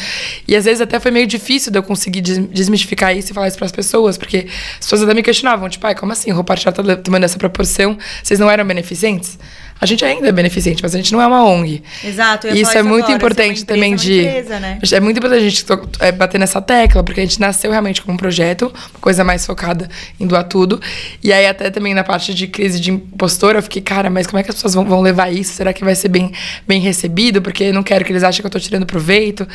E 0.47 0.55
às 0.55 0.65
vezes 0.65 0.81
até 0.81 0.99
foi 0.99 1.11
meio 1.11 1.27
difícil 1.27 1.71
de 1.71 1.77
eu 1.79 1.83
conseguir 1.83 2.21
des- 2.21 2.37
desmistificar 2.49 3.15
isso 3.15 3.31
e 3.31 3.33
falar 3.33 3.47
isso 3.47 3.57
para 3.57 3.65
as 3.65 3.71
pessoas, 3.71 4.17
porque 4.17 4.47
as 4.73 4.79
pessoas 4.85 5.03
até 5.03 5.13
me 5.13 5.23
questionavam, 5.23 5.67
tipo, 5.69 5.85
ai, 5.87 5.95
como 5.95 6.11
assim, 6.11 6.31
roupa 6.31 6.55
já 6.55 6.73
le- 6.83 6.97
tomando 6.97 7.23
essa 7.23 7.37
proporção? 7.37 7.94
Vocês 8.23 8.39
não 8.39 8.49
eram 8.49 8.65
beneficentes? 8.65 9.37
A 9.79 9.85
gente 9.85 10.05
ainda 10.05 10.29
é 10.29 10.31
beneficente, 10.31 10.81
mas 10.81 10.95
a 10.95 10.97
gente 10.97 11.11
não 11.11 11.21
é 11.21 11.27
uma 11.27 11.43
ONG. 11.43 11.83
Exato. 12.03 12.47
Isso 12.47 12.77
é 12.77 12.81
muito 12.81 13.03
agora. 13.03 13.17
importante 13.17 13.63
é 13.63 13.65
também 13.65 13.93
de. 13.93 14.21
Empresa, 14.21 14.59
né? 14.59 14.79
É 14.91 14.99
muito 15.01 15.17
importante 15.17 15.45
a 15.45 15.49
gente 15.49 15.65
é, 15.99 16.11
bater 16.13 16.39
nessa 16.39 16.61
tecla, 16.61 17.03
porque 17.03 17.19
a 17.19 17.23
gente 17.23 17.39
nasceu 17.41 17.71
realmente 17.71 18.01
como 18.01 18.13
um 18.13 18.17
projeto, 18.17 18.71
uma 18.93 18.99
coisa 19.01 19.23
mais 19.23 19.45
focada 19.45 19.89
em 20.17 20.25
doar 20.25 20.45
tudo. 20.45 20.79
E 21.21 21.33
aí, 21.33 21.45
até 21.45 21.69
também 21.69 21.93
na 21.93 22.05
parte 22.05 22.33
de 22.33 22.47
crise 22.47 22.79
de 22.79 22.91
impostor, 22.91 23.55
eu 23.55 23.61
fiquei, 23.61 23.81
cara, 23.81 24.09
mas 24.09 24.25
como 24.25 24.39
é 24.39 24.43
que 24.43 24.49
as 24.49 24.55
pessoas 24.55 24.73
vão, 24.73 24.85
vão 24.85 25.01
levar 25.01 25.31
isso? 25.31 25.53
Será 25.53 25.73
que 25.73 25.83
vai 25.83 25.93
ser 25.93 26.07
bem, 26.07 26.31
bem 26.65 26.79
recebido? 26.79 27.41
Porque 27.41 27.65
eu 27.65 27.73
não 27.73 27.83
quero 27.83 28.05
que 28.05 28.13
eles 28.13 28.23
achem 28.23 28.41
que 28.41 28.47
eu 28.47 28.51
tô 28.51 28.59
tirando 28.59 28.85
proveito. 28.85 29.45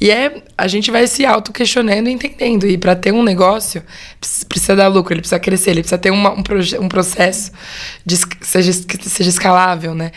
E 0.00 0.10
é, 0.10 0.42
a 0.56 0.66
gente 0.66 0.90
vai 0.90 1.06
se 1.06 1.24
auto-questionando 1.24 2.08
e 2.08 2.12
entendendo. 2.12 2.66
E 2.66 2.76
para 2.76 2.96
ter 2.96 3.12
um 3.12 3.22
negócio, 3.22 3.82
precisa 4.48 4.74
dar 4.74 4.88
lucro, 4.88 5.14
ele 5.14 5.20
precisa 5.20 5.38
crescer, 5.38 5.70
ele 5.70 5.80
precisa 5.80 5.98
ter 5.98 6.10
uma, 6.10 6.32
um, 6.32 6.42
um 6.80 6.88
processo 6.88 7.52
de, 8.04 8.18
seja, 8.40 8.72
que 8.84 9.08
seja 9.08 9.30
escalável, 9.68 9.94
né? 9.94 10.12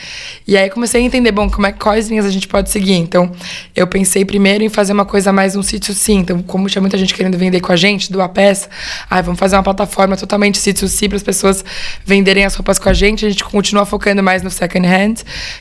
E 0.47 0.55
aí 0.57 0.69
comecei 0.69 1.01
a 1.01 1.03
entender, 1.03 1.31
bom, 1.31 1.49
como 1.49 1.67
é, 1.67 1.71
quais 1.71 2.07
linhas 2.07 2.25
a 2.25 2.29
gente 2.29 2.47
pode 2.47 2.69
seguir. 2.69 2.93
Então, 2.93 3.31
eu 3.75 3.85
pensei 3.85 4.23
primeiro 4.23 4.63
em 4.63 4.69
fazer 4.69 4.93
uma 4.93 5.05
coisa 5.05 5.33
mais 5.33 5.55
um 5.55 5.63
sítio 5.63 5.93
sim. 5.93 6.19
Então, 6.19 6.41
como 6.41 6.69
tinha 6.69 6.81
muita 6.81 6.97
gente 6.97 7.13
querendo 7.13 7.37
vender 7.37 7.59
com 7.59 7.71
a 7.71 7.75
gente, 7.75 8.11
doar 8.11 8.29
peça, 8.29 8.69
ah, 9.09 9.21
vamos 9.21 9.39
fazer 9.39 9.55
uma 9.55 9.63
plataforma 9.63 10.15
totalmente 10.15 10.57
sítio 10.57 10.87
sim 10.87 11.09
para 11.09 11.17
as 11.17 11.23
pessoas 11.23 11.63
venderem 12.05 12.45
as 12.45 12.55
roupas 12.55 12.79
com 12.79 12.89
a 12.89 12.93
gente. 12.93 13.25
A 13.25 13.29
gente 13.29 13.43
continua 13.43 13.85
focando 13.85 14.23
mais 14.23 14.41
no 14.41 14.49
second 14.49 14.87
hand, 14.87 15.15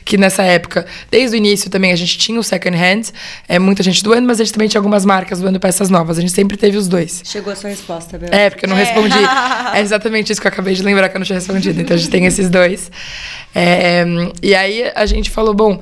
que 0.05 0.17
nessa 0.17 0.43
época, 0.43 0.85
desde 1.09 1.35
o 1.35 1.37
início 1.37 1.69
também 1.69 1.91
a 1.91 1.95
gente 1.95 2.17
tinha 2.17 2.39
o 2.39 2.43
second 2.43 2.77
hand, 2.77 3.11
é 3.47 3.59
muita 3.59 3.83
gente 3.83 4.03
doando, 4.03 4.27
mas 4.27 4.39
a 4.39 4.43
gente 4.43 4.53
também 4.53 4.67
tinha 4.67 4.79
algumas 4.79 5.05
marcas 5.05 5.39
doando 5.39 5.59
peças 5.59 5.89
novas. 5.89 6.17
A 6.17 6.21
gente 6.21 6.33
sempre 6.33 6.57
teve 6.57 6.77
os 6.77 6.87
dois. 6.87 7.21
Chegou 7.25 7.51
a 7.51 7.55
sua 7.55 7.69
resposta, 7.69 8.17
Bel. 8.17 8.29
É, 8.31 8.49
porque 8.49 8.65
eu 8.65 8.69
não 8.69 8.77
é. 8.77 8.83
respondi. 8.83 9.11
É 9.73 9.79
exatamente 9.79 10.31
isso 10.31 10.41
que 10.41 10.47
eu 10.47 10.51
acabei 10.51 10.73
de 10.73 10.83
lembrar 10.83 11.07
que 11.07 11.15
eu 11.15 11.19
não 11.19 11.25
tinha 11.25 11.37
respondido. 11.37 11.79
Então 11.79 11.95
a 11.95 11.97
gente 11.97 12.09
tem 12.09 12.25
esses 12.25 12.49
dois. 12.49 12.91
É, 13.53 13.80
e 14.41 14.55
aí 14.55 14.91
a 14.95 15.05
gente 15.05 15.29
falou, 15.29 15.53
bom, 15.53 15.79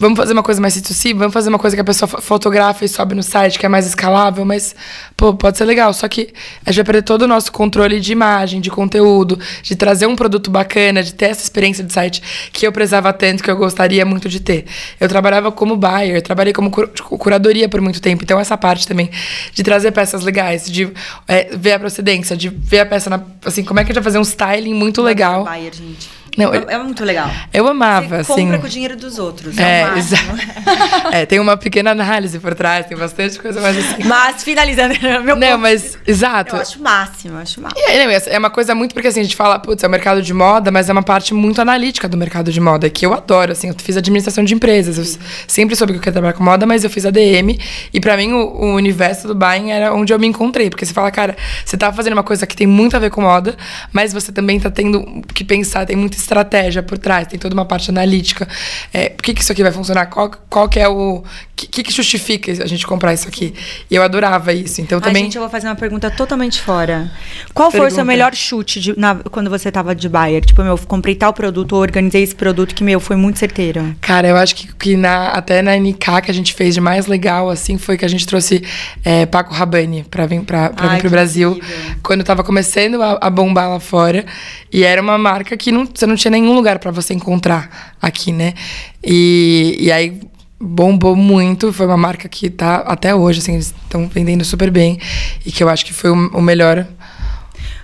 Vamos 0.00 0.16
fazer 0.16 0.32
uma 0.32 0.44
coisa 0.44 0.60
mais 0.60 0.76
C2C, 0.76 1.12
vamos 1.12 1.34
fazer 1.34 1.48
uma 1.48 1.58
coisa 1.58 1.74
que 1.74 1.80
a 1.80 1.84
pessoa 1.84 2.08
fotografa 2.08 2.84
e 2.84 2.88
sobe 2.88 3.16
no 3.16 3.22
site, 3.22 3.58
que 3.58 3.66
é 3.66 3.68
mais 3.68 3.84
escalável, 3.84 4.44
mas, 4.44 4.74
pô, 5.16 5.34
pode 5.34 5.58
ser 5.58 5.64
legal. 5.64 5.92
Só 5.92 6.06
que 6.06 6.32
a 6.64 6.70
gente 6.70 6.76
vai 6.76 6.84
perder 6.84 7.02
todo 7.02 7.22
o 7.22 7.26
nosso 7.26 7.50
controle 7.50 7.98
de 7.98 8.12
imagem, 8.12 8.60
de 8.60 8.70
conteúdo, 8.70 9.36
de 9.60 9.74
trazer 9.74 10.06
um 10.06 10.14
produto 10.14 10.52
bacana, 10.52 11.02
de 11.02 11.12
ter 11.14 11.26
essa 11.26 11.42
experiência 11.42 11.82
de 11.82 11.92
site 11.92 12.22
que 12.52 12.64
eu 12.64 12.70
prezava 12.70 13.12
tanto, 13.12 13.42
que 13.42 13.50
eu 13.50 13.56
gostaria 13.56 14.06
muito 14.06 14.28
de 14.28 14.38
ter. 14.38 14.66
Eu 15.00 15.08
trabalhava 15.08 15.50
como 15.50 15.76
buyer, 15.76 16.22
trabalhei 16.22 16.52
como 16.52 16.70
curadoria 16.70 17.68
por 17.68 17.80
muito 17.80 18.00
tempo, 18.00 18.22
então 18.22 18.38
essa 18.38 18.56
parte 18.56 18.86
também 18.86 19.10
de 19.52 19.64
trazer 19.64 19.90
peças 19.90 20.22
legais, 20.22 20.70
de 20.70 20.92
é, 21.26 21.56
ver 21.56 21.72
a 21.72 21.78
procedência, 21.78 22.36
de 22.36 22.48
ver 22.48 22.80
a 22.80 22.86
peça, 22.86 23.10
na, 23.10 23.20
assim, 23.44 23.64
como 23.64 23.80
é 23.80 23.84
que 23.84 23.90
a 23.90 23.94
gente 23.94 24.02
vai 24.02 24.12
fazer 24.12 24.18
um 24.18 24.22
styling 24.22 24.74
muito 24.74 25.02
legal. 25.02 25.44
Buyer, 25.44 25.74
gente. 25.74 26.17
Não, 26.38 26.54
é, 26.54 26.64
é 26.68 26.78
muito 26.78 27.04
legal. 27.04 27.28
Eu 27.52 27.66
amava, 27.66 28.22
Você 28.22 28.32
assim. 28.32 28.42
compra 28.44 28.58
com 28.60 28.66
o 28.66 28.70
dinheiro 28.70 28.96
dos 28.96 29.18
outros. 29.18 29.58
É, 29.58 29.82
é 29.82 29.98
exato. 29.98 30.22
é, 31.12 31.26
tem 31.26 31.40
uma 31.40 31.56
pequena 31.56 31.90
análise 31.90 32.38
por 32.38 32.54
trás, 32.54 32.86
tem 32.86 32.96
bastante 32.96 33.40
coisa 33.40 33.60
mais 33.60 33.76
assim. 33.76 34.04
Mas, 34.04 34.44
finalizando, 34.44 34.94
meu 35.24 35.34
Não, 35.34 35.48
ponto. 35.48 35.58
mas, 35.58 35.98
exato. 36.06 36.54
Eu 36.54 36.62
acho 36.62 36.80
máximo, 36.80 37.34
eu 37.34 37.38
acho 37.40 37.60
máximo. 37.60 37.82
É, 37.88 38.04
não, 38.04 38.12
é 38.12 38.38
uma 38.38 38.50
coisa 38.50 38.72
muito, 38.72 38.94
porque 38.94 39.08
assim, 39.08 39.18
a 39.18 39.22
gente 39.24 39.34
fala, 39.34 39.58
putz, 39.58 39.82
é 39.82 39.86
o 39.88 39.90
mercado 39.90 40.22
de 40.22 40.32
moda, 40.32 40.70
mas 40.70 40.88
é 40.88 40.92
uma 40.92 41.02
parte 41.02 41.34
muito 41.34 41.60
analítica 41.60 42.08
do 42.08 42.16
mercado 42.16 42.52
de 42.52 42.60
moda, 42.60 42.88
que 42.88 43.04
eu 43.04 43.12
adoro, 43.12 43.50
assim. 43.50 43.68
Eu 43.68 43.74
fiz 43.76 43.96
administração 43.96 44.44
de 44.44 44.54
empresas, 44.54 44.96
eu 44.96 45.20
sempre 45.48 45.74
soube 45.74 45.92
que 45.92 45.98
eu 45.98 46.02
queria 46.02 46.12
trabalhar 46.12 46.34
com 46.34 46.44
moda, 46.44 46.64
mas 46.66 46.84
eu 46.84 46.90
fiz 46.90 47.04
ADM, 47.04 47.58
e 47.92 48.00
pra 48.00 48.16
mim 48.16 48.32
o, 48.32 48.46
o 48.46 48.74
universo 48.74 49.26
do 49.26 49.34
buying 49.34 49.72
era 49.72 49.92
onde 49.92 50.12
eu 50.12 50.18
me 50.20 50.28
encontrei, 50.28 50.70
porque 50.70 50.86
você 50.86 50.94
fala, 50.94 51.10
cara, 51.10 51.36
você 51.64 51.76
tá 51.76 51.92
fazendo 51.92 52.12
uma 52.12 52.22
coisa 52.22 52.46
que 52.46 52.54
tem 52.54 52.66
muito 52.66 52.96
a 52.96 53.00
ver 53.00 53.10
com 53.10 53.22
moda, 53.22 53.56
mas 53.92 54.12
você 54.12 54.30
também 54.30 54.60
tá 54.60 54.70
tendo 54.70 55.22
que 55.34 55.42
pensar, 55.42 55.84
tem 55.84 55.96
muita 55.96 56.16
estratégia 56.28 56.82
por 56.82 56.98
trás 56.98 57.26
tem 57.26 57.38
toda 57.38 57.54
uma 57.54 57.64
parte 57.64 57.90
analítica. 57.90 58.46
É, 58.92 59.08
por 59.08 59.22
que, 59.22 59.34
que 59.34 59.40
isso 59.40 59.50
aqui 59.50 59.62
vai 59.62 59.72
funcionar? 59.72 60.06
Qual, 60.06 60.30
qual 60.48 60.68
que 60.68 60.78
é 60.78 60.88
o. 60.88 61.18
O 61.18 61.24
que, 61.70 61.82
que 61.82 61.92
justifica 61.92 62.52
a 62.52 62.66
gente 62.66 62.86
comprar 62.86 63.12
isso 63.12 63.26
aqui? 63.26 63.52
E 63.90 63.94
eu 63.96 64.02
adorava 64.02 64.52
isso. 64.52 64.80
Então 64.80 65.00
também. 65.00 65.22
Ai, 65.22 65.24
gente, 65.24 65.36
eu 65.36 65.42
vou 65.42 65.50
fazer 65.50 65.66
uma 65.66 65.74
pergunta 65.74 66.08
totalmente 66.08 66.60
fora. 66.60 67.10
Qual 67.52 67.68
pergunta. 67.68 67.90
foi 67.90 67.92
o 67.92 67.94
seu 67.96 68.04
melhor 68.04 68.32
chute 68.32 68.80
de, 68.80 68.98
na, 68.98 69.16
quando 69.16 69.50
você 69.50 69.72
tava 69.72 69.92
de 69.92 70.08
buyer? 70.08 70.44
Tipo, 70.44 70.62
meu, 70.62 70.78
comprei 70.78 71.16
tal 71.16 71.32
produto, 71.32 71.74
organizei 71.74 72.22
esse 72.22 72.34
produto 72.34 72.76
que, 72.76 72.84
meu, 72.84 73.00
foi 73.00 73.16
muito 73.16 73.40
certeiro. 73.40 73.96
Cara, 74.00 74.28
eu 74.28 74.36
acho 74.36 74.54
que, 74.54 74.72
que 74.72 74.96
na, 74.96 75.30
até 75.30 75.60
na 75.60 75.76
NK 75.76 76.22
que 76.22 76.30
a 76.30 76.34
gente 76.34 76.54
fez 76.54 76.74
de 76.74 76.80
mais 76.80 77.08
legal, 77.08 77.50
assim, 77.50 77.76
foi 77.76 77.96
que 77.96 78.04
a 78.04 78.08
gente 78.08 78.24
trouxe 78.24 78.62
é, 79.04 79.26
Paco 79.26 79.52
Rabanne 79.52 80.04
pra 80.08 80.26
vir, 80.26 80.38
vir 80.38 81.00
pro 81.00 81.10
Brasil. 81.10 81.56
Incrível. 81.56 81.96
Quando 82.04 82.22
tava 82.22 82.44
começando 82.44 83.02
a, 83.02 83.18
a 83.20 83.30
bombar 83.30 83.68
lá 83.68 83.80
fora. 83.80 84.24
E 84.72 84.84
era 84.84 85.00
uma 85.00 85.18
marca 85.18 85.56
que 85.56 85.72
não, 85.72 85.86
você 85.86 86.06
não 86.06 86.14
tinha 86.18 86.30
nenhum 86.30 86.54
lugar 86.54 86.78
para 86.78 86.90
você 86.90 87.14
encontrar 87.14 87.94
aqui, 88.00 88.32
né? 88.32 88.54
E, 89.02 89.76
e 89.80 89.92
aí 89.92 90.20
bombou 90.60 91.14
muito, 91.14 91.72
foi 91.72 91.86
uma 91.86 91.96
marca 91.96 92.28
que 92.28 92.50
tá 92.50 92.76
até 92.78 93.14
hoje, 93.14 93.38
assim, 93.38 93.54
eles 93.54 93.74
estão 93.84 94.08
vendendo 94.08 94.44
super 94.44 94.70
bem 94.70 94.98
e 95.46 95.52
que 95.52 95.62
eu 95.62 95.68
acho 95.68 95.86
que 95.86 95.94
foi 95.94 96.10
o, 96.10 96.14
o 96.14 96.42
melhor 96.42 96.86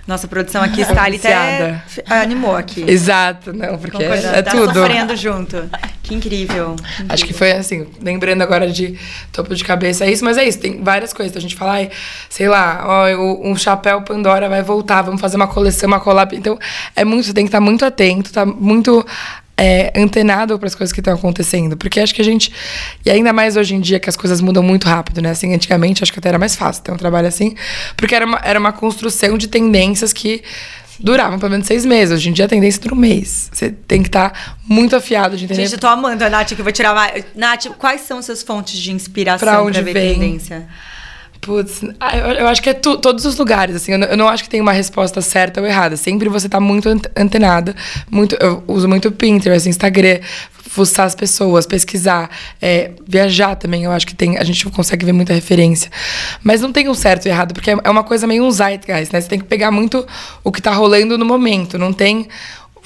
nossa 0.07 0.27
produção 0.27 0.61
aqui 0.61 0.81
está 0.81 1.03
ali 1.05 1.17
até 1.17 1.81
animou 2.07 2.55
aqui. 2.55 2.83
Exato, 2.87 3.51
não, 3.51 3.77
porque 3.77 4.03
é, 4.03 4.37
é 4.37 4.41
tá 4.41 4.51
tudo. 4.51 4.73
sofrendo 4.73 5.15
junto. 5.15 5.69
Que 6.03 6.13
incrível, 6.13 6.75
incrível, 6.75 7.05
Acho 7.09 7.25
que 7.25 7.33
foi 7.33 7.51
assim, 7.53 7.87
lembrando 7.99 8.43
agora 8.43 8.71
de 8.71 8.99
topo 9.31 9.55
de 9.55 9.63
cabeça, 9.63 10.05
é 10.05 10.11
isso, 10.11 10.23
mas 10.23 10.37
é 10.37 10.47
isso, 10.47 10.59
tem 10.59 10.83
várias 10.83 11.11
coisas. 11.11 11.31
Então 11.31 11.39
a 11.39 11.41
gente 11.41 11.55
fala, 11.55 11.89
sei 12.29 12.47
lá, 12.47 12.83
ó, 12.85 13.07
um 13.43 13.55
chapéu 13.55 14.01
Pandora 14.03 14.47
vai 14.47 14.61
voltar, 14.61 15.01
vamos 15.01 15.19
fazer 15.19 15.35
uma 15.35 15.47
coleção, 15.47 15.87
uma 15.87 15.99
collab. 15.99 16.35
Então, 16.35 16.59
é 16.95 17.03
muito, 17.03 17.25
você 17.25 17.33
tem 17.33 17.45
que 17.45 17.49
estar 17.49 17.59
muito 17.59 17.83
atento, 17.83 18.31
tá 18.31 18.45
muito 18.45 19.03
é, 19.57 19.93
antenado 19.95 20.57
para 20.59 20.67
as 20.67 20.75
coisas 20.75 20.91
que 20.91 20.99
estão 20.99 21.13
acontecendo. 21.13 21.77
Porque 21.77 21.99
acho 21.99 22.13
que 22.13 22.21
a 22.21 22.25
gente. 22.25 22.51
E 23.05 23.09
ainda 23.09 23.31
mais 23.31 23.55
hoje 23.55 23.75
em 23.75 23.79
dia 23.79 23.99
que 23.99 24.09
as 24.09 24.17
coisas 24.17 24.41
mudam 24.41 24.63
muito 24.63 24.87
rápido, 24.87 25.21
né? 25.21 25.31
Assim, 25.31 25.53
antigamente 25.53 26.03
acho 26.03 26.11
que 26.11 26.19
até 26.19 26.29
era 26.29 26.39
mais 26.39 26.55
fácil 26.55 26.83
ter 26.83 26.91
um 26.91 26.97
trabalho 26.97 27.27
assim. 27.27 27.55
Porque 27.95 28.13
era 28.13 28.25
uma, 28.25 28.39
era 28.43 28.59
uma 28.59 28.71
construção 28.71 29.37
de 29.37 29.47
tendências 29.47 30.11
que 30.11 30.43
duravam 30.99 31.37
pelo 31.39 31.51
menos 31.51 31.67
seis 31.67 31.85
meses. 31.85 32.15
Hoje 32.15 32.29
em 32.29 32.33
dia 32.33 32.45
a 32.45 32.47
tendência 32.47 32.81
dura 32.81 32.95
um 32.95 32.97
mês. 32.97 33.49
Você 33.51 33.69
tem 33.69 34.01
que 34.01 34.09
estar 34.09 34.29
tá 34.31 34.55
muito 34.67 34.95
afiado 34.95 35.37
de 35.37 35.45
entender. 35.45 35.63
Gente, 35.63 35.73
eu 35.73 35.79
tô 35.79 35.87
amando 35.87 36.23
a 36.23 36.29
Nath, 36.29 36.49
que 36.49 36.59
eu 36.59 36.63
vou 36.63 36.73
tirar 36.73 36.93
mais. 36.93 37.25
Nath, 37.35 37.67
quais 37.77 38.01
são 38.01 38.21
suas 38.21 38.43
fontes 38.43 38.77
de 38.77 38.91
inspiração 38.91 39.71
para 39.71 39.81
ver 39.81 39.93
vem? 39.93 40.13
tendência? 40.13 40.67
Putz, 41.45 41.83
ah, 41.99 42.17
eu, 42.17 42.47
acho 42.47 42.59
que 42.59 42.71
é 42.71 42.73
tu, 42.73 42.97
todos 42.97 43.23
os 43.23 43.37
lugares, 43.37 43.75
assim. 43.75 43.91
Eu 43.91 43.99
não, 43.99 44.07
eu 44.07 44.17
não, 44.17 44.27
acho 44.27 44.43
que 44.43 44.49
tem 44.49 44.59
uma 44.59 44.71
resposta 44.71 45.21
certa 45.21 45.61
ou 45.61 45.67
errada. 45.67 45.95
Sempre 45.95 46.27
você 46.27 46.49
tá 46.49 46.59
muito 46.59 46.89
antenada. 47.15 47.75
Muito, 48.09 48.35
eu 48.37 48.63
uso 48.67 48.89
muito 48.89 49.11
Pinterest, 49.11 49.69
Instagram, 49.69 50.21
fuçar 50.57 51.05
as 51.05 51.13
pessoas, 51.13 51.67
pesquisar, 51.67 52.31
é, 52.59 52.93
viajar 53.07 53.55
também. 53.55 53.83
Eu 53.83 53.91
acho 53.91 54.07
que 54.07 54.15
tem, 54.15 54.39
a 54.39 54.43
gente 54.43 54.67
consegue 54.71 55.05
ver 55.05 55.13
muita 55.13 55.35
referência. 55.35 55.91
Mas 56.43 56.61
não 56.61 56.71
tem 56.71 56.89
um 56.89 56.95
certo 56.95 57.27
e 57.27 57.29
errado, 57.29 57.53
porque 57.53 57.69
é 57.69 57.89
uma 57.91 58.03
coisa 58.03 58.25
meio 58.25 58.43
um 58.43 58.49
zeitgeist, 58.49 59.13
né? 59.13 59.21
Você 59.21 59.29
tem 59.29 59.37
que 59.37 59.45
pegar 59.45 59.69
muito 59.69 60.03
o 60.43 60.51
que 60.51 60.59
tá 60.59 60.71
rolando 60.71 61.15
no 61.15 61.25
momento. 61.25 61.77
Não 61.77 61.93
tem 61.93 62.27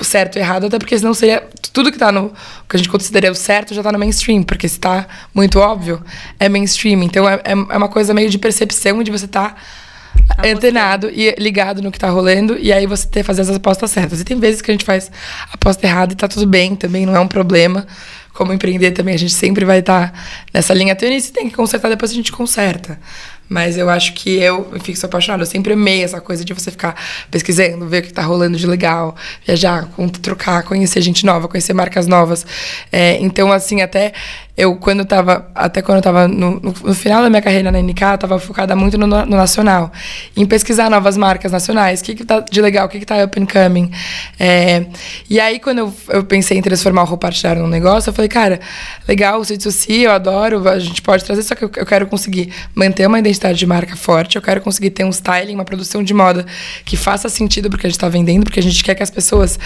certo 0.03 0.37
e 0.37 0.39
errado, 0.39 0.67
até 0.67 0.77
porque 0.77 0.97
senão 0.97 1.13
seria. 1.13 1.43
Tudo 1.73 1.91
que 1.91 1.97
tá 1.97 2.11
no. 2.11 2.33
que 2.67 2.75
a 2.75 2.77
gente 2.77 2.89
consideraria 2.89 3.31
o 3.31 3.35
certo 3.35 3.73
já 3.73 3.83
tá 3.83 3.91
no 3.91 3.99
mainstream, 3.99 4.43
porque 4.43 4.67
se 4.67 4.79
tá 4.79 5.07
muito 5.33 5.59
óbvio, 5.59 6.03
é 6.39 6.49
mainstream. 6.49 7.03
Então 7.03 7.27
é, 7.29 7.35
é, 7.35 7.51
é 7.51 7.77
uma 7.77 7.89
coisa 7.89 8.13
meio 8.13 8.29
de 8.29 8.37
percepção 8.37 9.03
de 9.03 9.11
você 9.11 9.27
tá. 9.27 9.55
Tá 10.27 10.47
antenado 10.47 11.09
e 11.09 11.35
ligado 11.37 11.81
no 11.81 11.91
que 11.91 11.99
tá 11.99 12.09
rolando, 12.09 12.57
e 12.59 12.73
aí 12.73 12.85
você 12.87 13.07
ter 13.07 13.23
fazer 13.23 13.41
as 13.41 13.49
apostas 13.49 13.91
certas. 13.91 14.19
E 14.19 14.23
tem 14.23 14.39
vezes 14.39 14.61
que 14.61 14.69
a 14.69 14.73
gente 14.73 14.83
faz 14.83 15.11
aposta 15.51 15.85
errada 15.85 16.13
e 16.13 16.15
tá 16.15 16.27
tudo 16.27 16.47
bem, 16.47 16.75
também 16.75 17.05
não 17.05 17.15
é 17.15 17.19
um 17.19 17.27
problema. 17.27 17.85
Como 18.33 18.51
empreender 18.51 18.91
também, 18.91 19.13
a 19.13 19.19
gente 19.19 19.33
sempre 19.33 19.65
vai 19.65 19.79
estar 19.79 20.11
tá 20.11 20.19
nessa 20.53 20.73
linha 20.73 20.95
tênue 20.95 21.17
e 21.17 21.21
se 21.21 21.31
tem 21.31 21.49
que 21.49 21.55
consertar, 21.55 21.89
depois 21.89 22.11
a 22.11 22.13
gente 22.13 22.31
conserta. 22.31 22.99
Mas 23.49 23.77
eu 23.77 23.89
acho 23.89 24.13
que 24.13 24.37
eu, 24.37 24.71
sou 24.95 25.07
apaixonada. 25.07 25.41
Eu 25.41 25.47
sempre 25.47 25.73
amei 25.73 26.03
essa 26.03 26.21
coisa 26.21 26.45
de 26.45 26.53
você 26.53 26.69
ficar 26.69 26.95
pesquisando, 27.31 27.87
ver 27.87 28.03
o 28.03 28.05
que 28.05 28.13
tá 28.13 28.21
rolando 28.21 28.57
de 28.57 28.67
legal, 28.67 29.15
viajar, 29.45 29.89
trocar, 30.21 30.63
conhecer 30.63 31.01
gente 31.01 31.25
nova, 31.25 31.47
conhecer 31.47 31.73
marcas 31.73 32.05
novas. 32.05 32.45
É, 32.91 33.17
então, 33.19 33.51
assim, 33.51 33.81
até 33.81 34.13
eu, 34.59 34.75
quando 34.75 35.05
tava, 35.05 35.49
até 35.55 35.81
quando 35.81 35.99
eu 35.99 36.01
tava 36.01 36.27
no, 36.27 36.59
no, 36.59 36.75
no 36.83 36.93
final 36.93 37.23
da 37.23 37.29
minha 37.29 37.41
carreira 37.41 37.71
na 37.71 37.81
NK, 37.81 38.01
eu 38.01 38.17
tava 38.17 38.39
focada 38.39 38.75
muito 38.75 38.97
no, 38.97 39.07
no, 39.07 39.25
nacional, 39.25 39.89
em 40.35 40.45
pesquisar 40.45 40.89
novas 40.89 41.15
marcas 41.15 41.49
nacionais, 41.49 42.01
o 42.01 42.03
que 42.03 42.13
que 42.13 42.25
tá 42.25 42.41
de 42.41 42.61
legal, 42.61 42.85
o 42.85 42.89
que 42.89 42.99
que 42.99 43.05
tá 43.05 43.23
up 43.23 43.41
and 43.41 43.45
coming. 43.45 43.89
É, 44.37 44.85
e 45.29 45.39
aí, 45.39 45.59
quando 45.59 45.77
eu, 45.77 45.93
eu 46.09 46.25
pensei 46.25 46.57
em 46.57 46.61
transformar 46.61 47.03
o 47.03 47.05
Roupartilhar 47.05 47.57
num 47.57 47.69
negócio, 47.69 48.09
eu 48.09 48.13
falei, 48.13 48.27
cara, 48.27 48.59
legal, 49.07 49.39
o 49.39 49.43
C2C, 49.43 50.01
eu 50.01 50.11
adoro, 50.11 50.67
a 50.67 50.77
gente 50.77 51.01
pode 51.01 51.23
trazer, 51.23 51.43
só 51.43 51.55
que 51.55 51.63
eu, 51.63 51.71
eu 51.77 51.85
quero 51.85 52.05
conseguir 52.07 52.51
manter 52.75 53.07
uma 53.07 53.17
identidade 53.17 53.57
de 53.57 53.65
marca 53.65 53.95
forte, 53.95 54.35
eu 54.35 54.41
quero 54.41 54.59
conseguir 54.59 54.89
ter 54.89 55.05
um 55.05 55.09
styling, 55.09 55.55
uma 55.55 55.63
produção 55.63 56.03
de 56.03 56.13
moda 56.13 56.45
que 56.83 56.97
faça 56.97 57.29
sentido 57.29 57.69
porque 57.69 57.87
a 57.87 57.89
gente 57.89 57.99
tá 57.99 58.09
vendendo, 58.09 58.43
porque 58.43 58.59
a 58.59 58.63
gente 58.63 58.83
quer 58.83 58.93
que 58.93 59.03
as 59.03 59.09
pessoas 59.09 59.57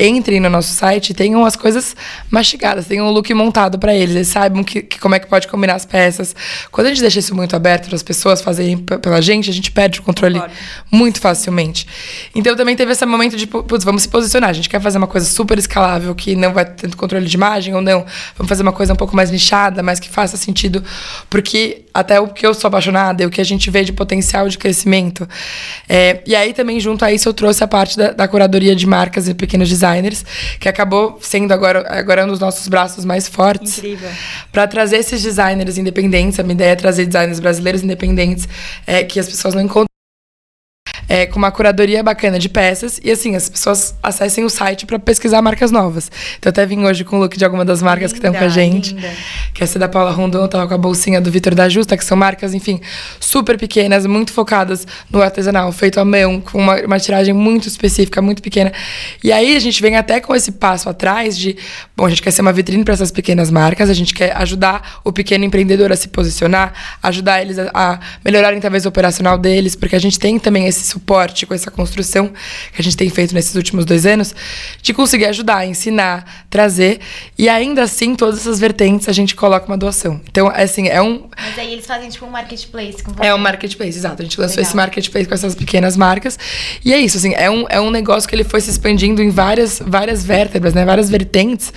entrem 0.00 0.40
no 0.40 0.48
nosso 0.48 0.72
site 0.72 1.10
e 1.10 1.14
tenham 1.14 1.44
as 1.44 1.54
coisas 1.54 1.94
mastigadas, 2.30 2.86
tenham 2.86 3.06
um 3.06 3.10
look 3.10 3.32
montado 3.34 3.78
para 3.78 3.94
eles. 3.94 4.16
Eles 4.16 4.28
saibam 4.38 4.62
que, 4.62 4.82
que 4.82 4.98
como 4.98 5.14
é 5.14 5.18
que 5.18 5.26
pode 5.26 5.48
combinar 5.48 5.74
as 5.74 5.84
peças. 5.84 6.34
Quando 6.70 6.86
a 6.86 6.90
gente 6.90 7.00
deixa 7.00 7.18
isso 7.18 7.34
muito 7.34 7.56
aberto 7.56 7.86
para 7.86 7.96
as 7.96 8.02
pessoas 8.02 8.40
fazerem 8.40 8.78
pela 8.78 9.20
gente, 9.20 9.50
a 9.50 9.52
gente 9.52 9.70
perde 9.70 9.98
o 10.00 10.02
controle 10.02 10.40
muito 10.90 11.20
facilmente. 11.20 11.86
Então 12.34 12.54
também 12.54 12.76
teve 12.76 12.92
esse 12.92 13.04
momento 13.04 13.36
de, 13.36 13.46
putz, 13.46 13.84
vamos 13.84 14.02
se 14.02 14.08
posicionar. 14.08 14.50
A 14.50 14.52
gente 14.52 14.68
quer 14.68 14.80
fazer 14.80 14.98
uma 14.98 15.06
coisa 15.06 15.26
super 15.26 15.58
escalável 15.58 16.14
que 16.14 16.36
não 16.36 16.52
vai 16.52 16.64
ter 16.64 16.82
tanto 16.82 16.96
controle 16.96 17.26
de 17.26 17.34
imagem 17.34 17.74
ou 17.74 17.80
não. 17.80 18.06
Vamos 18.36 18.48
fazer 18.48 18.62
uma 18.62 18.72
coisa 18.72 18.92
um 18.92 18.96
pouco 18.96 19.16
mais 19.16 19.30
nichada, 19.30 19.82
mas 19.82 19.98
que 19.98 20.08
faça 20.08 20.36
sentido. 20.36 20.82
Porque 21.28 21.82
até 21.92 22.20
o 22.20 22.28
que 22.28 22.46
eu 22.46 22.54
sou 22.54 22.68
apaixonada 22.68 23.22
e 23.22 23.26
o 23.26 23.30
que 23.30 23.40
a 23.40 23.44
gente 23.44 23.70
vê 23.70 23.82
de 23.82 23.92
potencial 23.92 24.48
de 24.48 24.56
crescimento. 24.56 25.28
É, 25.88 26.22
e 26.24 26.36
aí 26.36 26.52
também, 26.52 26.78
junto 26.78 27.04
a 27.04 27.12
isso, 27.12 27.28
eu 27.28 27.34
trouxe 27.34 27.64
a 27.64 27.66
parte 27.66 27.96
da, 27.96 28.12
da 28.12 28.28
curadoria 28.28 28.76
de 28.76 28.86
marcas 28.86 29.26
e 29.26 29.34
pequenos 29.34 29.68
designers, 29.68 30.24
que 30.60 30.68
acabou 30.68 31.18
sendo 31.20 31.52
agora, 31.52 31.84
agora 31.88 32.24
um 32.24 32.28
dos 32.28 32.38
nossos 32.38 32.68
braços 32.68 33.04
mais 33.04 33.26
fortes. 33.26 33.78
Incrível. 33.78 34.10
Para 34.52 34.66
trazer 34.66 34.98
esses 34.98 35.22
designers 35.22 35.78
independentes. 35.78 36.38
A 36.38 36.42
minha 36.42 36.54
ideia 36.54 36.70
é 36.70 36.76
trazer 36.76 37.06
designers 37.06 37.40
brasileiros 37.40 37.82
independentes 37.82 38.48
é, 38.86 39.02
que 39.04 39.18
as 39.18 39.28
pessoas 39.28 39.54
não 39.54 39.62
encontram 39.62 39.87
é, 41.08 41.26
com 41.26 41.38
uma 41.38 41.50
curadoria 41.50 42.02
bacana 42.02 42.38
de 42.38 42.48
peças. 42.48 43.00
E 43.02 43.10
assim, 43.10 43.34
as 43.34 43.48
pessoas 43.48 43.94
acessem 44.02 44.44
o 44.44 44.50
site 44.50 44.84
para 44.84 44.98
pesquisar 44.98 45.40
marcas 45.40 45.70
novas. 45.70 46.10
Então, 46.38 46.48
eu 46.48 46.50
até 46.50 46.66
vim 46.66 46.84
hoje 46.84 47.04
com 47.04 47.16
o 47.16 47.20
look 47.20 47.36
de 47.36 47.44
alguma 47.44 47.64
das 47.64 47.82
marcas 47.82 48.12
linda, 48.12 48.20
que 48.20 48.26
estão 48.26 48.38
com 48.38 48.44
a 48.44 48.48
gente. 48.48 48.94
Linda. 48.94 49.12
Que 49.54 49.62
é 49.62 49.64
essa 49.64 49.78
da 49.78 49.88
Paula 49.88 50.10
Rondon, 50.10 50.46
tava 50.48 50.68
com 50.68 50.74
a 50.74 50.78
bolsinha 50.78 51.20
do 51.20 51.30
Vitor 51.30 51.54
da 51.54 51.68
Justa, 51.68 51.96
que 51.96 52.04
são 52.04 52.16
marcas, 52.16 52.52
enfim, 52.52 52.80
super 53.18 53.56
pequenas, 53.56 54.04
muito 54.04 54.32
focadas 54.32 54.86
no 55.10 55.22
artesanal, 55.22 55.72
feito 55.72 55.98
à 55.98 56.04
mão, 56.04 56.40
com 56.40 56.58
uma, 56.58 56.80
uma 56.82 57.00
tiragem 57.00 57.32
muito 57.32 57.66
específica, 57.66 58.20
muito 58.20 58.42
pequena. 58.42 58.72
E 59.24 59.32
aí 59.32 59.56
a 59.56 59.60
gente 59.60 59.80
vem 59.80 59.96
até 59.96 60.20
com 60.20 60.34
esse 60.34 60.52
passo 60.52 60.88
atrás 60.88 61.38
de, 61.38 61.56
bom, 61.96 62.04
a 62.04 62.10
gente 62.10 62.22
quer 62.22 62.30
ser 62.30 62.42
uma 62.42 62.52
vitrine 62.52 62.84
para 62.84 62.94
essas 62.94 63.10
pequenas 63.10 63.50
marcas, 63.50 63.88
a 63.88 63.94
gente 63.94 64.12
quer 64.12 64.36
ajudar 64.36 65.00
o 65.04 65.12
pequeno 65.12 65.44
empreendedor 65.44 65.90
a 65.90 65.96
se 65.96 66.08
posicionar, 66.08 66.72
ajudar 67.02 67.40
eles 67.40 67.58
a, 67.58 67.70
a 67.72 68.00
melhorarem 68.24 68.60
talvez 68.60 68.84
o 68.84 68.88
operacional 68.88 69.38
deles, 69.38 69.74
porque 69.74 69.96
a 69.96 70.00
gente 70.00 70.18
tem 70.18 70.38
também 70.38 70.66
esse 70.66 70.97
suporte 70.98 71.46
com 71.46 71.54
essa 71.54 71.70
construção 71.70 72.28
que 72.72 72.80
a 72.80 72.82
gente 72.82 72.96
tem 72.96 73.08
feito 73.08 73.34
nesses 73.34 73.54
últimos 73.54 73.84
dois 73.84 74.04
anos, 74.04 74.34
de 74.82 74.92
conseguir 74.92 75.26
ajudar, 75.26 75.66
ensinar, 75.66 76.46
trazer. 76.50 77.00
E 77.38 77.48
ainda 77.48 77.82
assim, 77.84 78.14
todas 78.14 78.40
essas 78.40 78.58
vertentes 78.58 79.08
a 79.08 79.12
gente 79.12 79.34
coloca 79.34 79.66
uma 79.66 79.78
doação. 79.78 80.20
Então, 80.28 80.48
assim, 80.48 80.88
é 80.88 81.00
um. 81.00 81.28
Mas 81.36 81.58
aí 81.58 81.72
eles 81.72 81.86
fazem 81.86 82.08
tipo 82.10 82.26
um 82.26 82.30
marketplace 82.30 83.02
com 83.02 83.12
você. 83.12 83.26
É 83.26 83.34
um 83.34 83.38
marketplace, 83.38 83.96
exato. 83.96 84.22
A 84.22 84.24
gente 84.24 84.38
lançou 84.38 84.56
Legal. 84.56 84.68
esse 84.68 84.76
marketplace 84.76 85.28
com 85.28 85.34
essas 85.34 85.54
pequenas 85.54 85.96
marcas. 85.96 86.38
E 86.84 86.92
é 86.92 86.98
isso, 86.98 87.16
assim, 87.16 87.32
é 87.34 87.48
um, 87.50 87.64
é 87.68 87.80
um 87.80 87.90
negócio 87.90 88.28
que 88.28 88.34
ele 88.34 88.44
foi 88.44 88.60
se 88.60 88.70
expandindo 88.70 89.22
em 89.22 89.30
várias, 89.30 89.80
várias 89.84 90.24
vértebras, 90.24 90.74
né? 90.74 90.84
Várias 90.84 91.08
vertentes, 91.08 91.72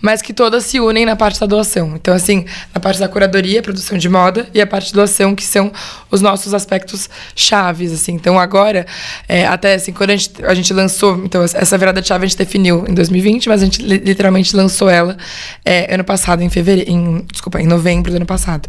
mas 0.00 0.20
que 0.20 0.32
todas 0.32 0.64
se 0.64 0.80
unem 0.80 1.06
na 1.06 1.14
parte 1.14 1.38
da 1.38 1.46
doação. 1.46 1.94
Então, 1.94 2.14
assim, 2.14 2.44
na 2.74 2.80
parte 2.80 2.98
da 2.98 3.08
curadoria, 3.08 3.62
produção 3.62 3.96
de 3.96 4.08
moda, 4.08 4.48
e 4.52 4.60
a 4.60 4.66
parte 4.66 4.88
de 4.88 4.94
doação, 4.94 5.34
que 5.34 5.44
são 5.44 5.72
os 6.10 6.20
nossos 6.20 6.52
aspectos 6.54 7.08
chaves, 7.36 7.92
assim. 7.92 8.12
Então, 8.12 8.38
agora 8.38 8.63
agora, 8.64 8.86
é, 9.28 9.46
até 9.46 9.74
assim, 9.74 9.92
quando 9.92 10.10
a 10.10 10.16
gente, 10.16 10.44
a 10.44 10.54
gente 10.54 10.72
lançou, 10.72 11.22
então 11.24 11.42
essa 11.42 11.76
virada 11.76 12.00
de 12.00 12.08
chave 12.08 12.24
a 12.24 12.28
gente 12.28 12.38
definiu 12.38 12.84
em 12.88 12.94
2020, 12.94 13.48
mas 13.48 13.62
a 13.62 13.64
gente 13.64 13.82
literalmente 13.82 14.56
lançou 14.56 14.88
ela 14.88 15.16
é, 15.64 15.94
ano 15.94 16.04
passado, 16.04 16.42
em 16.42 16.48
fevereiro, 16.48 16.90
em, 16.90 17.24
desculpa, 17.30 17.60
em 17.60 17.66
novembro 17.66 18.10
do 18.10 18.16
ano 18.16 18.26
passado. 18.26 18.68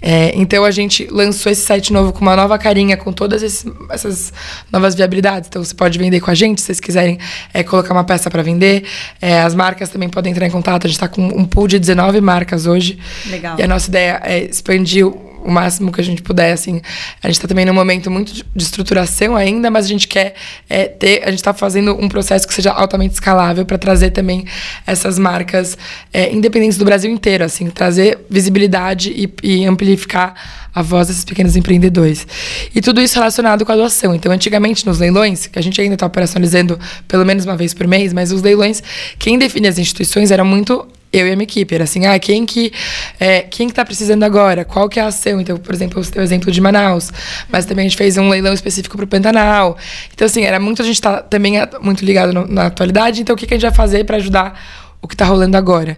É, 0.00 0.32
então 0.36 0.64
a 0.64 0.70
gente 0.70 1.06
lançou 1.10 1.50
esse 1.50 1.62
site 1.62 1.92
novo 1.92 2.12
com 2.12 2.20
uma 2.20 2.36
nova 2.36 2.58
carinha, 2.58 2.96
com 2.96 3.12
todas 3.12 3.42
esses, 3.42 3.66
essas 3.90 4.32
novas 4.70 4.94
viabilidades. 4.94 5.48
Então 5.48 5.62
você 5.64 5.74
pode 5.74 5.98
vender 5.98 6.20
com 6.20 6.30
a 6.30 6.34
gente, 6.34 6.60
se 6.60 6.66
vocês 6.66 6.80
quiserem 6.80 7.18
é, 7.52 7.62
colocar 7.62 7.92
uma 7.92 8.04
peça 8.04 8.30
para 8.30 8.42
vender. 8.42 8.84
É, 9.20 9.40
as 9.40 9.54
marcas 9.54 9.88
também 9.88 10.08
podem 10.08 10.32
entrar 10.32 10.46
em 10.46 10.50
contato. 10.50 10.84
A 10.84 10.88
gente 10.88 10.96
está 10.96 11.08
com 11.08 11.22
um 11.22 11.44
pool 11.44 11.66
de 11.66 11.78
19 11.78 12.20
marcas 12.20 12.66
hoje. 12.66 12.98
Legal. 13.26 13.58
E 13.58 13.62
a 13.62 13.66
nossa 13.66 13.88
ideia 13.88 14.20
é 14.22 14.44
expandir 14.44 15.06
o 15.46 15.50
máximo 15.50 15.92
que 15.92 16.00
a 16.00 16.04
gente 16.04 16.22
puder, 16.22 16.52
assim. 16.52 16.82
A 17.22 17.28
gente 17.28 17.36
está 17.36 17.48
também 17.48 17.64
num 17.64 17.72
momento 17.72 18.10
muito 18.10 18.34
de 18.34 18.44
estruturação 18.56 19.36
ainda, 19.36 19.70
mas 19.70 19.86
a 19.86 19.88
gente 19.88 20.08
quer 20.08 20.34
é, 20.68 20.84
ter, 20.84 21.22
a 21.22 21.30
gente 21.30 21.38
está 21.38 21.54
fazendo 21.54 21.94
um 21.94 22.08
processo 22.08 22.46
que 22.46 22.52
seja 22.52 22.72
altamente 22.72 23.14
escalável 23.14 23.64
para 23.64 23.78
trazer 23.78 24.10
também 24.10 24.44
essas 24.86 25.18
marcas 25.18 25.78
é, 26.12 26.32
independentes 26.32 26.76
do 26.76 26.84
Brasil 26.84 27.10
inteiro, 27.10 27.44
assim, 27.44 27.70
trazer 27.70 28.18
visibilidade 28.28 29.10
e, 29.10 29.32
e 29.42 29.64
amplificar 29.64 30.34
a 30.74 30.82
voz 30.82 31.08
desses 31.08 31.24
pequenos 31.24 31.56
empreendedores. 31.56 32.26
E 32.74 32.82
tudo 32.82 33.00
isso 33.00 33.14
relacionado 33.14 33.64
com 33.64 33.72
a 33.72 33.76
doação. 33.76 34.14
Então, 34.14 34.30
antigamente, 34.30 34.84
nos 34.84 34.98
leilões, 34.98 35.46
que 35.46 35.58
a 35.58 35.62
gente 35.62 35.80
ainda 35.80 35.94
está 35.94 36.04
operacionalizando 36.04 36.78
pelo 37.08 37.24
menos 37.24 37.46
uma 37.46 37.56
vez 37.56 37.72
por 37.72 37.86
mês, 37.86 38.12
mas 38.12 38.30
os 38.30 38.42
leilões, 38.42 38.82
quem 39.18 39.38
define 39.38 39.68
as 39.68 39.78
instituições 39.78 40.30
era 40.30 40.44
muito 40.44 40.86
eu 41.12 41.26
e 41.26 41.32
a 41.32 41.36
minha 41.36 41.44
equipe. 41.44 41.74
Era 41.74 41.84
assim, 41.84 42.06
ah, 42.06 42.18
quem 42.18 42.44
que 42.44 42.72
é, 43.18 43.42
quem 43.42 43.68
que 43.68 43.74
tá 43.74 43.84
precisando 43.84 44.22
agora? 44.22 44.64
Qual 44.64 44.88
que 44.88 44.98
é 44.98 45.02
a 45.02 45.06
ação? 45.06 45.40
Então, 45.40 45.56
por 45.56 45.74
exemplo, 45.74 46.02
o 46.02 46.20
exemplo 46.20 46.50
de 46.50 46.60
Manaus. 46.60 47.12
Mas 47.50 47.64
também 47.64 47.86
a 47.86 47.88
gente 47.88 47.98
fez 47.98 48.16
um 48.16 48.28
leilão 48.28 48.52
específico 48.52 48.96
para 48.96 49.04
o 49.04 49.08
Pantanal. 49.08 49.76
Então, 50.12 50.26
assim, 50.26 50.42
era 50.42 50.58
muito, 50.60 50.82
a 50.82 50.84
gente 50.84 51.00
tá 51.00 51.22
também 51.22 51.54
muito 51.80 52.04
ligado 52.04 52.32
no, 52.32 52.46
na 52.46 52.66
atualidade. 52.66 53.20
Então, 53.20 53.34
o 53.34 53.38
que, 53.38 53.46
que 53.46 53.54
a 53.54 53.56
gente 53.56 53.68
vai 53.68 53.74
fazer 53.74 54.04
para 54.04 54.16
ajudar 54.16 54.60
o 55.00 55.08
que 55.08 55.14
está 55.14 55.24
rolando 55.24 55.56
agora? 55.56 55.96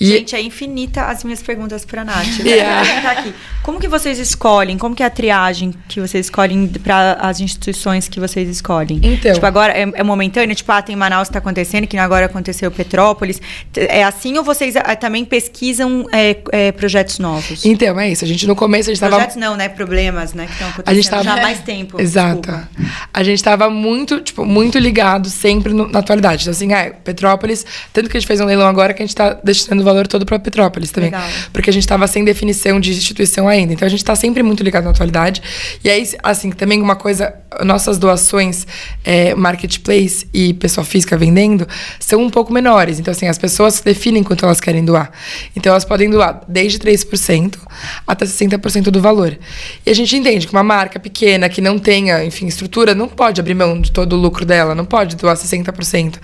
E... 0.00 0.06
Gente, 0.06 0.34
é 0.34 0.42
infinita 0.42 1.02
as 1.02 1.22
minhas 1.22 1.42
perguntas 1.42 1.84
para 1.84 2.02
a 2.02 2.04
Nath. 2.04 2.24
Yeah. 2.44 3.02
Tá 3.02 3.10
aqui. 3.12 3.34
Como 3.62 3.80
que 3.80 3.88
vocês 3.88 4.18
escolhem? 4.18 4.76
Como 4.76 4.94
que 4.94 5.02
é 5.02 5.06
a 5.06 5.10
triagem 5.10 5.72
que 5.88 6.00
vocês 6.00 6.26
escolhem 6.26 6.68
para 6.68 7.14
as 7.14 7.40
instituições 7.40 8.06
que 8.06 8.20
vocês 8.20 8.48
escolhem? 8.48 9.00
Então. 9.02 9.32
Tipo, 9.32 9.46
agora 9.46 9.72
é, 9.72 9.90
é 9.94 10.02
momentâneo? 10.02 10.54
Tipo, 10.54 10.70
ah, 10.72 10.82
tem 10.82 10.94
Manaus 10.94 11.28
que 11.28 11.30
está 11.30 11.38
acontecendo, 11.38 11.86
que 11.86 11.96
agora 11.96 12.26
aconteceu 12.26 12.70
Petrópolis. 12.70 13.40
É 13.74 14.04
assim 14.04 14.36
ou 14.36 14.44
vocês 14.44 14.76
é, 14.76 14.94
também 14.94 15.24
pesquisam 15.24 16.06
é, 16.12 16.36
é, 16.52 16.72
projetos 16.72 17.18
novos? 17.18 17.64
Então, 17.64 17.98
é 17.98 18.10
isso. 18.10 18.24
A 18.24 18.28
gente 18.28 18.46
no 18.46 18.54
começo 18.54 18.90
a 18.90 18.94
gente 18.94 19.02
estava... 19.02 19.16
Projetos 19.16 19.36
não, 19.36 19.56
né? 19.56 19.68
Problemas, 19.68 20.34
né? 20.34 20.46
Que 20.46 20.52
estão 20.52 20.68
acontecendo 20.68 20.92
a 20.92 20.94
gente 20.94 21.10
tava... 21.10 21.24
já 21.24 21.34
há 21.34 21.42
mais 21.42 21.60
tempo. 21.60 22.00
Exato. 22.00 22.50
Desculpa. 22.50 22.68
A 23.12 23.22
gente 23.22 23.36
estava 23.36 23.70
muito, 23.70 24.20
tipo, 24.20 24.44
muito 24.44 24.78
ligado 24.78 25.30
sempre 25.30 25.72
no, 25.72 25.88
na 25.88 26.00
atualidade. 26.00 26.42
Então, 26.42 26.52
assim, 26.52 26.72
ah, 26.72 26.92
Petrópolis... 27.02 27.64
Tanto 27.92 28.10
que 28.10 28.16
a 28.16 28.20
gente 28.20 28.26
fez 28.26 28.40
um 28.40 28.44
leilão 28.44 28.66
agora 28.66 28.92
que 28.92 29.02
a 29.02 29.06
gente 29.06 29.14
está 29.14 29.34
destinando 29.42 29.82
o 29.82 29.84
valor 29.94 30.06
todo 30.06 30.26
para 30.26 30.38
Petrópolis 30.38 30.90
também. 30.90 31.10
Legal. 31.10 31.28
Porque 31.52 31.70
a 31.70 31.72
gente 31.72 31.82
estava 31.82 32.06
sem 32.06 32.24
definição 32.24 32.80
de 32.80 32.90
instituição 32.90 33.48
ainda. 33.48 33.72
Então 33.72 33.86
a 33.86 33.88
gente 33.88 34.00
está 34.00 34.14
sempre 34.14 34.42
muito 34.42 34.62
ligado 34.62 34.84
na 34.84 34.90
atualidade. 34.90 35.42
E 35.82 35.88
aí, 35.88 36.08
assim, 36.22 36.50
também 36.50 36.80
uma 36.82 36.96
coisa, 36.96 37.34
nossas 37.64 37.98
doações, 37.98 38.66
é, 39.04 39.34
marketplace 39.34 40.26
e 40.32 40.54
pessoa 40.54 40.84
física 40.84 41.16
vendendo, 41.16 41.66
são 41.98 42.20
um 42.20 42.30
pouco 42.30 42.52
menores. 42.52 42.98
Então, 42.98 43.12
assim, 43.12 43.26
as 43.26 43.38
pessoas 43.38 43.80
definem 43.80 44.22
quanto 44.22 44.44
elas 44.44 44.60
querem 44.60 44.84
doar. 44.84 45.10
Então 45.56 45.70
elas 45.70 45.84
podem 45.84 46.10
doar 46.10 46.42
desde 46.48 46.78
3% 46.78 47.58
até 48.06 48.24
60% 48.24 48.84
do 48.90 49.00
valor. 49.00 49.38
E 49.84 49.90
a 49.90 49.94
gente 49.94 50.16
entende 50.16 50.46
que 50.46 50.52
uma 50.52 50.62
marca 50.62 50.98
pequena 50.98 51.48
que 51.48 51.60
não 51.60 51.78
tenha, 51.78 52.24
enfim, 52.24 52.46
estrutura, 52.46 52.94
não 52.94 53.08
pode 53.08 53.40
abrir 53.40 53.54
mão 53.54 53.80
de 53.80 53.92
todo 53.92 54.14
o 54.14 54.16
lucro 54.16 54.44
dela, 54.44 54.74
não 54.74 54.84
pode 54.84 55.16
doar 55.16 55.36
60%. 55.36 56.16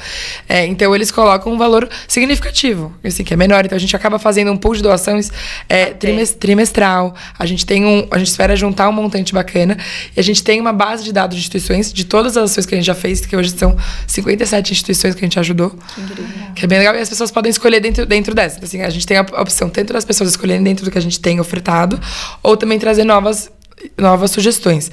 É, 0.48 0.66
então 0.66 0.94
eles 0.94 1.10
colocam 1.10 1.52
um 1.52 1.58
valor 1.58 1.88
significativo, 2.08 2.92
assim, 3.04 3.24
que 3.24 3.34
é 3.34 3.36
menor. 3.36 3.49
Então 3.64 3.76
a 3.76 3.80
gente 3.80 3.94
acaba 3.94 4.18
fazendo 4.18 4.50
um 4.52 4.56
pool 4.56 4.74
de 4.74 4.82
doações 4.82 5.30
é, 5.68 5.86
trimestral. 6.38 7.14
A 7.38 7.46
gente 7.46 7.66
tem 7.66 7.84
um. 7.84 8.06
A 8.10 8.18
gente 8.18 8.28
espera 8.28 8.54
juntar 8.56 8.88
um 8.88 8.92
montante 8.92 9.32
bacana. 9.32 9.76
E 10.16 10.20
a 10.20 10.22
gente 10.22 10.42
tem 10.42 10.60
uma 10.60 10.72
base 10.72 11.04
de 11.04 11.12
dados 11.12 11.36
de 11.36 11.40
instituições, 11.40 11.92
de 11.92 12.04
todas 12.04 12.36
as 12.36 12.50
ações 12.50 12.66
que 12.66 12.74
a 12.74 12.78
gente 12.78 12.86
já 12.86 12.94
fez, 12.94 13.24
que 13.24 13.36
hoje 13.36 13.50
são 13.50 13.76
57 14.06 14.72
instituições 14.72 15.14
que 15.14 15.24
a 15.24 15.26
gente 15.26 15.38
ajudou. 15.38 15.70
Que, 15.70 16.60
que 16.60 16.64
é 16.64 16.68
bem 16.68 16.78
legal. 16.78 16.94
E 16.94 16.98
as 16.98 17.08
pessoas 17.08 17.30
podem 17.30 17.50
escolher 17.50 17.80
dentro, 17.80 18.06
dentro 18.06 18.34
dessa. 18.34 18.56
Então, 18.56 18.66
assim, 18.66 18.82
a 18.82 18.90
gente 18.90 19.06
tem 19.06 19.16
a 19.16 19.22
opção 19.22 19.68
tanto 19.68 19.92
das 19.92 20.04
pessoas 20.04 20.30
escolherem 20.30 20.62
dentro 20.62 20.84
do 20.84 20.90
que 20.90 20.98
a 20.98 21.02
gente 21.02 21.20
tem 21.20 21.40
ofertado, 21.40 22.00
ou 22.42 22.56
também 22.56 22.78
trazer 22.78 23.04
novas 23.04 23.50
novas 23.96 24.30
sugestões. 24.30 24.90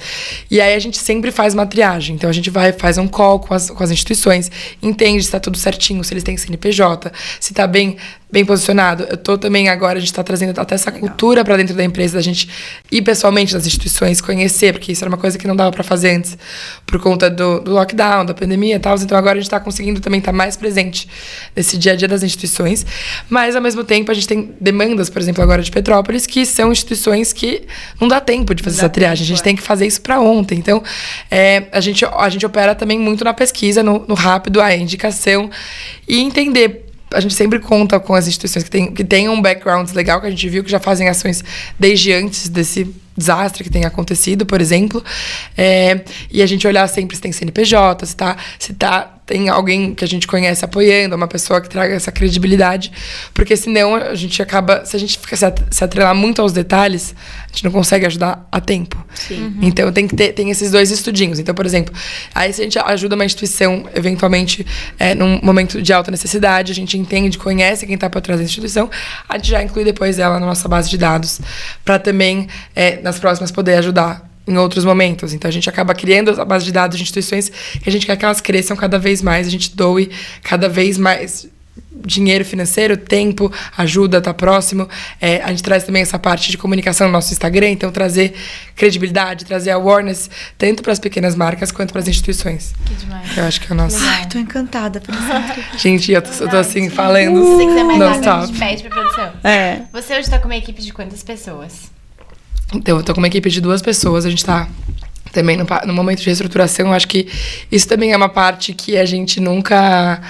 E 0.50 0.60
aí 0.60 0.74
a 0.74 0.78
gente 0.78 0.98
sempre 0.98 1.30
faz 1.30 1.54
uma 1.54 1.66
triagem. 1.66 2.14
Então 2.14 2.28
a 2.28 2.32
gente 2.32 2.50
vai, 2.50 2.72
faz 2.72 2.98
um 2.98 3.06
call 3.06 3.40
com 3.40 3.54
as, 3.54 3.70
com 3.70 3.82
as 3.82 3.90
instituições, 3.90 4.50
entende 4.82 5.22
se 5.22 5.28
está 5.28 5.40
tudo 5.40 5.58
certinho, 5.58 6.02
se 6.02 6.12
eles 6.12 6.24
têm 6.24 6.36
CNPJ, 6.36 7.12
se 7.40 7.52
está 7.52 7.66
bem 7.66 7.96
bem 8.30 8.44
posicionado. 8.44 9.06
Eu 9.08 9.16
tô 9.16 9.38
também 9.38 9.68
agora, 9.68 9.96
a 9.96 10.00
gente 10.00 10.10
está 10.10 10.22
trazendo 10.22 10.58
até 10.60 10.74
essa 10.74 10.90
Legal. 10.90 11.08
cultura 11.08 11.44
para 11.44 11.56
dentro 11.56 11.74
da 11.74 11.82
empresa, 11.82 12.14
da 12.14 12.20
gente 12.20 12.48
ir 12.90 13.00
pessoalmente 13.00 13.54
nas 13.54 13.66
instituições, 13.66 14.20
conhecer, 14.20 14.72
porque 14.74 14.92
isso 14.92 15.02
era 15.02 15.08
uma 15.08 15.16
coisa 15.16 15.38
que 15.38 15.46
não 15.46 15.56
dava 15.56 15.70
para 15.72 15.82
fazer 15.82 16.10
antes, 16.10 16.36
por 16.86 17.00
conta 17.00 17.30
do, 17.30 17.60
do, 17.60 17.72
lockdown, 17.72 18.26
da 18.26 18.34
pandemia 18.34 18.76
e 18.76 18.78
tal. 18.78 18.96
Então 18.96 19.16
agora 19.16 19.32
a 19.32 19.40
gente 19.40 19.46
está 19.46 19.58
conseguindo 19.58 20.00
também 20.00 20.18
estar 20.18 20.32
tá 20.32 20.36
mais 20.36 20.56
presente 20.56 21.08
nesse 21.56 21.78
dia 21.78 21.92
a 21.92 21.96
dia 21.96 22.06
das 22.06 22.22
instituições. 22.22 22.84
Mas 23.30 23.56
ao 23.56 23.62
mesmo 23.62 23.82
tempo 23.82 24.10
a 24.10 24.14
gente 24.14 24.28
tem 24.28 24.54
demandas, 24.60 25.08
por 25.08 25.22
exemplo, 25.22 25.42
agora 25.42 25.62
de 25.62 25.70
Petrópolis, 25.70 26.26
que 26.26 26.44
são 26.44 26.70
instituições 26.70 27.32
que 27.32 27.62
não 27.98 28.08
dá 28.08 28.20
tempo 28.20 28.54
de 28.54 28.62
fazer 28.62 28.78
essa 28.80 28.88
triagem. 28.90 29.24
Tempo, 29.24 29.32
a 29.32 29.36
gente 29.36 29.40
é. 29.40 29.44
tem 29.44 29.56
que 29.56 29.62
fazer 29.62 29.86
isso 29.86 30.02
para 30.02 30.20
ontem. 30.20 30.58
Então 30.58 30.82
é, 31.30 31.64
a, 31.72 31.80
gente, 31.80 32.04
a 32.04 32.28
gente 32.28 32.44
opera 32.44 32.74
também 32.74 32.98
muito 32.98 33.24
na 33.24 33.32
pesquisa, 33.32 33.82
no, 33.82 34.04
no 34.06 34.14
rápido, 34.14 34.60
a 34.60 34.76
indicação 34.76 35.50
e 36.06 36.20
entender 36.20 36.87
a 37.12 37.20
gente 37.20 37.34
sempre 37.34 37.58
conta 37.58 37.98
com 37.98 38.14
as 38.14 38.26
instituições 38.26 38.64
que, 38.64 38.70
tem, 38.70 38.92
que 38.92 39.04
tenham 39.04 39.34
um 39.34 39.42
background 39.42 39.90
legal, 39.92 40.20
que 40.20 40.26
a 40.26 40.30
gente 40.30 40.48
viu 40.48 40.62
que 40.62 40.70
já 40.70 40.80
fazem 40.80 41.08
ações 41.08 41.42
desde 41.78 42.12
antes 42.12 42.48
desse 42.48 42.94
desastre 43.16 43.64
que 43.64 43.70
tem 43.70 43.84
acontecido, 43.84 44.46
por 44.46 44.60
exemplo. 44.60 45.02
É, 45.56 46.00
e 46.30 46.42
a 46.42 46.46
gente 46.46 46.66
olhar 46.66 46.86
sempre 46.88 47.16
se 47.16 47.22
tem 47.22 47.32
CNPJ, 47.32 48.06
se 48.06 48.16
tá, 48.16 48.36
se 48.58 48.72
tá 48.74 49.17
tem 49.28 49.50
alguém 49.50 49.94
que 49.94 50.02
a 50.02 50.08
gente 50.08 50.26
conhece 50.26 50.64
apoiando, 50.64 51.14
uma 51.14 51.28
pessoa 51.28 51.60
que 51.60 51.68
traga 51.68 51.94
essa 51.94 52.10
credibilidade, 52.10 52.90
porque 53.34 53.58
senão 53.58 53.94
a 53.94 54.14
gente 54.14 54.40
acaba, 54.40 54.86
se 54.86 54.96
a 54.96 54.98
gente 54.98 55.18
fica 55.18 55.36
se 55.70 55.84
atrelar 55.84 56.14
muito 56.14 56.40
aos 56.40 56.50
detalhes, 56.50 57.14
a 57.44 57.48
gente 57.48 57.62
não 57.62 57.70
consegue 57.70 58.06
ajudar 58.06 58.48
a 58.50 58.58
tempo. 58.58 58.96
Uhum. 59.30 59.58
Então 59.60 59.92
tem 59.92 60.08
que 60.08 60.16
ter 60.16 60.32
tem 60.32 60.50
esses 60.50 60.70
dois 60.70 60.90
estudinhos. 60.90 61.38
Então, 61.38 61.54
por 61.54 61.66
exemplo, 61.66 61.94
aí 62.34 62.50
se 62.54 62.62
a 62.62 62.64
gente 62.64 62.78
ajuda 62.78 63.16
uma 63.16 63.24
instituição, 63.24 63.86
eventualmente, 63.94 64.66
é, 64.98 65.14
num 65.14 65.38
momento 65.42 65.82
de 65.82 65.92
alta 65.92 66.10
necessidade, 66.10 66.72
a 66.72 66.74
gente 66.74 66.96
entende, 66.96 67.36
conhece 67.36 67.84
quem 67.84 67.96
está 67.96 68.08
por 68.08 68.22
trás 68.22 68.40
da 68.40 68.44
instituição, 68.44 68.90
a 69.28 69.36
gente 69.36 69.50
já 69.50 69.62
inclui 69.62 69.84
depois 69.84 70.18
ela 70.18 70.40
na 70.40 70.46
nossa 70.46 70.66
base 70.66 70.88
de 70.88 70.96
dados, 70.96 71.38
para 71.84 71.98
também, 71.98 72.48
é, 72.74 72.98
nas 73.02 73.18
próximas, 73.18 73.50
poder 73.50 73.74
ajudar 73.74 74.27
em 74.48 74.56
outros 74.56 74.84
momentos. 74.84 75.32
Então 75.32 75.48
a 75.48 75.52
gente 75.52 75.68
acaba 75.68 75.94
criando 75.94 76.40
a 76.40 76.44
base 76.44 76.64
de 76.64 76.72
dados 76.72 76.96
de 76.96 77.02
instituições 77.02 77.48
que 77.48 77.88
a 77.88 77.92
gente 77.92 78.06
quer 78.06 78.16
que 78.16 78.24
elas 78.24 78.40
cresçam 78.40 78.76
cada 78.76 78.98
vez 78.98 79.22
mais, 79.22 79.46
a 79.46 79.50
gente 79.50 79.76
doe 79.76 80.10
cada 80.42 80.68
vez 80.68 80.98
mais 80.98 81.48
dinheiro 82.04 82.44
financeiro, 82.44 82.96
tempo, 82.96 83.52
ajuda, 83.76 84.20
tá 84.20 84.32
próximo. 84.32 84.88
É, 85.20 85.42
a 85.42 85.48
gente 85.48 85.62
traz 85.62 85.84
também 85.84 86.02
essa 86.02 86.18
parte 86.18 86.50
de 86.50 86.58
comunicação 86.58 87.06
no 87.06 87.12
nosso 87.12 87.32
Instagram, 87.32 87.70
então 87.70 87.90
trazer 87.90 88.34
credibilidade, 88.74 89.44
trazer 89.44 89.70
awareness, 89.70 90.30
tanto 90.56 90.82
para 90.82 90.92
as 90.92 90.98
pequenas 90.98 91.34
marcas 91.34 91.72
quanto 91.72 91.92
para 91.92 92.00
as 92.00 92.08
instituições. 92.08 92.72
Que 92.84 92.94
demais. 92.94 93.36
Eu 93.36 93.44
acho 93.44 93.60
que 93.60 93.70
é 93.70 93.74
o 93.74 93.76
nosso. 93.76 93.98
Ai, 94.00 94.26
tô 94.28 94.38
encantada 94.38 95.00
por 95.00 95.14
isso. 95.14 95.78
gente, 95.78 96.12
eu 96.12 96.22
tô, 96.22 96.30
eu 96.44 96.48
tô 96.48 96.56
assim 96.56 96.88
falando. 96.88 97.42
Se 97.42 97.50
você 97.50 97.66
quiser 97.66 97.84
mais 97.84 97.98
nada, 97.98 98.34
a 98.34 98.46
gente 98.46 98.58
pede 98.58 98.82
pra 98.84 98.90
produção. 98.90 99.32
É. 99.44 99.82
Você 99.92 100.18
hoje 100.18 100.30
tá 100.30 100.38
com 100.38 100.46
uma 100.46 100.56
equipe 100.56 100.80
de 100.82 100.92
quantas 100.92 101.22
pessoas? 101.22 101.97
Então, 102.74 102.98
eu 102.98 103.02
tô 103.02 103.14
com 103.14 103.20
uma 103.20 103.26
equipe 103.28 103.48
de 103.50 103.60
duas 103.60 103.80
pessoas, 103.80 104.26
a 104.26 104.30
gente 104.30 104.44
tá 104.44 104.68
também 105.32 105.56
no, 105.56 105.66
no, 105.86 105.92
momento 105.92 106.20
de 106.20 106.26
reestruturação, 106.26 106.88
eu 106.88 106.92
acho 106.92 107.06
que 107.06 107.28
isso 107.70 107.86
também 107.86 108.12
é 108.12 108.16
uma 108.16 108.28
parte 108.28 108.72
que 108.72 108.96
a 108.96 109.04
gente 109.04 109.40
nunca. 109.40 110.20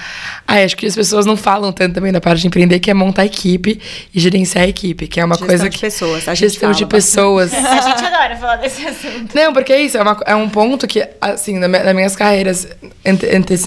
Ah, 0.47 0.63
acho 0.63 0.75
que 0.75 0.85
as 0.85 0.95
pessoas 0.95 1.25
não 1.25 1.37
falam 1.37 1.71
tanto 1.71 1.93
também 1.93 2.11
da 2.11 2.19
parte 2.19 2.41
de 2.41 2.47
empreender, 2.47 2.79
que 2.79 2.91
é 2.91 2.93
montar 2.93 3.23
a 3.23 3.25
equipe 3.25 3.79
e 4.13 4.19
gerenciar 4.19 4.65
a 4.65 4.67
equipe, 4.67 5.07
que 5.07 5.19
é 5.19 5.25
uma 5.25 5.35
gestão 5.35 5.47
coisa 5.47 5.69
de 5.69 5.75
que. 5.75 5.81
pessoas. 5.81 6.27
A 6.27 6.33
gestão 6.33 6.71
de 6.71 6.85
bastante. 6.85 6.89
pessoas. 6.89 7.53
a 7.53 7.81
gente 7.81 8.05
adora 8.05 8.35
falar 8.37 8.55
desse 8.57 8.85
assunto. 8.85 9.33
Não, 9.33 9.53
porque 9.53 9.73
é 9.73 9.81
isso, 9.81 9.97
é, 9.97 10.01
uma, 10.01 10.17
é 10.25 10.35
um 10.35 10.49
ponto 10.49 10.87
que, 10.87 11.07
assim, 11.21 11.57
nas 11.57 11.95
minhas 11.95 12.15
carreiras 12.15 12.67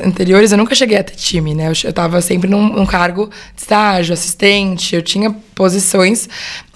anteriores, 0.05 0.53
eu 0.53 0.59
nunca 0.59 0.75
cheguei 0.75 0.99
a 0.99 1.05
ter 1.05 1.17
time, 1.17 1.55
né? 1.55 1.69
Eu, 1.69 1.73
eu 1.85 1.93
tava 1.93 2.21
sempre 2.21 2.49
num, 2.49 2.69
num 2.69 2.87
cargo 2.87 3.31
de 3.55 3.63
estágio, 3.63 4.13
assistente, 4.13 4.95
eu 4.95 5.03
tinha 5.03 5.35
posições 5.55 6.29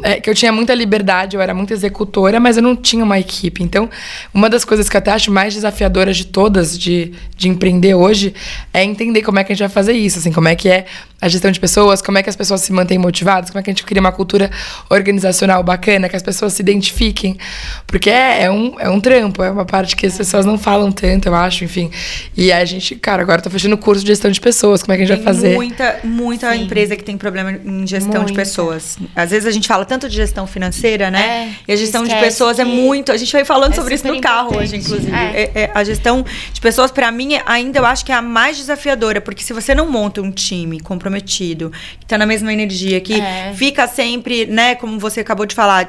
é, 0.03 0.21
que 0.21 0.29
eu 0.29 0.35
tinha 0.35 0.53
muita 0.53 0.75
liberdade, 0.75 1.37
eu 1.37 1.43
era 1.43 1.55
muito 1.55 1.73
executora, 1.73 2.39
mas 2.39 2.57
eu 2.57 2.63
não 2.63 2.77
tinha 2.77 3.03
uma 3.03 3.19
equipe. 3.19 3.63
Então, 3.63 3.89
uma 4.33 4.46
das 4.49 4.65
coisas 4.65 4.89
que 4.89 4.97
eu 4.97 4.99
até 4.99 5.11
acho 5.11 5.31
mais 5.31 5.55
desafiadoras 5.55 6.17
de 6.17 6.27
todas 6.27 6.79
de, 6.79 7.13
de 7.37 7.49
empreender 7.49 7.95
hoje 7.95 8.35
é 8.73 8.85
entender 8.85 9.23
como 9.23 9.39
é 9.39 9.45
que 9.45 9.53
a 9.53 9.55
gente 9.55 9.67
vai 9.67 9.69
fazer 9.69 9.93
isso, 9.93 10.19
assim, 10.19 10.33
como 10.33 10.49
é 10.49 10.55
que 10.55 10.69
é 10.69 10.87
a 11.21 11.29
gestão 11.29 11.51
de 11.51 11.59
pessoas, 11.59 12.03
como 12.03 12.19
é 12.19 12.23
que 12.23 12.29
as 12.29 12.37
pessoas 12.37 12.61
se 12.61 12.73
mantêm 12.73 12.99
motivadas, 12.99 13.51
como 13.51 13.61
é 13.61 13.63
que 13.63 13.71
a 13.71 13.73
gente 13.73 13.85
cria 13.85 14.01
uma 14.01 14.13
cultura 14.13 14.51
organizacional 14.91 15.63
bacana, 15.63 16.09
que 16.09 16.17
as 16.17 16.23
pessoas 16.23 16.53
se 16.53 16.63
identifiquem. 16.63 17.39
Porque 17.87 18.11
é, 18.11 18.45
é 18.45 18.51
um, 18.51 18.79
é 18.79 18.91
um 18.91 19.01
trampo, 19.01 19.43
é 19.43 19.51
uma 19.51 19.65
parte 19.65 19.97
que 19.97 20.07
as 20.07 20.17
pessoas 20.17 20.45
não 20.45 20.59
falam 20.59 20.93
tanto, 20.93 21.27
eu 21.27 21.35
acho, 21.35 21.65
enfim. 21.65 21.91
E 22.37 22.53
a 22.53 22.65
gente, 22.65 22.97
cara, 22.97 23.23
agora 23.23 23.41
tô 23.41 23.49
fechando 23.49 23.75
o 23.75 23.79
curso 23.79 24.03
de 24.03 24.09
gestão 24.09 24.31
de 24.31 24.41
pessoas, 24.41 24.83
como 24.83 24.93
é 24.93 24.97
que 24.97 25.05
a 25.05 25.07
gente 25.07 25.17
tem 25.17 25.25
vai 25.25 25.35
fazer? 25.35 25.55
Muita, 25.55 26.01
muita 26.05 26.53
Sim. 26.53 26.63
empresa 26.63 26.97
que 26.97 27.05
tem 27.05 27.17
problema 27.17 27.53
em 27.53 27.87
gestão 27.87 28.23
muita. 28.23 28.27
de 28.27 28.35
pessoas. 28.35 28.99
Às 29.15 29.31
vezes 29.31 29.47
a 29.47 29.51
gente 29.51 29.67
fala 29.67 29.87
tanto 29.87 30.09
de 30.09 30.17
gestão 30.17 30.47
financeira, 30.47 31.11
né? 31.11 31.55
É, 31.67 31.71
e 31.71 31.73
a 31.73 31.77
gestão 31.77 32.05
de 32.05 32.15
pessoas 32.17 32.59
é 32.59 32.65
muito. 32.65 33.11
A 33.11 33.17
gente 33.17 33.33
veio 33.33 33.47
falando 33.47 33.73
é 33.73 33.77
sobre 33.77 33.95
isso 33.95 34.07
no 34.07 34.21
carro 34.27 34.59
hoje, 34.59 34.77
inclusive. 34.77 35.13
É. 35.15 35.51
É, 35.55 35.61
é 35.63 35.71
a 35.75 35.85
gestão 35.85 36.25
de 36.53 36.61
pessoas, 36.61 36.91
para 36.91 37.11
mim, 37.13 37.39
ainda 37.47 37.79
eu 37.79 37.87
acho 37.87 38.05
que 38.05 38.11
é 38.11 38.15
a 38.15 38.23
mais 38.23 38.57
desafiadora, 38.57 39.21
porque 39.21 39.43
se 39.43 39.53
você 39.53 39.75
não 39.75 39.89
monta 39.89 40.21
um 40.21 40.31
time 40.31 40.81
comprometido, 40.81 41.73
que 42.01 42.07
tá 42.07 42.19
na 42.19 42.27
mesma 42.27 42.53
energia, 42.53 43.01
que 43.01 43.15
é. 43.15 43.53
fica 43.55 43.87
sempre, 43.87 44.47
né, 44.47 44.75
como 44.75 44.99
você 44.99 45.21
acabou 45.21 45.47
de 45.47 45.55
falar, 45.55 45.89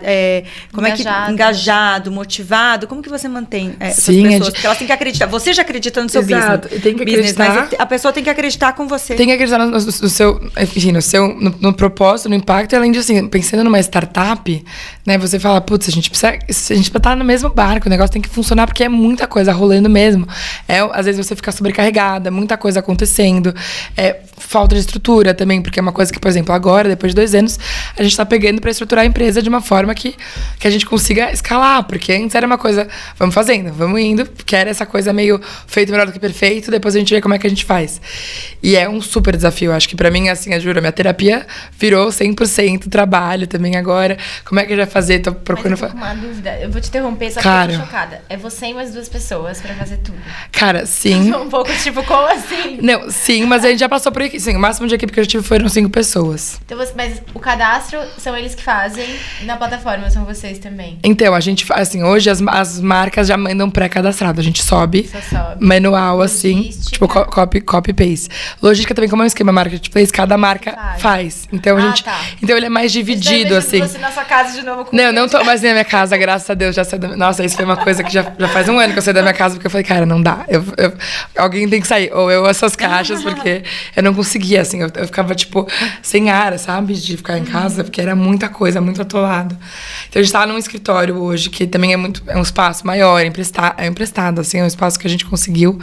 como 0.71 0.87
engajado. 0.87 1.23
é 1.23 1.25
que 1.25 1.31
engajado, 1.31 2.11
motivado, 2.11 2.87
como 2.87 3.01
que 3.01 3.09
você 3.09 3.27
mantém 3.27 3.75
essas 3.79 4.03
Sim, 4.03 4.23
pessoas? 4.23 4.45
Gente... 4.45 4.51
Porque 4.51 4.65
elas 4.65 4.77
têm 4.77 4.87
que 4.87 4.93
acreditar. 4.93 5.25
Você 5.27 5.53
já 5.53 5.61
acredita 5.61 6.03
no 6.03 6.09
seu 6.09 6.21
Exato. 6.21 6.67
business. 6.67 6.83
Tem 6.83 6.95
que 6.95 7.05
business, 7.05 7.31
acreditar. 7.31 7.67
Mas 7.71 7.79
a 7.79 7.85
pessoa 7.85 8.13
tem 8.13 8.23
que 8.23 8.29
acreditar 8.29 8.73
com 8.73 8.87
você. 8.87 9.15
Tem 9.15 9.27
que 9.27 9.33
acreditar 9.33 9.57
no, 9.59 9.65
no, 9.65 9.77
no 9.77 10.09
seu, 10.09 10.51
enfim, 10.59 10.91
no 10.91 11.01
seu 11.01 11.27
no, 11.27 11.55
no 11.59 11.73
propósito, 11.73 12.29
no 12.29 12.35
impacto, 12.35 12.75
além 12.75 12.91
disso, 12.91 13.11
assim, 13.11 13.27
pensando 13.27 13.63
numa 13.63 13.79
startup, 13.79 14.65
né, 15.07 15.17
você 15.17 15.39
fala, 15.39 15.61
putz, 15.61 15.87
a 15.87 15.91
gente 15.91 16.09
precisa, 16.09 16.33
a 16.33 16.75
gente 16.75 16.93
estar 16.93 17.15
no 17.15 17.23
mesmo 17.23 17.49
barco, 17.49 17.87
o 17.87 17.89
negócio 17.89 18.11
tem 18.11 18.21
que 18.21 18.27
funcionar 18.27 18.67
porque 18.67 18.83
é 18.83 18.89
muita 18.89 19.25
coisa 19.25 19.53
rolando 19.53 19.89
mesmo. 19.89 20.27
É, 20.67 20.79
às 20.79 21.05
vezes 21.05 21.25
você 21.25 21.33
fica 21.33 21.49
sobrecarregada, 21.49 22.29
muita 22.29 22.57
coisa 22.57 22.81
acontecendo, 22.81 23.55
é, 23.95 24.17
falta 24.37 24.75
de 24.75 24.81
estrutura 24.81 25.33
também, 25.33 25.61
porque 25.61 25.79
é 25.79 25.81
uma 25.81 25.93
coisa 25.93 26.11
que, 26.11 26.19
por 26.19 26.27
exemplo, 26.27 26.53
agora, 26.53 26.89
depois 26.89 27.13
de 27.13 27.15
dois 27.15 27.33
anos, 27.33 27.57
a 27.97 28.03
gente 28.03 28.11
está 28.11 28.25
pegando 28.25 28.59
para 28.59 28.69
estruturar 28.69 29.05
a 29.05 29.07
empresa 29.07 29.41
de 29.41 29.47
uma 29.47 29.61
forma 29.61 29.95
que, 29.95 30.13
que 30.59 30.67
a 30.67 30.69
gente 30.69 30.85
consiga 30.85 31.31
escalar, 31.31 31.85
porque 31.85 32.11
antes 32.11 32.35
era 32.35 32.45
uma 32.45 32.57
coisa, 32.57 32.85
vamos 33.17 33.33
fazendo, 33.33 33.71
vamos 33.71 34.01
indo, 34.01 34.25
porque 34.25 34.57
era 34.57 34.69
essa 34.69 34.85
coisa 34.85 35.13
meio 35.13 35.39
feito 35.67 35.89
melhor 35.89 36.07
do 36.07 36.11
que 36.11 36.19
perfeito, 36.19 36.69
depois 36.69 36.93
a 36.97 36.99
gente 36.99 37.13
vê 37.13 37.21
como 37.21 37.33
é 37.33 37.39
que 37.39 37.47
a 37.47 37.49
gente 37.49 37.63
faz. 37.63 38.01
E 38.61 38.75
é 38.75 38.89
um 38.89 38.99
super 38.99 39.37
desafio, 39.37 39.71
acho 39.71 39.87
que 39.87 39.95
para 39.95 40.11
mim, 40.11 40.27
assim, 40.27 40.53
eu 40.53 40.59
juro, 40.59 40.81
minha 40.81 40.91
terapia 40.91 41.47
virou 41.79 42.09
100% 42.09 42.89
trabalho 42.89 43.47
também 43.47 43.77
agora. 43.77 44.17
Como 44.43 44.59
é 44.59 44.65
que 44.65 44.73
a 44.73 44.75
gente 44.75 44.85
vai 44.85 44.91
fazer? 44.97 45.19
Tô 45.19 45.31
procurando. 45.31 45.77
Com 45.79 45.97
uma 45.97 46.13
dúvida. 46.13 46.57
Eu 46.59 46.71
vou 46.71 46.81
te 46.81 46.89
interromper, 46.89 47.31
só 47.31 47.41
Cara, 47.41 47.67
que 47.67 47.75
eu 47.75 47.79
tô 47.79 47.85
chocada. 47.85 48.21
É 48.29 48.35
você 48.35 48.67
e 48.67 48.73
mais 48.73 48.91
duas 48.93 49.07
pessoas 49.07 49.61
pra 49.61 49.73
fazer 49.75 49.97
tudo. 49.97 50.17
Cara, 50.51 50.85
sim. 50.85 51.33
um 51.35 51.49
pouco 51.49 51.71
tipo, 51.83 52.03
como 52.03 52.27
assim? 52.27 52.79
Não, 52.81 53.09
sim, 53.09 53.45
mas 53.45 53.63
a 53.63 53.69
gente 53.69 53.79
já 53.79 53.89
passou 53.89 54.11
por 54.11 54.21
aqui. 54.23 54.39
Sim, 54.39 54.55
o 54.55 54.59
máximo 54.59 54.87
de 54.87 54.95
equipe 54.95 55.13
que 55.13 55.19
eu 55.19 55.27
tive 55.27 55.43
foram 55.43 55.69
cinco 55.69 55.89
pessoas. 55.89 56.59
Então, 56.65 56.77
você, 56.77 56.93
mas 56.95 57.21
o 57.33 57.39
cadastro 57.39 57.99
são 58.17 58.35
eles 58.35 58.55
que 58.55 58.63
fazem 58.63 59.07
na 59.43 59.55
plataforma, 59.55 60.09
são 60.09 60.25
vocês 60.25 60.57
também. 60.59 60.97
Então, 61.03 61.33
a 61.33 61.39
gente, 61.39 61.65
assim, 61.71 62.03
hoje 62.03 62.29
as, 62.29 62.41
as 62.47 62.79
marcas 62.79 63.27
já 63.27 63.37
mandam 63.37 63.69
pré-cadastrado. 63.69 64.39
A 64.41 64.43
gente 64.43 64.63
sobe, 64.63 65.09
sobe. 65.29 65.63
manual, 65.63 66.21
assim, 66.21 66.55
Logística. 66.55 66.91
tipo, 66.91 67.07
copy, 67.07 67.61
copy 67.61 67.93
paste. 67.93 68.29
Logística 68.61 68.95
também, 68.95 69.09
como 69.09 69.21
é 69.21 69.25
um 69.25 69.27
esquema 69.27 69.51
marketplace, 69.51 70.11
cada 70.11 70.37
marca 70.37 70.71
faz. 70.71 71.01
faz. 71.01 71.47
Então, 71.51 71.77
a 71.77 71.79
ah, 71.79 71.87
gente. 71.87 72.03
Tá. 72.03 72.19
Então 72.41 72.57
ele 72.57 72.65
é 72.65 72.69
mais 72.69 72.91
dividido, 72.91 73.55
assim. 73.55 73.79
Você 73.79 73.97
na 73.97 74.11
sua 74.11 74.23
casa 74.23 74.57
de 74.59 74.65
novo 74.65 74.85
com 74.87 74.95
Não, 74.95 75.11
não 75.11 75.27
tô 75.27 75.43
mais 75.43 75.61
na 75.61 75.71
minha 75.71 75.85
casa, 75.85 76.17
graças 76.17 76.49
a 76.49 76.53
Deus. 76.53 76.75
Já 76.75 76.83
saí 76.83 76.99
da... 76.99 77.15
Nossa, 77.15 77.43
isso 77.43 77.55
foi 77.55 77.65
uma 77.65 77.77
coisa 77.77 78.03
que 78.03 78.11
já, 78.11 78.31
já 78.37 78.47
faz 78.47 78.67
um 78.69 78.79
ano 78.79 78.93
que 78.93 78.99
eu 78.99 79.03
saí 79.03 79.13
da 79.13 79.21
minha 79.21 79.33
casa, 79.33 79.55
porque 79.55 79.67
eu 79.67 79.71
falei, 79.71 79.83
cara, 79.83 80.05
não 80.05 80.21
dá. 80.21 80.45
Eu, 80.47 80.63
eu... 80.77 80.93
alguém 81.37 81.67
tem 81.69 81.81
que 81.81 81.87
sair. 81.87 82.11
Ou 82.13 82.31
eu 82.31 82.47
essas 82.47 82.75
caixas, 82.75 83.23
porque 83.23 83.63
eu 83.95 84.03
não 84.03 84.13
conseguia, 84.13 84.61
assim. 84.61 84.81
Eu, 84.81 84.89
eu 84.95 85.05
ficava, 85.05 85.35
tipo, 85.35 85.67
sem 86.01 86.29
ar, 86.29 86.57
sabe? 86.57 86.93
De 86.93 87.17
ficar 87.17 87.37
em 87.37 87.45
casa, 87.45 87.83
porque 87.83 88.01
era 88.01 88.15
muita 88.15 88.49
coisa, 88.49 88.79
muito 88.81 89.01
atolado. 89.01 89.57
Então 90.09 90.19
a 90.19 90.23
gente 90.23 90.31
tá 90.31 90.45
num 90.45 90.57
escritório 90.57 91.17
hoje, 91.17 91.49
que 91.49 91.67
também 91.67 91.93
é 91.93 91.97
muito. 91.97 92.23
É 92.27 92.37
um 92.37 92.41
espaço 92.41 92.85
maior, 92.85 93.23
emprestado, 93.25 93.75
é 93.77 93.87
emprestado, 93.87 94.41
assim, 94.41 94.59
é 94.59 94.63
um 94.63 94.67
espaço 94.67 94.99
que 94.99 95.07
a 95.07 95.09
gente 95.09 95.25
conseguiu. 95.25 95.79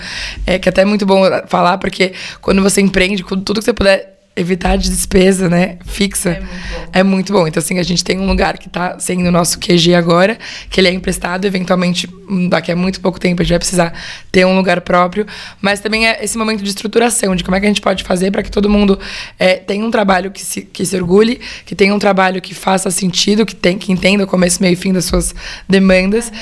É, 0.46 0.58
que 0.58 0.68
até 0.68 0.82
é 0.82 0.84
muito 0.84 1.04
bom 1.04 1.22
falar, 1.46 1.78
porque 1.78 2.12
quando 2.40 2.62
você 2.62 2.80
empreende, 2.80 3.24
tudo 3.24 3.54
que 3.54 3.64
você 3.64 3.72
puder 3.72 4.13
evitar 4.36 4.76
de 4.76 4.90
despesa, 4.90 5.48
né, 5.48 5.78
fixa, 5.84 6.30
é 6.30 6.40
muito, 6.40 6.48
bom. 6.50 6.90
é 6.92 7.02
muito 7.02 7.32
bom. 7.32 7.46
Então, 7.46 7.60
assim, 7.60 7.78
a 7.78 7.82
gente 7.82 8.02
tem 8.02 8.18
um 8.18 8.26
lugar 8.26 8.58
que 8.58 8.66
está 8.66 8.98
sendo 8.98 9.28
o 9.28 9.30
nosso 9.30 9.60
QG 9.60 9.94
agora, 9.94 10.36
que 10.68 10.80
ele 10.80 10.88
é 10.88 10.92
emprestado, 10.92 11.44
eventualmente, 11.44 12.08
daqui 12.48 12.72
a 12.72 12.76
muito 12.76 13.00
pouco 13.00 13.20
tempo, 13.20 13.42
a 13.42 13.44
gente 13.44 13.52
vai 13.52 13.58
precisar 13.60 13.92
ter 14.32 14.44
um 14.44 14.56
lugar 14.56 14.80
próprio, 14.80 15.24
mas 15.60 15.78
também 15.78 16.06
é 16.08 16.24
esse 16.24 16.36
momento 16.36 16.64
de 16.64 16.68
estruturação, 16.68 17.36
de 17.36 17.44
como 17.44 17.56
é 17.56 17.60
que 17.60 17.66
a 17.66 17.68
gente 17.68 17.80
pode 17.80 18.02
fazer 18.02 18.32
para 18.32 18.42
que 18.42 18.50
todo 18.50 18.68
mundo 18.68 18.98
é, 19.38 19.54
tenha 19.54 19.84
um 19.84 19.90
trabalho 19.90 20.32
que 20.32 20.42
se, 20.42 20.62
que 20.62 20.84
se 20.84 20.96
orgulhe, 20.96 21.40
que 21.64 21.76
tenha 21.76 21.94
um 21.94 21.98
trabalho 21.98 22.42
que 22.42 22.54
faça 22.54 22.90
sentido, 22.90 23.46
que, 23.46 23.54
tem, 23.54 23.78
que 23.78 23.92
entenda 23.92 24.24
o 24.24 24.26
começo, 24.26 24.60
meio 24.60 24.72
e 24.72 24.76
fim 24.76 24.92
das 24.92 25.04
suas 25.04 25.32
demandas, 25.68 26.32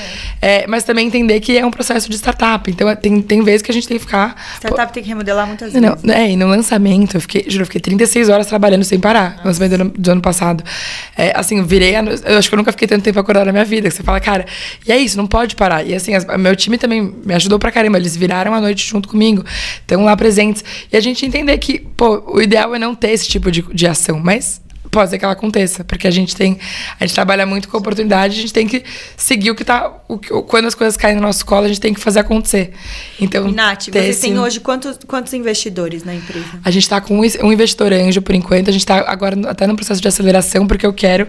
é, 0.41 0.65
mas 0.65 0.83
também 0.83 1.05
entender 1.05 1.39
que 1.41 1.55
é 1.55 1.63
um 1.65 1.71
processo 1.71 2.09
de 2.09 2.15
startup. 2.15 2.69
Então, 2.71 2.89
é, 2.89 2.95
tem, 2.95 3.21
tem 3.21 3.43
vezes 3.43 3.61
que 3.61 3.69
a 3.69 3.73
gente 3.73 3.87
tem 3.87 3.99
que 3.99 4.05
ficar... 4.05 4.35
Startup 4.55 4.87
pô, 4.87 4.93
tem 4.93 5.03
que 5.03 5.09
remodelar 5.09 5.45
muitas 5.45 5.73
vezes. 5.73 6.03
Não, 6.03 6.13
é, 6.13 6.31
e 6.31 6.35
no 6.35 6.47
lançamento, 6.47 7.17
eu 7.17 7.21
fiquei, 7.21 7.45
juro, 7.47 7.61
eu 7.61 7.65
fiquei 7.67 7.82
36 7.83 8.29
horas 8.29 8.47
trabalhando 8.47 8.83
sem 8.83 8.97
parar, 8.97 9.37
no 9.39 9.47
lançamento 9.47 9.77
do 9.77 9.81
ano, 9.81 9.93
do 9.95 10.11
ano 10.11 10.21
passado. 10.21 10.63
É, 11.17 11.37
assim, 11.37 11.59
eu 11.59 11.65
virei. 11.65 11.95
A, 11.95 12.01
eu 12.01 12.37
acho 12.37 12.47
que 12.47 12.55
eu 12.55 12.57
nunca 12.57 12.71
fiquei 12.71 12.87
tanto 12.87 13.03
tempo 13.03 13.19
acordada 13.19 13.45
na 13.45 13.51
minha 13.51 13.65
vida. 13.65 13.89
Que 13.89 13.95
você 13.95 14.01
fala, 14.01 14.19
cara, 14.19 14.45
e 14.87 14.91
é 14.91 14.97
isso, 14.97 15.17
não 15.17 15.27
pode 15.27 15.55
parar. 15.55 15.85
E 15.85 15.93
assim, 15.93 16.15
as, 16.15 16.25
meu 16.37 16.55
time 16.55 16.77
também 16.77 17.13
me 17.23 17.33
ajudou 17.35 17.59
pra 17.59 17.71
caramba. 17.71 17.97
Eles 17.97 18.15
viraram 18.15 18.53
a 18.53 18.61
noite 18.61 18.87
junto 18.87 19.09
comigo, 19.09 19.43
estão 19.81 20.05
lá 20.05 20.15
presentes. 20.15 20.63
E 20.91 20.95
a 20.95 21.01
gente 21.01 21.25
entender 21.25 21.57
que, 21.57 21.77
pô, 21.77 22.23
o 22.25 22.41
ideal 22.41 22.73
é 22.73 22.79
não 22.79 22.95
ter 22.95 23.11
esse 23.11 23.27
tipo 23.27 23.51
de, 23.51 23.61
de 23.61 23.85
ação, 23.85 24.19
mas 24.19 24.61
pode 24.93 25.09
ser 25.09 25.17
que 25.17 25.25
ela 25.25 25.33
aconteça, 25.33 25.83
porque 25.83 26.07
a 26.07 26.11
gente 26.11 26.35
tem, 26.35 26.57
a 26.99 27.05
gente 27.05 27.15
trabalha 27.15 27.45
muito 27.45 27.67
com 27.67 27.77
oportunidade, 27.77 28.37
a 28.37 28.41
gente 28.41 28.53
tem 28.53 28.67
que 28.67 28.83
seguir 29.17 29.51
o 29.51 29.55
que 29.55 29.65
tá, 29.65 29.91
o, 30.07 30.17
quando 30.43 30.67
as 30.67 30.75
coisas 30.75 30.95
caem 30.95 31.15
no 31.15 31.21
nosso 31.21 31.45
colo, 31.45 31.65
a 31.65 31.67
gente 31.67 31.81
tem 31.81 31.93
que 31.93 31.99
fazer 31.99 32.19
acontecer. 32.19 32.71
Então, 33.19 33.49
e 33.49 33.51
Nath, 33.51 33.89
vocês 33.89 34.05
esse... 34.09 34.21
têm 34.21 34.39
hoje 34.39 34.59
quantos, 34.59 34.99
quantos 35.07 35.33
investidores 35.33 36.03
na 36.03 36.13
empresa? 36.13 36.45
A 36.63 36.71
gente 36.71 36.83
está 36.83 37.01
com 37.01 37.19
um 37.19 37.51
investidor 37.51 37.91
anjo 37.91 38.21
por 38.21 38.35
enquanto, 38.35 38.69
a 38.69 38.71
gente 38.71 38.81
está 38.81 38.99
agora 39.09 39.35
até 39.49 39.65
no 39.65 39.75
processo 39.75 39.99
de 39.99 40.07
aceleração, 40.07 40.67
porque 40.67 40.85
eu 40.85 40.93
quero 40.93 41.27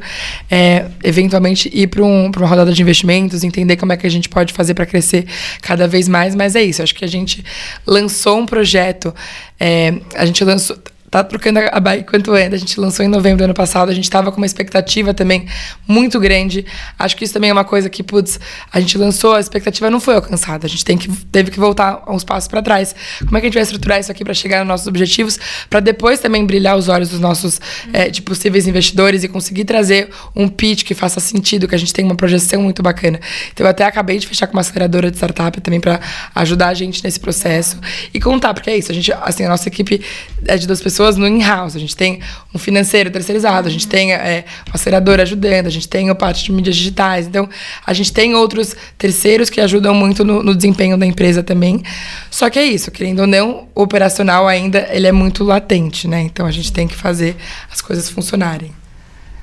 é, 0.51 0.87
eventualmente 1.03 1.71
ir 1.73 1.87
para 1.87 2.05
um, 2.05 2.31
uma 2.31 2.47
rodada 2.47 2.73
de 2.73 2.83
investimentos, 2.83 3.43
entender 3.43 3.77
como 3.77 3.93
é 3.93 3.97
que 3.97 4.07
a 4.07 4.11
gente 4.11 4.29
pode 4.29 4.53
fazer 4.53 4.75
para 4.75 4.85
crescer 4.85 5.27
cada 5.63 5.89
vez 5.89 6.07
mais, 6.07 6.35
mas 6.35 6.55
é 6.55 6.63
isso, 6.63 6.83
acho 6.83 6.95
que 6.95 7.05
a 7.05 7.09
gente 7.09 7.43
lançou 7.87 8.39
um 8.39 8.47
projeto, 8.47 9.15
é, 9.59 9.95
a 10.15 10.27
gente 10.27 10.45
lançou 10.45 10.77
tá 11.15 11.23
trocando 11.23 11.61
a 11.61 11.79
bike 11.79 12.11
quanto 12.11 12.33
anda. 12.33 12.57
A 12.57 12.59
gente 12.59 12.81
lançou 12.81 13.05
em 13.05 13.09
novembro 13.09 13.39
do 13.39 13.45
ano 13.45 13.55
passado, 13.55 13.89
a 13.89 13.95
gente 13.95 14.05
estava 14.05 14.33
com 14.33 14.39
uma 14.39 14.47
expectativa 14.47 15.15
também 15.15 15.47
muito 15.87 16.19
grande. 16.19 16.67
Acho 16.99 17.17
que 17.17 17.25
isso 17.25 17.33
também 17.33 17.51
é 17.51 17.53
uma 17.53 17.65
coisa 17.65 17.89
que, 17.89 18.03
putz, 18.03 18.41
a 18.73 18.81
gente 18.81 18.99
lançou, 18.99 19.35
a 19.35 19.41
expectativa 19.41 19.89
não 19.89 20.01
foi 20.01 20.17
alcançada. 20.17 20.67
A 20.67 20.69
gente 20.69 20.85
tem 20.85 20.99
que, 20.99 21.09
teve 21.27 21.53
que 21.53 21.61
voltar 21.61 22.03
uns 22.09 22.25
passos 22.25 22.49
para 22.49 22.61
trás. 22.61 22.97
Como 23.21 23.37
é 23.37 23.41
que 23.41 23.47
a 23.47 23.49
gente 23.49 23.55
vai 23.55 23.63
estruturar 23.63 24.01
isso 24.01 24.11
aqui 24.11 24.25
para 24.25 24.35
chegar 24.35 24.59
nos 24.59 24.67
nossos 24.67 24.87
objetivos, 24.89 25.39
para 25.71 25.79
depois 25.79 26.19
também 26.19 26.45
brilhar 26.45 26.77
os 26.77 26.89
olhos 26.89 27.11
dos 27.11 27.21
nossos 27.21 27.61
é, 27.93 28.11
de 28.11 28.21
possíveis 28.21 28.67
investidores 28.67 29.23
e 29.23 29.29
conseguir 29.29 29.65
trazer 29.65 30.11
um 30.35 30.49
pitch 30.49 30.83
que 30.83 30.95
faça 30.95 31.21
sentido, 31.21 31.69
que 31.69 31.77
a 31.77 31.79
gente 31.79 31.93
tenha 31.93 32.09
uma 32.09 32.17
projeção 32.17 32.61
muito 32.61 32.83
bacana. 32.83 33.21
Então, 33.53 33.65
eu 33.65 33.71
até 33.71 33.85
acabei 33.85 34.19
de 34.19 34.27
fechar 34.27 34.49
com 34.49 34.55
uma 34.55 34.63
aceleradora 34.63 35.13
de 35.13 35.17
startup 35.17 35.61
também 35.61 35.81
para 35.81 36.01
ajudar 36.35 36.71
a 36.71 36.75
gente 36.75 37.05
nesse 37.05 37.21
processo 37.21 37.79
e 38.13 38.19
contar, 38.19 38.53
porque 38.53 38.69
é 38.69 38.77
isso. 38.77 38.91
A 38.91 38.95
gente, 38.95 39.13
assim, 39.13 39.45
a 39.45 39.49
nossa 39.49 39.69
equipe 39.69 40.03
é 40.47 40.57
de 40.57 40.67
duas 40.67 40.81
pessoas 40.81 41.04
pessoas 41.05 41.17
no 41.17 41.27
in-house. 41.27 41.77
A 41.77 41.79
gente 41.79 41.97
tem 41.97 42.21
um 42.55 42.59
financeiro 42.59 43.11
terceirizado, 43.11 43.69
a 43.69 43.71
gente 43.71 43.87
tem 43.87 44.13
é, 44.13 44.45
uma 44.67 44.75
aceleradora 44.75 45.23
ajudando, 45.23 45.67
a 45.67 45.71
gente 45.71 45.89
tem 45.89 46.09
a 46.09 46.15
parte 46.15 46.45
de 46.45 46.53
mídias 46.53 46.77
digitais. 46.77 47.27
Então, 47.27 47.49
a 47.87 47.93
gente 47.93 48.13
tem 48.13 48.35
outros 48.35 48.75
terceiros 48.97 49.51
que 49.51 49.61
ajudam 49.61 49.95
muito 49.95 50.25
no, 50.25 50.43
no 50.43 50.55
desempenho 50.55 50.97
da 50.97 51.05
empresa 51.05 51.43
também. 51.43 51.83
Só 52.31 52.49
que 52.49 52.59
é 52.59 52.65
isso, 52.65 52.91
querendo 52.91 53.21
ou 53.21 53.27
não, 53.27 53.69
o 53.75 53.83
operacional 53.83 54.49
ainda 54.49 54.89
ele 54.91 55.07
é 55.07 55.13
muito 55.13 55.45
latente, 55.45 56.09
né? 56.09 56.23
Então, 56.23 56.47
a 56.47 56.51
gente 56.51 56.73
tem 56.73 56.89
que 56.89 56.97
fazer 56.97 57.37
as 57.71 57.81
coisas 57.81 58.09
funcionarem. 58.09 58.73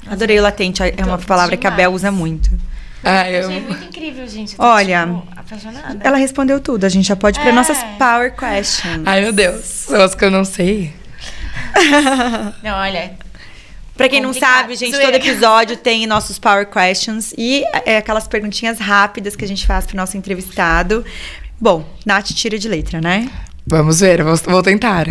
Adorei 0.08 0.40
o 0.40 0.42
latente, 0.42 0.82
é 0.82 1.06
uma 1.06 1.18
palavra 1.20 1.56
que 1.56 1.68
a 1.68 1.72
Bel 1.72 1.94
usa 1.94 2.12
muito. 2.12 2.50
Ah, 3.04 3.30
eu... 3.30 3.48
Achei 3.48 3.62
muito 3.62 3.86
incrível, 3.86 4.28
gente. 4.28 4.56
Olha, 4.60 5.08
tipo, 5.08 5.28
apaixonada. 5.36 6.00
ela 6.04 6.18
respondeu 6.18 6.60
tudo. 6.60 6.86
A 6.86 6.90
gente 6.90 7.08
já 7.08 7.16
pode 7.16 7.40
ir 7.40 7.42
é. 7.42 7.44
para 7.46 7.54
nossas 7.54 7.78
power 7.98 8.32
questions. 8.32 9.02
Ai, 9.06 9.22
meu 9.22 9.34
Deus. 9.34 9.66
São 9.66 10.02
as 10.02 10.14
que 10.14 10.24
eu 10.24 10.30
não 10.30 10.46
sei. 10.46 10.94
não, 12.64 12.76
olha. 12.78 13.14
Pra 13.96 14.10
quem 14.10 14.22
não 14.22 14.34
sabe, 14.34 14.76
gente, 14.76 15.00
todo 15.00 15.14
episódio 15.14 15.78
tem 15.78 16.08
nossos 16.08 16.40
Power 16.40 16.66
Questions 16.66 17.34
e 17.38 17.64
é 17.86 17.98
aquelas 17.98 18.28
perguntinhas 18.28 18.80
rápidas 18.80 19.36
que 19.36 19.46
a 19.46 19.48
gente 19.48 19.68
faz 19.68 19.86
pro 19.86 19.96
nosso 19.96 20.18
entrevistado. 20.18 21.06
Bom, 21.60 21.86
Nath 22.06 22.30
tira 22.30 22.58
de 22.58 22.68
letra, 22.68 23.00
né? 23.00 23.30
Vamos 23.68 24.00
ver, 24.00 24.24
vou, 24.24 24.36
vou 24.36 24.64
tentar. 24.64 25.08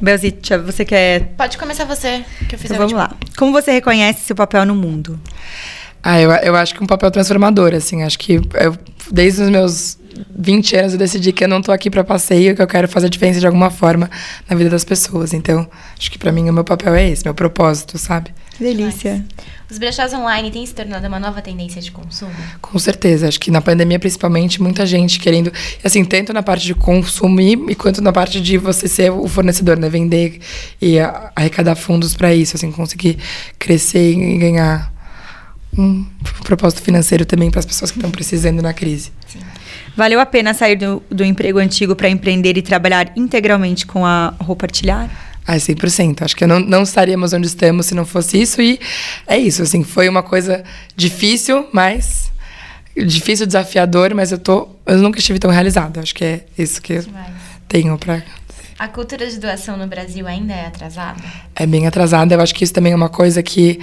Belzitia, 0.00 0.58
você 0.58 0.84
quer. 0.84 1.34
Pode 1.36 1.58
começar 1.58 1.84
você, 1.84 2.24
que 2.48 2.54
eu 2.54 2.58
fiz 2.58 2.70
então, 2.70 2.76
Vamos 2.76 2.92
lá. 2.92 3.12
Como 3.36 3.52
você 3.52 3.72
reconhece 3.72 4.20
seu 4.20 4.36
papel 4.36 4.64
no 4.64 4.74
mundo? 4.74 5.18
Ah, 6.02 6.20
eu, 6.20 6.30
eu 6.30 6.54
acho 6.54 6.74
que 6.74 6.84
um 6.84 6.86
papel 6.86 7.10
transformador, 7.10 7.74
assim. 7.74 8.02
Acho 8.02 8.18
que 8.18 8.34
eu, 8.34 8.76
desde 9.10 9.42
os 9.42 9.48
meus 9.48 9.98
20 10.36 10.76
anos 10.76 10.92
eu 10.92 10.98
decidi 10.98 11.32
que 11.32 11.44
eu 11.44 11.48
não 11.48 11.60
tô 11.62 11.72
aqui 11.72 11.90
para 11.90 12.04
passeio, 12.04 12.54
que 12.54 12.62
eu 12.62 12.66
quero 12.66 12.88
fazer 12.88 13.06
a 13.06 13.10
diferença 13.10 13.40
de 13.40 13.46
alguma 13.46 13.70
forma 13.70 14.10
na 14.48 14.56
vida 14.56 14.70
das 14.70 14.84
pessoas. 14.84 15.32
Então, 15.32 15.68
acho 15.98 16.10
que 16.10 16.18
para 16.18 16.32
mim 16.32 16.48
o 16.48 16.52
meu 16.52 16.64
papel 16.64 16.94
é 16.94 17.08
esse, 17.08 17.24
meu 17.24 17.34
propósito, 17.34 17.98
sabe? 17.98 18.32
Delícia. 18.58 19.24
Os 19.70 19.78
brechós 19.78 20.12
online 20.14 20.50
têm 20.50 20.64
se 20.64 20.72
tornado 20.72 21.06
uma 21.08 21.18
nova 21.18 21.42
tendência 21.42 21.82
de 21.82 21.90
consumo? 21.90 22.32
Com 22.62 22.78
certeza. 22.78 23.26
Acho 23.26 23.40
que 23.40 23.50
na 23.50 23.60
pandemia, 23.60 23.98
principalmente, 23.98 24.62
muita 24.62 24.86
gente 24.86 25.18
querendo, 25.18 25.52
assim, 25.82 26.04
tanto 26.04 26.32
na 26.32 26.42
parte 26.42 26.64
de 26.64 26.74
consumir 26.74 27.58
e 27.68 27.74
quanto 27.74 28.00
na 28.00 28.12
parte 28.12 28.40
de 28.40 28.56
você 28.56 28.86
ser 28.86 29.10
o 29.10 29.26
fornecedor, 29.26 29.76
né? 29.76 29.88
Vender 29.88 30.40
e 30.80 30.98
arrecadar 31.34 31.74
fundos 31.74 32.14
para 32.14 32.32
isso, 32.32 32.56
assim, 32.56 32.70
conseguir 32.70 33.18
crescer 33.58 34.12
e 34.12 34.38
ganhar 34.38 34.92
um 35.76 36.06
propósito 36.44 36.80
financeiro 36.80 37.24
também 37.26 37.50
para 37.50 37.58
as 37.58 37.66
pessoas 37.66 37.90
que 37.90 37.98
estão 37.98 38.10
precisando 38.10 38.62
na 38.62 38.72
crise. 38.72 39.10
Sim. 39.26 39.40
Valeu 39.96 40.20
a 40.20 40.26
pena 40.26 40.52
sair 40.52 40.76
do, 40.76 41.02
do 41.10 41.24
emprego 41.24 41.58
antigo 41.58 41.96
para 41.96 42.08
empreender 42.08 42.56
e 42.58 42.62
trabalhar 42.62 43.12
integralmente 43.16 43.86
com 43.86 44.04
a 44.04 44.34
roupa 44.38 44.66
artilhar? 44.66 45.08
Ah, 45.46 45.56
100%. 45.56 46.22
Acho 46.22 46.36
que 46.36 46.46
não, 46.46 46.60
não 46.60 46.82
estaríamos 46.82 47.32
onde 47.32 47.46
estamos 47.46 47.86
se 47.86 47.94
não 47.94 48.04
fosse 48.04 48.40
isso. 48.40 48.60
E 48.60 48.78
é 49.26 49.38
isso, 49.38 49.62
assim, 49.62 49.82
foi 49.82 50.08
uma 50.08 50.22
coisa 50.22 50.62
difícil, 50.94 51.66
mas... 51.72 52.30
Difícil, 52.94 53.46
desafiador, 53.46 54.14
mas 54.14 54.32
eu 54.32 54.38
tô... 54.38 54.68
Eu 54.86 54.98
nunca 54.98 55.18
estive 55.18 55.38
tão 55.38 55.50
realizada. 55.50 56.00
Acho 56.00 56.14
que 56.14 56.24
é 56.24 56.44
isso 56.58 56.80
que 56.80 56.94
eu 56.94 57.04
tenho 57.68 57.96
para 57.98 58.22
a 58.78 58.88
cultura 58.88 59.26
de 59.26 59.40
doação 59.40 59.76
no 59.78 59.86
Brasil 59.86 60.26
ainda 60.26 60.52
é 60.52 60.66
atrasada? 60.66 61.22
É 61.54 61.66
bem 61.66 61.86
atrasada. 61.86 62.34
Eu 62.34 62.40
acho 62.42 62.54
que 62.54 62.62
isso 62.62 62.74
também 62.74 62.92
é 62.92 62.96
uma 62.96 63.08
coisa 63.08 63.42
que 63.42 63.80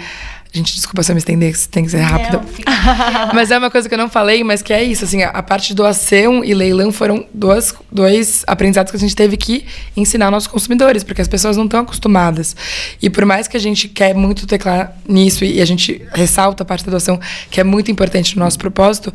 Gente, 0.56 0.76
desculpa 0.76 1.02
se 1.02 1.12
eu 1.12 1.16
me 1.16 1.20
estender, 1.20 1.58
tem 1.72 1.84
que 1.84 1.90
ser 1.90 2.02
rápido. 2.02 2.40
mas 3.34 3.50
é 3.50 3.58
uma 3.58 3.72
coisa 3.72 3.90
que 3.90 3.96
eu 3.96 3.98
não 3.98 4.08
falei, 4.08 4.44
mas 4.44 4.62
que 4.62 4.72
é 4.72 4.84
isso, 4.84 5.04
assim, 5.04 5.24
a, 5.24 5.42
parte 5.42 5.70
de 5.70 5.74
doação 5.74 6.44
e 6.44 6.54
leilão 6.54 6.92
foram 6.92 7.26
dois, 7.34 7.74
dois 7.92 8.44
aprendizados 8.46 8.92
que 8.92 8.98
a 8.98 9.00
gente 9.00 9.16
teve 9.16 9.36
que 9.36 9.66
ensinar 9.98 10.26
aos 10.26 10.32
nossos 10.34 10.48
consumidores, 10.48 11.04
porque 11.04 11.24
as 11.24 11.28
pessoas 11.28 11.58
não 11.58 11.66
estão 11.66 11.80
acostumadas. 11.80 12.56
E 13.02 13.10
por 13.10 13.26
mais 13.26 13.48
que 13.48 13.58
a 13.58 13.60
gente 13.60 13.88
quer 13.88 14.14
muito 14.14 14.46
teclar 14.46 14.96
nisso 15.10 15.44
e 15.44 15.60
a 15.60 15.66
gente 15.66 16.06
ressalta 16.14 16.62
a 16.62 16.66
parte 16.66 16.86
da 16.86 16.92
doação, 16.92 17.20
que 17.50 17.60
é 17.60 17.64
muito 17.64 17.90
importante 17.90 18.38
no 18.38 18.46
nosso 18.46 18.60
propósito, 18.60 19.12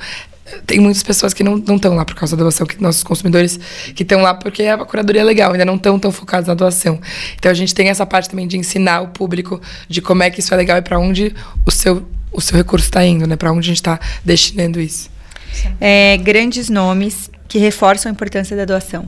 tem 0.67 0.81
muitas 0.81 1.03
pessoas 1.03 1.33
que 1.35 1.43
não 1.43 1.57
estão 1.57 1.95
lá 1.95 2.05
por 2.05 2.15
causa 2.15 2.37
da 2.37 2.43
doação, 2.43 2.67
que 2.67 2.81
nossos 2.81 3.03
consumidores 3.03 3.59
que 3.95 4.03
estão 4.03 4.21
lá 4.21 4.35
porque 4.35 4.65
a 4.65 4.79
curadoria 4.79 5.23
é 5.23 5.25
legal, 5.25 5.53
ainda 5.53 5.65
não 5.65 5.77
estão 5.77 5.99
tão 5.99 6.13
focados 6.13 6.49
na 6.49 6.55
doação. 6.55 7.01
Então 7.37 7.51
a 7.51 7.55
gente 7.55 7.75
tem 7.75 7.89
essa 7.89 8.07
parte 8.07 8.31
também 8.31 8.47
de 8.47 8.57
ensinar 8.57 9.01
o 9.01 9.09
público 9.09 9.61
de 9.89 10.01
como 10.01 10.23
é 10.23 10.31
que 10.31 10.41
isso 10.41 10.53
é 10.53 10.57
legal 10.57 10.79
e 10.79 10.83
para 10.83 10.99
onde 10.99 11.35
o 11.67 11.71
seu, 11.71 12.07
o 12.33 12.41
seu 12.41 12.57
recurso 12.57 12.87
está 12.87 13.05
indo, 13.05 13.27
né? 13.27 13.37
Para 13.37 13.53
onde 13.53 13.61
a 13.61 13.69
gente 13.69 13.77
está 13.77 13.99
destinando 14.25 14.81
isso. 14.81 15.11
É, 15.81 16.17
grandes 16.19 16.69
nomes 16.69 17.31
que 17.47 17.59
reforçam 17.59 18.11
a 18.11 18.13
importância 18.13 18.57
da 18.57 18.65
doação. 18.65 19.07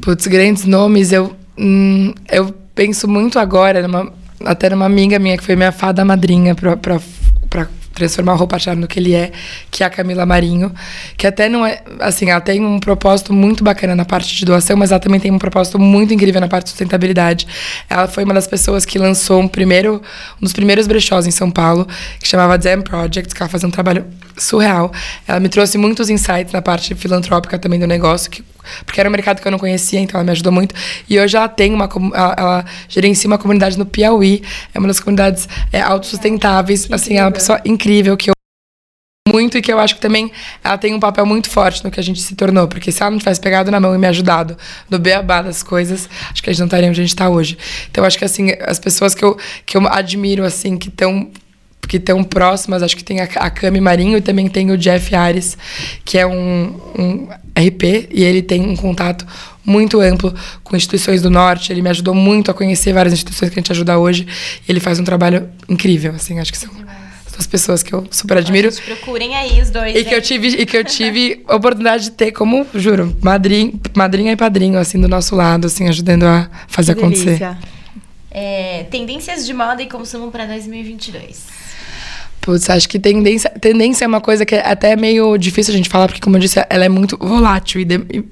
Putz, 0.00 0.26
grandes 0.26 0.64
nomes, 0.64 1.12
eu, 1.12 1.34
hum, 1.58 2.14
eu 2.30 2.54
penso 2.74 3.08
muito 3.08 3.38
agora, 3.38 3.82
numa, 3.82 4.12
até 4.44 4.70
numa 4.70 4.84
amiga 4.84 5.18
minha 5.18 5.36
que 5.36 5.44
foi 5.44 5.56
minha 5.56 5.72
fada 5.72 6.04
madrinha 6.04 6.54
para 6.54 7.00
transformar 7.96 8.34
o 8.34 8.36
Roupa 8.36 8.58
Char 8.58 8.76
no 8.76 8.86
que 8.86 9.00
ele 9.00 9.14
é, 9.14 9.32
que 9.70 9.82
é 9.82 9.86
a 9.86 9.90
Camila 9.90 10.24
Marinho, 10.24 10.72
que 11.16 11.26
até 11.26 11.48
não 11.48 11.64
é, 11.64 11.82
assim, 12.00 12.30
ela 12.30 12.40
tem 12.40 12.64
um 12.64 12.78
propósito 12.78 13.32
muito 13.32 13.64
bacana 13.64 13.96
na 13.96 14.04
parte 14.04 14.34
de 14.36 14.44
doação, 14.44 14.76
mas 14.76 14.90
ela 14.92 15.00
também 15.00 15.18
tem 15.18 15.30
um 15.30 15.38
propósito 15.38 15.78
muito 15.78 16.12
incrível 16.12 16.40
na 16.40 16.48
parte 16.48 16.64
de 16.64 16.70
sustentabilidade. 16.70 17.46
Ela 17.88 18.06
foi 18.06 18.24
uma 18.24 18.34
das 18.34 18.46
pessoas 18.46 18.84
que 18.84 18.98
lançou 18.98 19.40
um 19.40 19.48
primeiro, 19.48 20.02
um 20.40 20.44
dos 20.44 20.52
primeiros 20.52 20.86
brechós 20.86 21.26
em 21.26 21.30
São 21.30 21.50
Paulo, 21.50 21.86
que 22.20 22.28
chamava 22.28 22.60
Jam 22.60 22.82
Project, 22.82 23.34
que 23.34 23.42
ela 23.42 23.50
fazia 23.50 23.66
um 23.66 23.72
trabalho 23.72 24.04
surreal. 24.36 24.92
Ela 25.26 25.40
me 25.40 25.48
trouxe 25.48 25.78
muitos 25.78 26.10
insights 26.10 26.52
na 26.52 26.62
parte 26.62 26.94
filantrópica 26.94 27.58
também 27.58 27.78
do 27.78 27.86
negócio, 27.86 28.30
que 28.30 28.44
porque 28.84 29.00
era 29.00 29.08
um 29.08 29.12
mercado 29.12 29.40
que 29.40 29.46
eu 29.46 29.52
não 29.52 29.58
conhecia, 29.58 30.00
então 30.00 30.18
ela 30.18 30.24
me 30.24 30.32
ajudou 30.32 30.52
muito. 30.52 30.74
E 31.08 31.18
hoje 31.18 31.36
ela 31.36 31.48
tem 31.48 31.72
uma. 31.72 31.88
Ela, 32.14 32.34
ela 32.36 32.64
gerencia 32.88 33.28
uma 33.28 33.38
comunidade 33.38 33.78
no 33.78 33.86
Piauí, 33.86 34.42
é 34.74 34.78
uma 34.78 34.88
das 34.88 35.00
comunidades 35.00 35.48
é, 35.72 35.80
autossustentáveis. 35.80 36.90
assim, 36.90 37.16
é 37.16 37.22
uma 37.22 37.32
pessoa 37.32 37.60
incrível 37.64 38.16
que 38.16 38.30
eu 38.30 38.36
muito 39.28 39.58
e 39.58 39.62
que 39.62 39.72
eu 39.72 39.78
acho 39.78 39.96
que 39.96 40.00
também 40.00 40.30
ela 40.62 40.78
tem 40.78 40.94
um 40.94 41.00
papel 41.00 41.26
muito 41.26 41.50
forte 41.50 41.84
no 41.84 41.90
que 41.90 41.98
a 41.98 42.02
gente 42.02 42.22
se 42.22 42.36
tornou, 42.36 42.68
porque 42.68 42.92
se 42.92 43.02
ela 43.02 43.10
não 43.10 43.18
tivesse 43.18 43.40
pegado 43.40 43.70
na 43.72 43.80
mão 43.80 43.94
e 43.94 43.98
me 43.98 44.06
ajudado 44.06 44.56
no 44.88 44.98
beabá 45.00 45.42
das 45.42 45.64
coisas, 45.64 46.08
acho 46.30 46.42
que 46.42 46.48
a 46.48 46.52
gente 46.52 46.60
não 46.60 46.66
estaria 46.66 46.88
onde 46.88 47.00
a 47.00 47.04
gente 47.04 47.12
está 47.12 47.28
hoje. 47.28 47.58
Então 47.90 48.04
acho 48.04 48.16
que 48.16 48.24
assim, 48.24 48.52
as 48.64 48.78
pessoas 48.78 49.14
que 49.14 49.24
eu, 49.24 49.36
que 49.66 49.76
eu 49.76 49.86
admiro 49.88 50.44
assim, 50.44 50.78
que 50.78 50.88
estão 50.88 51.28
que 51.88 51.96
estão 51.96 52.22
próximas, 52.22 52.82
acho 52.82 52.96
que 52.96 53.04
tem 53.04 53.20
a, 53.20 53.24
a 53.24 53.50
Cami 53.50 53.80
Marinho 53.80 54.18
e 54.18 54.20
também 54.20 54.48
tem 54.48 54.70
o 54.70 54.78
Jeff 54.78 55.14
Ares, 55.14 55.56
que 56.04 56.18
é 56.18 56.26
um, 56.26 56.74
um 56.98 57.28
RP, 57.56 58.08
e 58.10 58.22
ele 58.22 58.42
tem 58.42 58.62
um 58.62 58.76
contato 58.76 59.26
muito 59.64 60.00
amplo 60.00 60.34
com 60.62 60.76
instituições 60.76 61.22
do 61.22 61.30
norte. 61.30 61.72
Ele 61.72 61.82
me 61.82 61.90
ajudou 61.90 62.14
muito 62.14 62.50
a 62.50 62.54
conhecer 62.54 62.92
várias 62.92 63.12
instituições 63.12 63.50
que 63.50 63.58
a 63.58 63.60
gente 63.60 63.72
ajuda 63.72 63.98
hoje. 63.98 64.26
E 64.66 64.70
ele 64.70 64.80
faz 64.80 65.00
um 65.00 65.04
trabalho 65.04 65.48
incrível, 65.68 66.12
assim, 66.14 66.38
acho 66.38 66.52
que 66.52 66.58
são 66.58 66.70
as 67.38 67.46
pessoas 67.46 67.82
que 67.82 67.92
eu 67.92 68.06
super 68.10 68.38
admiro. 68.38 68.70
Gente, 68.70 68.82
procurem 68.82 69.34
aí 69.34 69.60
os 69.60 69.70
dois. 69.70 69.94
E 69.94 70.04
que 70.04 70.14
eu 70.14 70.22
tive, 70.22 70.48
e 70.48 70.64
que 70.64 70.76
eu 70.76 70.84
tive 70.84 71.44
a 71.46 71.56
oportunidade 71.56 72.04
de 72.04 72.10
ter 72.12 72.32
como, 72.32 72.66
juro, 72.74 73.14
madrinha, 73.22 73.72
madrinha 73.94 74.32
e 74.32 74.36
padrinho, 74.36 74.78
assim, 74.78 75.00
do 75.00 75.08
nosso 75.08 75.34
lado, 75.34 75.66
assim, 75.66 75.88
ajudando 75.88 76.24
a 76.24 76.48
fazer 76.66 76.94
que 76.94 77.00
acontecer. 77.00 77.56
É, 78.30 78.84
tendências 78.90 79.46
de 79.46 79.52
moda 79.52 79.82
e 79.82 79.86
consumo 79.86 80.30
para 80.30 80.46
2022. 80.46 81.55
Putz, 82.40 82.70
acho 82.70 82.88
que 82.88 82.98
tendência, 82.98 83.50
tendência 83.50 84.04
é 84.04 84.08
uma 84.08 84.20
coisa 84.20 84.46
que 84.46 84.54
é 84.54 84.66
até 84.66 84.94
meio 84.96 85.36
difícil 85.36 85.74
a 85.74 85.76
gente 85.76 85.88
falar, 85.88 86.06
porque, 86.06 86.20
como 86.20 86.36
eu 86.36 86.40
disse, 86.40 86.64
ela 86.70 86.84
é 86.84 86.88
muito 86.88 87.16
volátil 87.18 87.80
e, 87.80 87.84
de, 87.84 87.96
e 88.12 88.24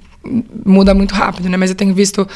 muda 0.64 0.94
muito 0.94 1.14
rápido, 1.14 1.48
né? 1.48 1.56
Mas 1.56 1.70
eu 1.70 1.76
tenho 1.76 1.94
visto 1.94 2.26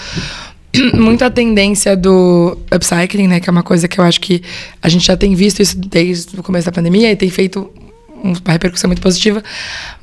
muito 0.95 1.25
a 1.25 1.31
tendência 1.31 1.97
do 1.97 2.59
upcycling, 2.75 3.29
né? 3.29 3.41
Que 3.41 3.49
é 3.49 3.53
uma 3.53 3.62
coisa 3.62 3.87
que 3.89 3.99
eu 3.99 4.05
acho 4.05 4.21
que 4.21 4.43
a 4.83 4.89
gente 4.89 5.07
já 5.07 5.16
tem 5.16 5.35
visto 5.35 5.61
isso 5.61 5.79
desde 5.79 6.39
o 6.39 6.43
começo 6.43 6.66
da 6.66 6.73
pandemia 6.73 7.11
e 7.11 7.16
tem 7.16 7.31
feito 7.31 7.71
uma 8.23 8.53
repercussão 8.53 8.89
muito 8.89 9.03
positiva, 9.03 9.43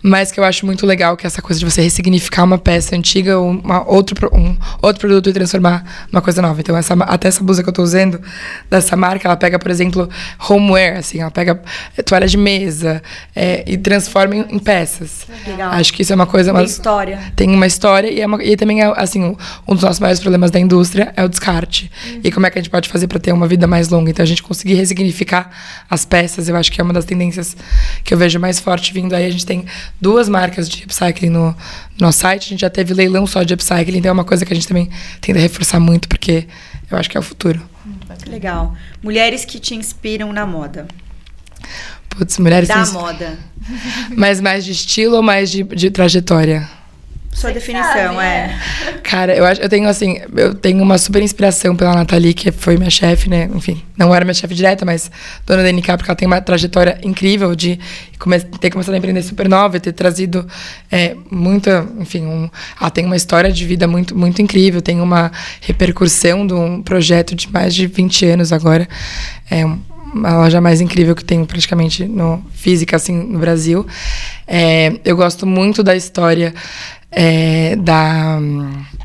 mas 0.01 0.31
que 0.31 0.39
eu 0.39 0.43
acho 0.43 0.65
muito 0.65 0.85
legal 0.85 1.17
que 1.17 1.25
é 1.25 1.27
essa 1.27 1.41
coisa 1.41 1.59
de 1.59 1.65
você 1.65 1.81
ressignificar 1.81 2.43
uma 2.43 2.57
peça 2.57 2.95
antiga 2.95 3.37
ou 3.37 3.49
uma 3.49 3.87
outro, 3.89 4.29
um 4.33 4.55
outro 4.81 4.99
produto 4.99 5.29
e 5.29 5.33
transformar 5.33 6.07
numa 6.11 6.21
coisa 6.21 6.41
nova. 6.41 6.59
Então, 6.59 6.75
essa, 6.77 6.93
até 6.93 7.27
essa 7.27 7.43
blusa 7.43 7.63
que 7.63 7.69
eu 7.69 7.71
estou 7.71 7.83
usando, 7.83 8.21
dessa 8.69 8.95
marca, 8.95 9.27
ela 9.27 9.37
pega, 9.37 9.57
por 9.59 9.71
exemplo, 9.71 10.09
homeware, 10.49 10.97
assim, 10.97 11.19
ela 11.19 11.31
pega 11.31 11.61
toalha 12.05 12.27
de 12.27 12.37
mesa 12.37 13.01
é, 13.35 13.63
e 13.67 13.77
transforma 13.77 14.35
em, 14.35 14.45
em, 14.49 14.59
peças. 14.59 15.25
Legal. 15.45 15.71
Acho 15.71 15.93
que 15.93 16.01
isso 16.01 16.13
é 16.13 16.15
uma 16.15 16.27
coisa... 16.27 16.51
Uma, 16.51 16.63
história. 16.63 17.19
Tem 17.35 17.49
uma 17.49 17.67
história 17.67 18.09
e, 18.09 18.21
é 18.21 18.25
uma, 18.25 18.43
e 18.43 18.55
também, 18.55 18.81
é, 18.81 18.93
assim, 18.95 19.35
um 19.67 19.73
dos 19.73 19.83
nossos 19.83 19.99
maiores 19.99 20.19
problemas 20.19 20.51
da 20.51 20.59
indústria 20.59 21.13
é 21.15 21.23
o 21.23 21.29
descarte. 21.29 21.91
Uhum. 22.05 22.21
E 22.23 22.31
como 22.31 22.45
é 22.45 22.49
que 22.49 22.59
a 22.59 22.61
gente 22.61 22.71
pode 22.71 22.89
fazer 22.89 23.07
para 23.07 23.19
ter 23.19 23.33
uma 23.33 23.47
vida 23.47 23.67
mais 23.67 23.89
longa. 23.89 24.09
Então, 24.09 24.23
a 24.23 24.27
gente 24.27 24.43
conseguir 24.43 24.75
ressignificar 24.75 25.49
as 25.89 26.05
peças, 26.05 26.47
eu 26.47 26.55
acho 26.55 26.71
que 26.71 26.79
é 26.79 26.83
uma 26.83 26.93
das 26.93 27.05
tendências 27.05 27.55
que 28.05 28.13
eu 28.13 28.17
vejo 28.17 28.39
mais 28.39 28.59
forte 28.59 28.93
vindo 28.93 29.13
aí. 29.13 29.25
A 29.25 29.31
gente 29.31 29.45
tem 29.45 29.65
duas 29.99 30.29
marcas 30.29 30.69
de 30.69 30.83
upcycling 30.83 31.31
no, 31.31 31.47
no 31.47 31.55
nosso 31.99 32.19
site. 32.19 32.45
A 32.45 32.49
gente 32.49 32.61
já 32.61 32.69
teve 32.69 32.93
leilão 32.93 33.25
só 33.25 33.41
de 33.41 33.53
upcycling, 33.55 33.97
então 33.97 34.09
é 34.09 34.13
uma 34.13 34.23
coisa 34.23 34.45
que 34.45 34.53
a 34.53 34.55
gente 34.55 34.67
também 34.67 34.89
tenta 35.19 35.39
reforçar 35.39 35.79
muito, 35.79 36.07
porque 36.07 36.47
eu 36.89 36.97
acho 36.97 37.09
que 37.09 37.17
é 37.17 37.19
o 37.19 37.23
futuro. 37.23 37.59
Legal. 38.27 38.75
Mulheres 39.01 39.43
que 39.43 39.59
te 39.59 39.75
inspiram 39.75 40.31
na 40.31 40.45
moda. 40.45 40.87
Putz, 42.09 42.37
mulheres... 42.37 42.69
Da 42.69 42.85
moda. 42.85 43.37
Mas 44.15 44.39
mais 44.39 44.63
de 44.63 44.71
estilo 44.71 45.17
ou 45.17 45.23
mais 45.23 45.49
de, 45.49 45.63
de 45.63 45.89
trajetória? 45.89 46.69
Sua 47.35 47.51
definição, 47.51 48.21
é. 48.21 48.57
é. 48.87 48.91
Cara, 49.03 49.35
eu 49.35 49.43
acho, 49.45 49.61
eu 49.61 49.67
tenho 49.67 49.89
assim, 49.89 50.21
eu 50.37 50.55
tenho 50.55 50.81
uma 50.81 50.97
super 50.97 51.21
inspiração 51.21 51.75
pela 51.75 51.93
Nathalie, 51.93 52.33
que 52.33 52.49
foi 52.49 52.77
minha 52.77 52.89
chefe, 52.89 53.29
né? 53.29 53.49
Enfim, 53.53 53.83
não 53.97 54.15
era 54.15 54.23
minha 54.23 54.33
chefe 54.33 54.55
direta, 54.55 54.85
mas 54.85 55.11
dona 55.45 55.61
da 55.61 55.69
NK, 55.69 55.97
porque 55.97 56.09
ela 56.09 56.15
tem 56.15 56.25
uma 56.25 56.39
trajetória 56.39 56.97
incrível 57.03 57.53
de 57.53 57.77
come, 58.17 58.39
ter 58.39 58.69
começado 58.69 58.95
a 58.95 58.97
empreender 58.97 59.21
super 59.21 59.49
nova 59.49 59.75
e 59.75 59.81
ter 59.81 59.91
trazido 59.91 60.47
é, 60.89 61.13
muita, 61.29 61.85
enfim, 61.99 62.25
um, 62.25 62.49
ela 62.79 62.89
tem 62.89 63.05
uma 63.05 63.17
história 63.17 63.51
de 63.51 63.65
vida 63.65 63.85
muito, 63.85 64.17
muito 64.17 64.41
incrível, 64.41 64.81
tem 64.81 65.01
uma 65.01 65.29
repercussão 65.59 66.47
de 66.47 66.53
um 66.53 66.81
projeto 66.81 67.35
de 67.35 67.51
mais 67.51 67.75
de 67.75 67.85
20 67.85 68.27
anos 68.27 68.53
agora. 68.53 68.87
É 69.51 69.65
uma 69.65 70.37
loja 70.37 70.61
mais 70.61 70.79
incrível 70.79 71.13
que 71.13 71.25
tem 71.25 71.43
praticamente 71.43 72.05
no 72.05 72.41
física 72.53 72.95
assim 72.95 73.13
no 73.13 73.39
Brasil. 73.39 73.85
É, 74.47 74.93
eu 75.03 75.17
gosto 75.17 75.45
muito 75.45 75.83
da 75.83 75.95
história 75.97 76.53
é, 77.17 77.77
da, 77.77 78.37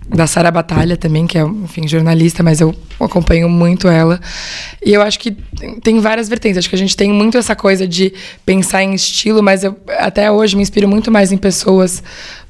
da 0.09 0.27
Sara 0.27 0.51
Batalha 0.51 0.97
também, 0.97 1.29
que 1.29 1.39
é, 1.39 1.43
enfim, 1.43 1.87
jornalista, 1.87 2.43
mas 2.43 2.61
eu 2.61 2.75
acompanho 2.99 3.49
muito 3.49 3.87
ela. 3.87 4.21
E 4.85 4.93
eu 4.93 5.01
acho 5.01 5.17
que 5.21 5.31
tem 5.83 6.01
várias 6.01 6.29
vertentes. 6.29 6.59
Acho 6.59 6.69
que 6.69 6.75
a 6.75 6.79
gente 6.79 6.97
tem 6.97 7.13
muito 7.13 7.39
essa 7.39 7.55
coisa 7.55 7.87
de 7.87 8.13
pensar 8.45 8.83
em 8.83 8.95
estilo, 8.95 9.41
mas 9.45 9.63
eu 9.63 9.79
até 9.99 10.29
hoje 10.29 10.57
me 10.57 10.63
inspiro 10.63 10.89
muito 10.89 11.09
mais 11.09 11.31
em 11.31 11.37
pessoas 11.37 12.03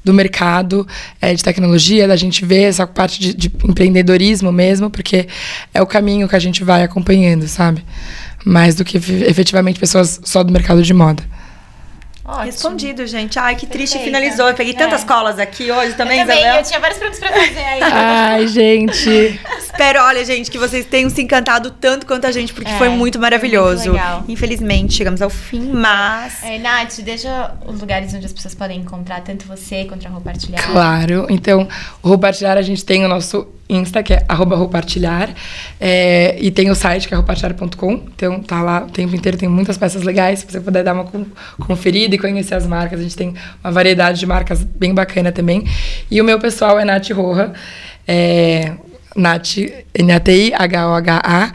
do 0.03 0.11
mercado 0.11 0.87
é, 1.21 1.31
de 1.35 1.43
tecnologia, 1.43 2.07
da 2.07 2.15
gente 2.15 2.43
ver 2.43 2.63
essa 2.63 2.87
parte 2.87 3.19
de, 3.19 3.33
de 3.35 3.51
empreendedorismo 3.63 4.51
mesmo, 4.51 4.89
porque 4.89 5.27
é 5.71 5.79
o 5.79 5.85
caminho 5.85 6.27
que 6.27 6.35
a 6.35 6.39
gente 6.39 6.63
vai 6.63 6.81
acompanhando, 6.81 7.47
sabe? 7.47 7.85
Mais 8.43 8.73
do 8.73 8.83
que 8.83 8.97
efetivamente 8.97 9.79
pessoas 9.79 10.19
só 10.23 10.41
do 10.41 10.51
mercado 10.51 10.81
de 10.81 10.91
moda. 10.91 11.23
Ótimo. 12.31 12.45
Respondido, 12.45 13.05
gente. 13.05 13.37
Ai, 13.37 13.55
que 13.57 13.65
triste 13.65 13.97
Perfeita. 13.97 14.17
finalizou. 14.17 14.47
Eu 14.47 14.55
peguei 14.55 14.73
tantas 14.73 15.03
é. 15.03 15.05
colas 15.05 15.37
aqui 15.37 15.69
hoje 15.69 15.93
também, 15.95 16.21
eu 16.21 16.25
também, 16.25 16.39
Isabel. 16.39 16.59
Eu 16.59 16.63
tinha 16.63 16.79
várias 16.79 16.97
perguntas 16.97 17.19
pra 17.19 17.29
fazer 17.29 17.59
aí. 17.59 17.81
Ai, 17.83 18.47
gente. 18.47 19.09
Espero, 19.59 19.99
olha, 20.01 20.23
gente, 20.23 20.49
que 20.49 20.57
vocês 20.57 20.85
tenham 20.85 21.09
se 21.09 21.21
encantado 21.21 21.71
tanto 21.71 22.05
quanto 22.05 22.25
a 22.25 22.31
gente, 22.31 22.53
porque 22.53 22.71
é, 22.71 22.77
foi 22.77 22.87
muito 22.87 23.19
maravilhoso. 23.19 23.89
Muito 23.89 24.01
legal. 24.01 24.23
Infelizmente, 24.29 24.93
chegamos 24.93 25.21
ao 25.21 25.29
fim, 25.29 25.71
mas. 25.73 26.41
É, 26.43 26.57
Nath, 26.57 26.99
deixa 27.01 27.53
os 27.65 27.81
lugares 27.81 28.13
onde 28.13 28.25
as 28.25 28.31
pessoas 28.31 28.55
podem 28.55 28.79
encontrar 28.79 29.21
tanto 29.21 29.45
você 29.45 29.83
quanto 29.83 30.07
a 30.07 30.09
Roupartilhar. 30.09 30.71
Claro. 30.71 31.27
Então, 31.29 31.67
o 32.01 32.07
Roupartilhar, 32.07 32.57
a 32.57 32.61
gente 32.61 32.85
tem 32.85 33.03
o 33.03 33.09
nosso 33.09 33.47
Insta, 33.71 34.03
que 34.03 34.13
é 34.13 34.25
arroba 34.27 34.55
roupartilhar. 34.55 35.29
É, 35.79 36.37
e 36.39 36.51
tem 36.51 36.69
o 36.69 36.75
site, 36.75 37.07
que 37.07 37.13
é 37.13 37.17
roupartilhar.com. 37.17 37.93
Então 38.15 38.41
tá 38.41 38.61
lá 38.61 38.83
o 38.83 38.89
tempo 38.91 39.15
inteiro, 39.15 39.37
tem 39.37 39.49
muitas 39.49 39.77
peças 39.77 40.03
legais. 40.03 40.39
Se 40.39 40.45
você 40.51 40.59
puder 40.59 40.83
dar 40.83 40.93
uma 40.93 41.09
conferida 41.59 42.13
e 42.15 42.17
conhecer 42.17 42.55
as 42.55 42.67
marcas, 42.67 42.99
a 42.99 43.03
gente 43.03 43.15
tem 43.15 43.33
uma 43.63 43.71
variedade 43.71 44.19
de 44.19 44.25
marcas 44.25 44.63
bem 44.63 44.93
bacana 44.93 45.31
também. 45.31 45.65
E 46.09 46.19
o 46.21 46.23
meu 46.23 46.39
pessoal 46.39 46.79
é 46.79 46.85
Nath 46.85 47.09
Roja. 47.11 47.53
É, 48.07 48.73
Nath, 49.15 49.57
N-A-T-I-H-O-H-A. 49.93 51.51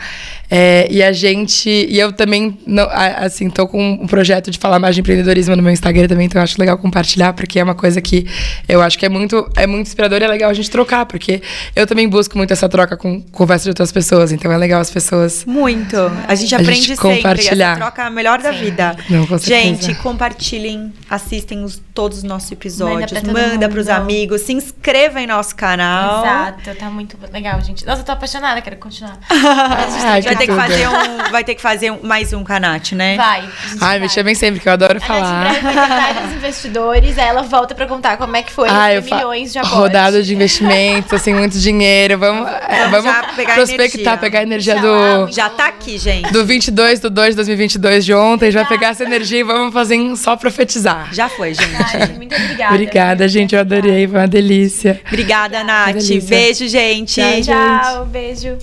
É, 0.51 0.87
e 0.91 1.03
a 1.03 1.13
gente. 1.13 1.69
E 1.69 1.99
eu 1.99 2.13
também, 2.13 2.59
não, 2.67 2.89
assim, 2.91 3.51
tô 3.51 3.67
com 3.67 3.93
um 4.03 4.07
projeto 4.07 4.51
de 4.51 4.59
falar 4.59 4.79
mais 4.79 4.95
de 4.95 5.01
empreendedorismo 5.01 5.57
no 5.57 5.63
meu 5.63 5.73
Instagram 5.73 6.07
também, 6.07 6.27
então 6.27 6.41
eu 6.41 6.45
acho 6.45 6.59
legal 6.59 6.79
compartilhar, 6.79 7.33
porque 7.33 7.59
é 7.59 7.65
uma 7.65 7.75
coisa 7.75 8.01
que 8.01 8.27
eu 8.69 8.81
acho 8.81 8.99
que 8.99 9.05
é 9.05 9.09
muito, 9.09 9.49
é 9.57 9.67
muito 9.67 9.87
inspirador 9.87 10.21
e 10.21 10.25
é 10.25 10.29
legal 10.29 10.51
a 10.51 10.55
gente 10.55 10.71
trocar, 10.71 11.07
porque 11.07 11.43
eu 11.75 11.87
também 11.87 12.09
busco 12.09 12.37
muito 12.37 12.53
essa 12.53 12.69
troca 12.69 12.97
com 12.97 13.21
conversa 13.33 13.65
de 13.65 13.71
outras 13.71 13.91
pessoas, 13.91 14.33
então 14.33 14.51
é 14.53 14.57
legal 14.57 14.81
as 14.81 14.91
pessoas. 14.91 15.45
Muito. 15.45 15.97
A 16.29 16.35
gente 16.35 16.55
a 16.55 16.59
aprende 16.59 16.83
gente 16.83 16.97
sempre. 16.97 17.17
Compartilhar. 17.17 17.73
Essa 17.73 17.81
troca 17.81 18.03
é 18.03 18.07
a 18.07 18.11
melhor 18.11 18.41
da 18.41 18.53
Sim. 18.53 18.59
vida. 18.61 18.97
Não, 19.11 19.27
com 19.27 19.39
gente, 19.39 19.95
compartilhem, 19.97 20.93
assistem 21.11 21.65
os, 21.65 21.83
todos 21.93 22.19
os 22.19 22.25
nossos 22.25 22.51
episódios, 22.53 23.23
manda 23.23 23.69
para 23.69 23.81
os 23.81 23.89
amigos, 23.89 24.43
se 24.43 24.53
inscreva 24.53 25.21
em 25.21 25.27
nosso 25.27 25.57
canal. 25.57 26.25
Exato, 26.25 26.75
tá 26.79 26.91
muito 26.91 27.19
legal, 27.33 27.61
gente. 27.63 27.85
Nossa, 27.85 28.03
eu 28.03 28.05
tô 28.05 28.13
apaixonada, 28.13 28.61
quero 28.61 28.77
continuar. 28.77 29.19
Ai, 29.31 30.23
vai, 30.37 30.47
ter 30.47 30.47
que 30.47 30.55
fazer 30.55 30.89
um, 30.89 31.31
vai 31.31 31.45
ter 31.45 31.55
que 31.55 31.63
fazer 31.63 31.91
um, 31.93 31.99
mais 32.03 32.33
um 32.33 32.45
canate, 32.45 32.95
né? 32.95 33.17
Vai. 33.17 33.49
Ai, 33.81 34.01
me 34.01 34.09
chamem 34.09 34.35
sempre, 34.35 34.61
que 34.61 34.69
eu 34.69 34.73
adoro 34.73 34.99
a 34.99 35.01
falar. 35.01 35.45
Nath, 35.45 35.63
vai 35.63 35.75
ter 35.75 35.89
vários 35.89 36.33
investidores, 36.37 37.19
aí 37.19 37.29
ela 37.29 37.43
volta 37.43 37.75
pra 37.75 37.87
contar 37.87 38.17
como 38.17 38.37
é 38.37 38.43
que 38.43 38.53
foi 38.53 38.69
Ai, 38.69 39.01
milhões 39.01 39.53
de 39.53 39.59
aportes. 39.59 39.79
Rodada 39.79 40.23
de 40.23 40.35
investimentos, 40.35 41.13
assim, 41.13 41.35
muito 41.35 41.59
dinheiro. 41.59 42.19
Vamos, 42.19 42.49
é, 42.49 42.89
vamos, 42.89 43.13
pegar 43.35 43.55
prospectar, 43.55 43.87
energia. 43.87 44.17
pegar 44.19 44.39
a 44.41 44.43
energia 44.43 44.75
já, 44.75 44.81
do... 44.81 45.33
Já 45.33 45.51
tá 45.51 45.69
aqui, 45.69 45.99
gente. 45.99 46.33
Do 46.33 46.45
22 46.45 47.01
do 47.01 47.11
2 47.11 47.31
de 47.31 47.37
2022 47.37 48.05
de 48.05 48.15
ontem, 48.15 48.51
já 48.51 48.61
vai 48.61 48.69
pegar 48.69 48.89
essa 48.89 49.05
energia 49.05 49.41
e 49.41 49.43
vamos 49.43 49.73
fazer 49.73 49.97
só 50.17 50.37
profetizar. 50.37 51.13
Já 51.13 51.29
foi, 51.29 51.55
gente. 51.55 51.97
Ai, 51.97 52.09
muito 52.17 52.35
obrigada. 52.35 52.75
Obrigada, 52.75 53.29
gente, 53.29 53.55
eu 53.55 53.61
adorei, 53.61 54.07
foi 54.07 54.19
uma 54.19 54.29
delícia. 54.29 55.01
Obrigada, 55.07 55.65
Nath. 55.65 55.97
Beijo, 56.29 56.69
gente. 56.69 57.21
Tchau, 57.21 57.43
tchau. 57.43 58.07
Beijo. 58.07 58.59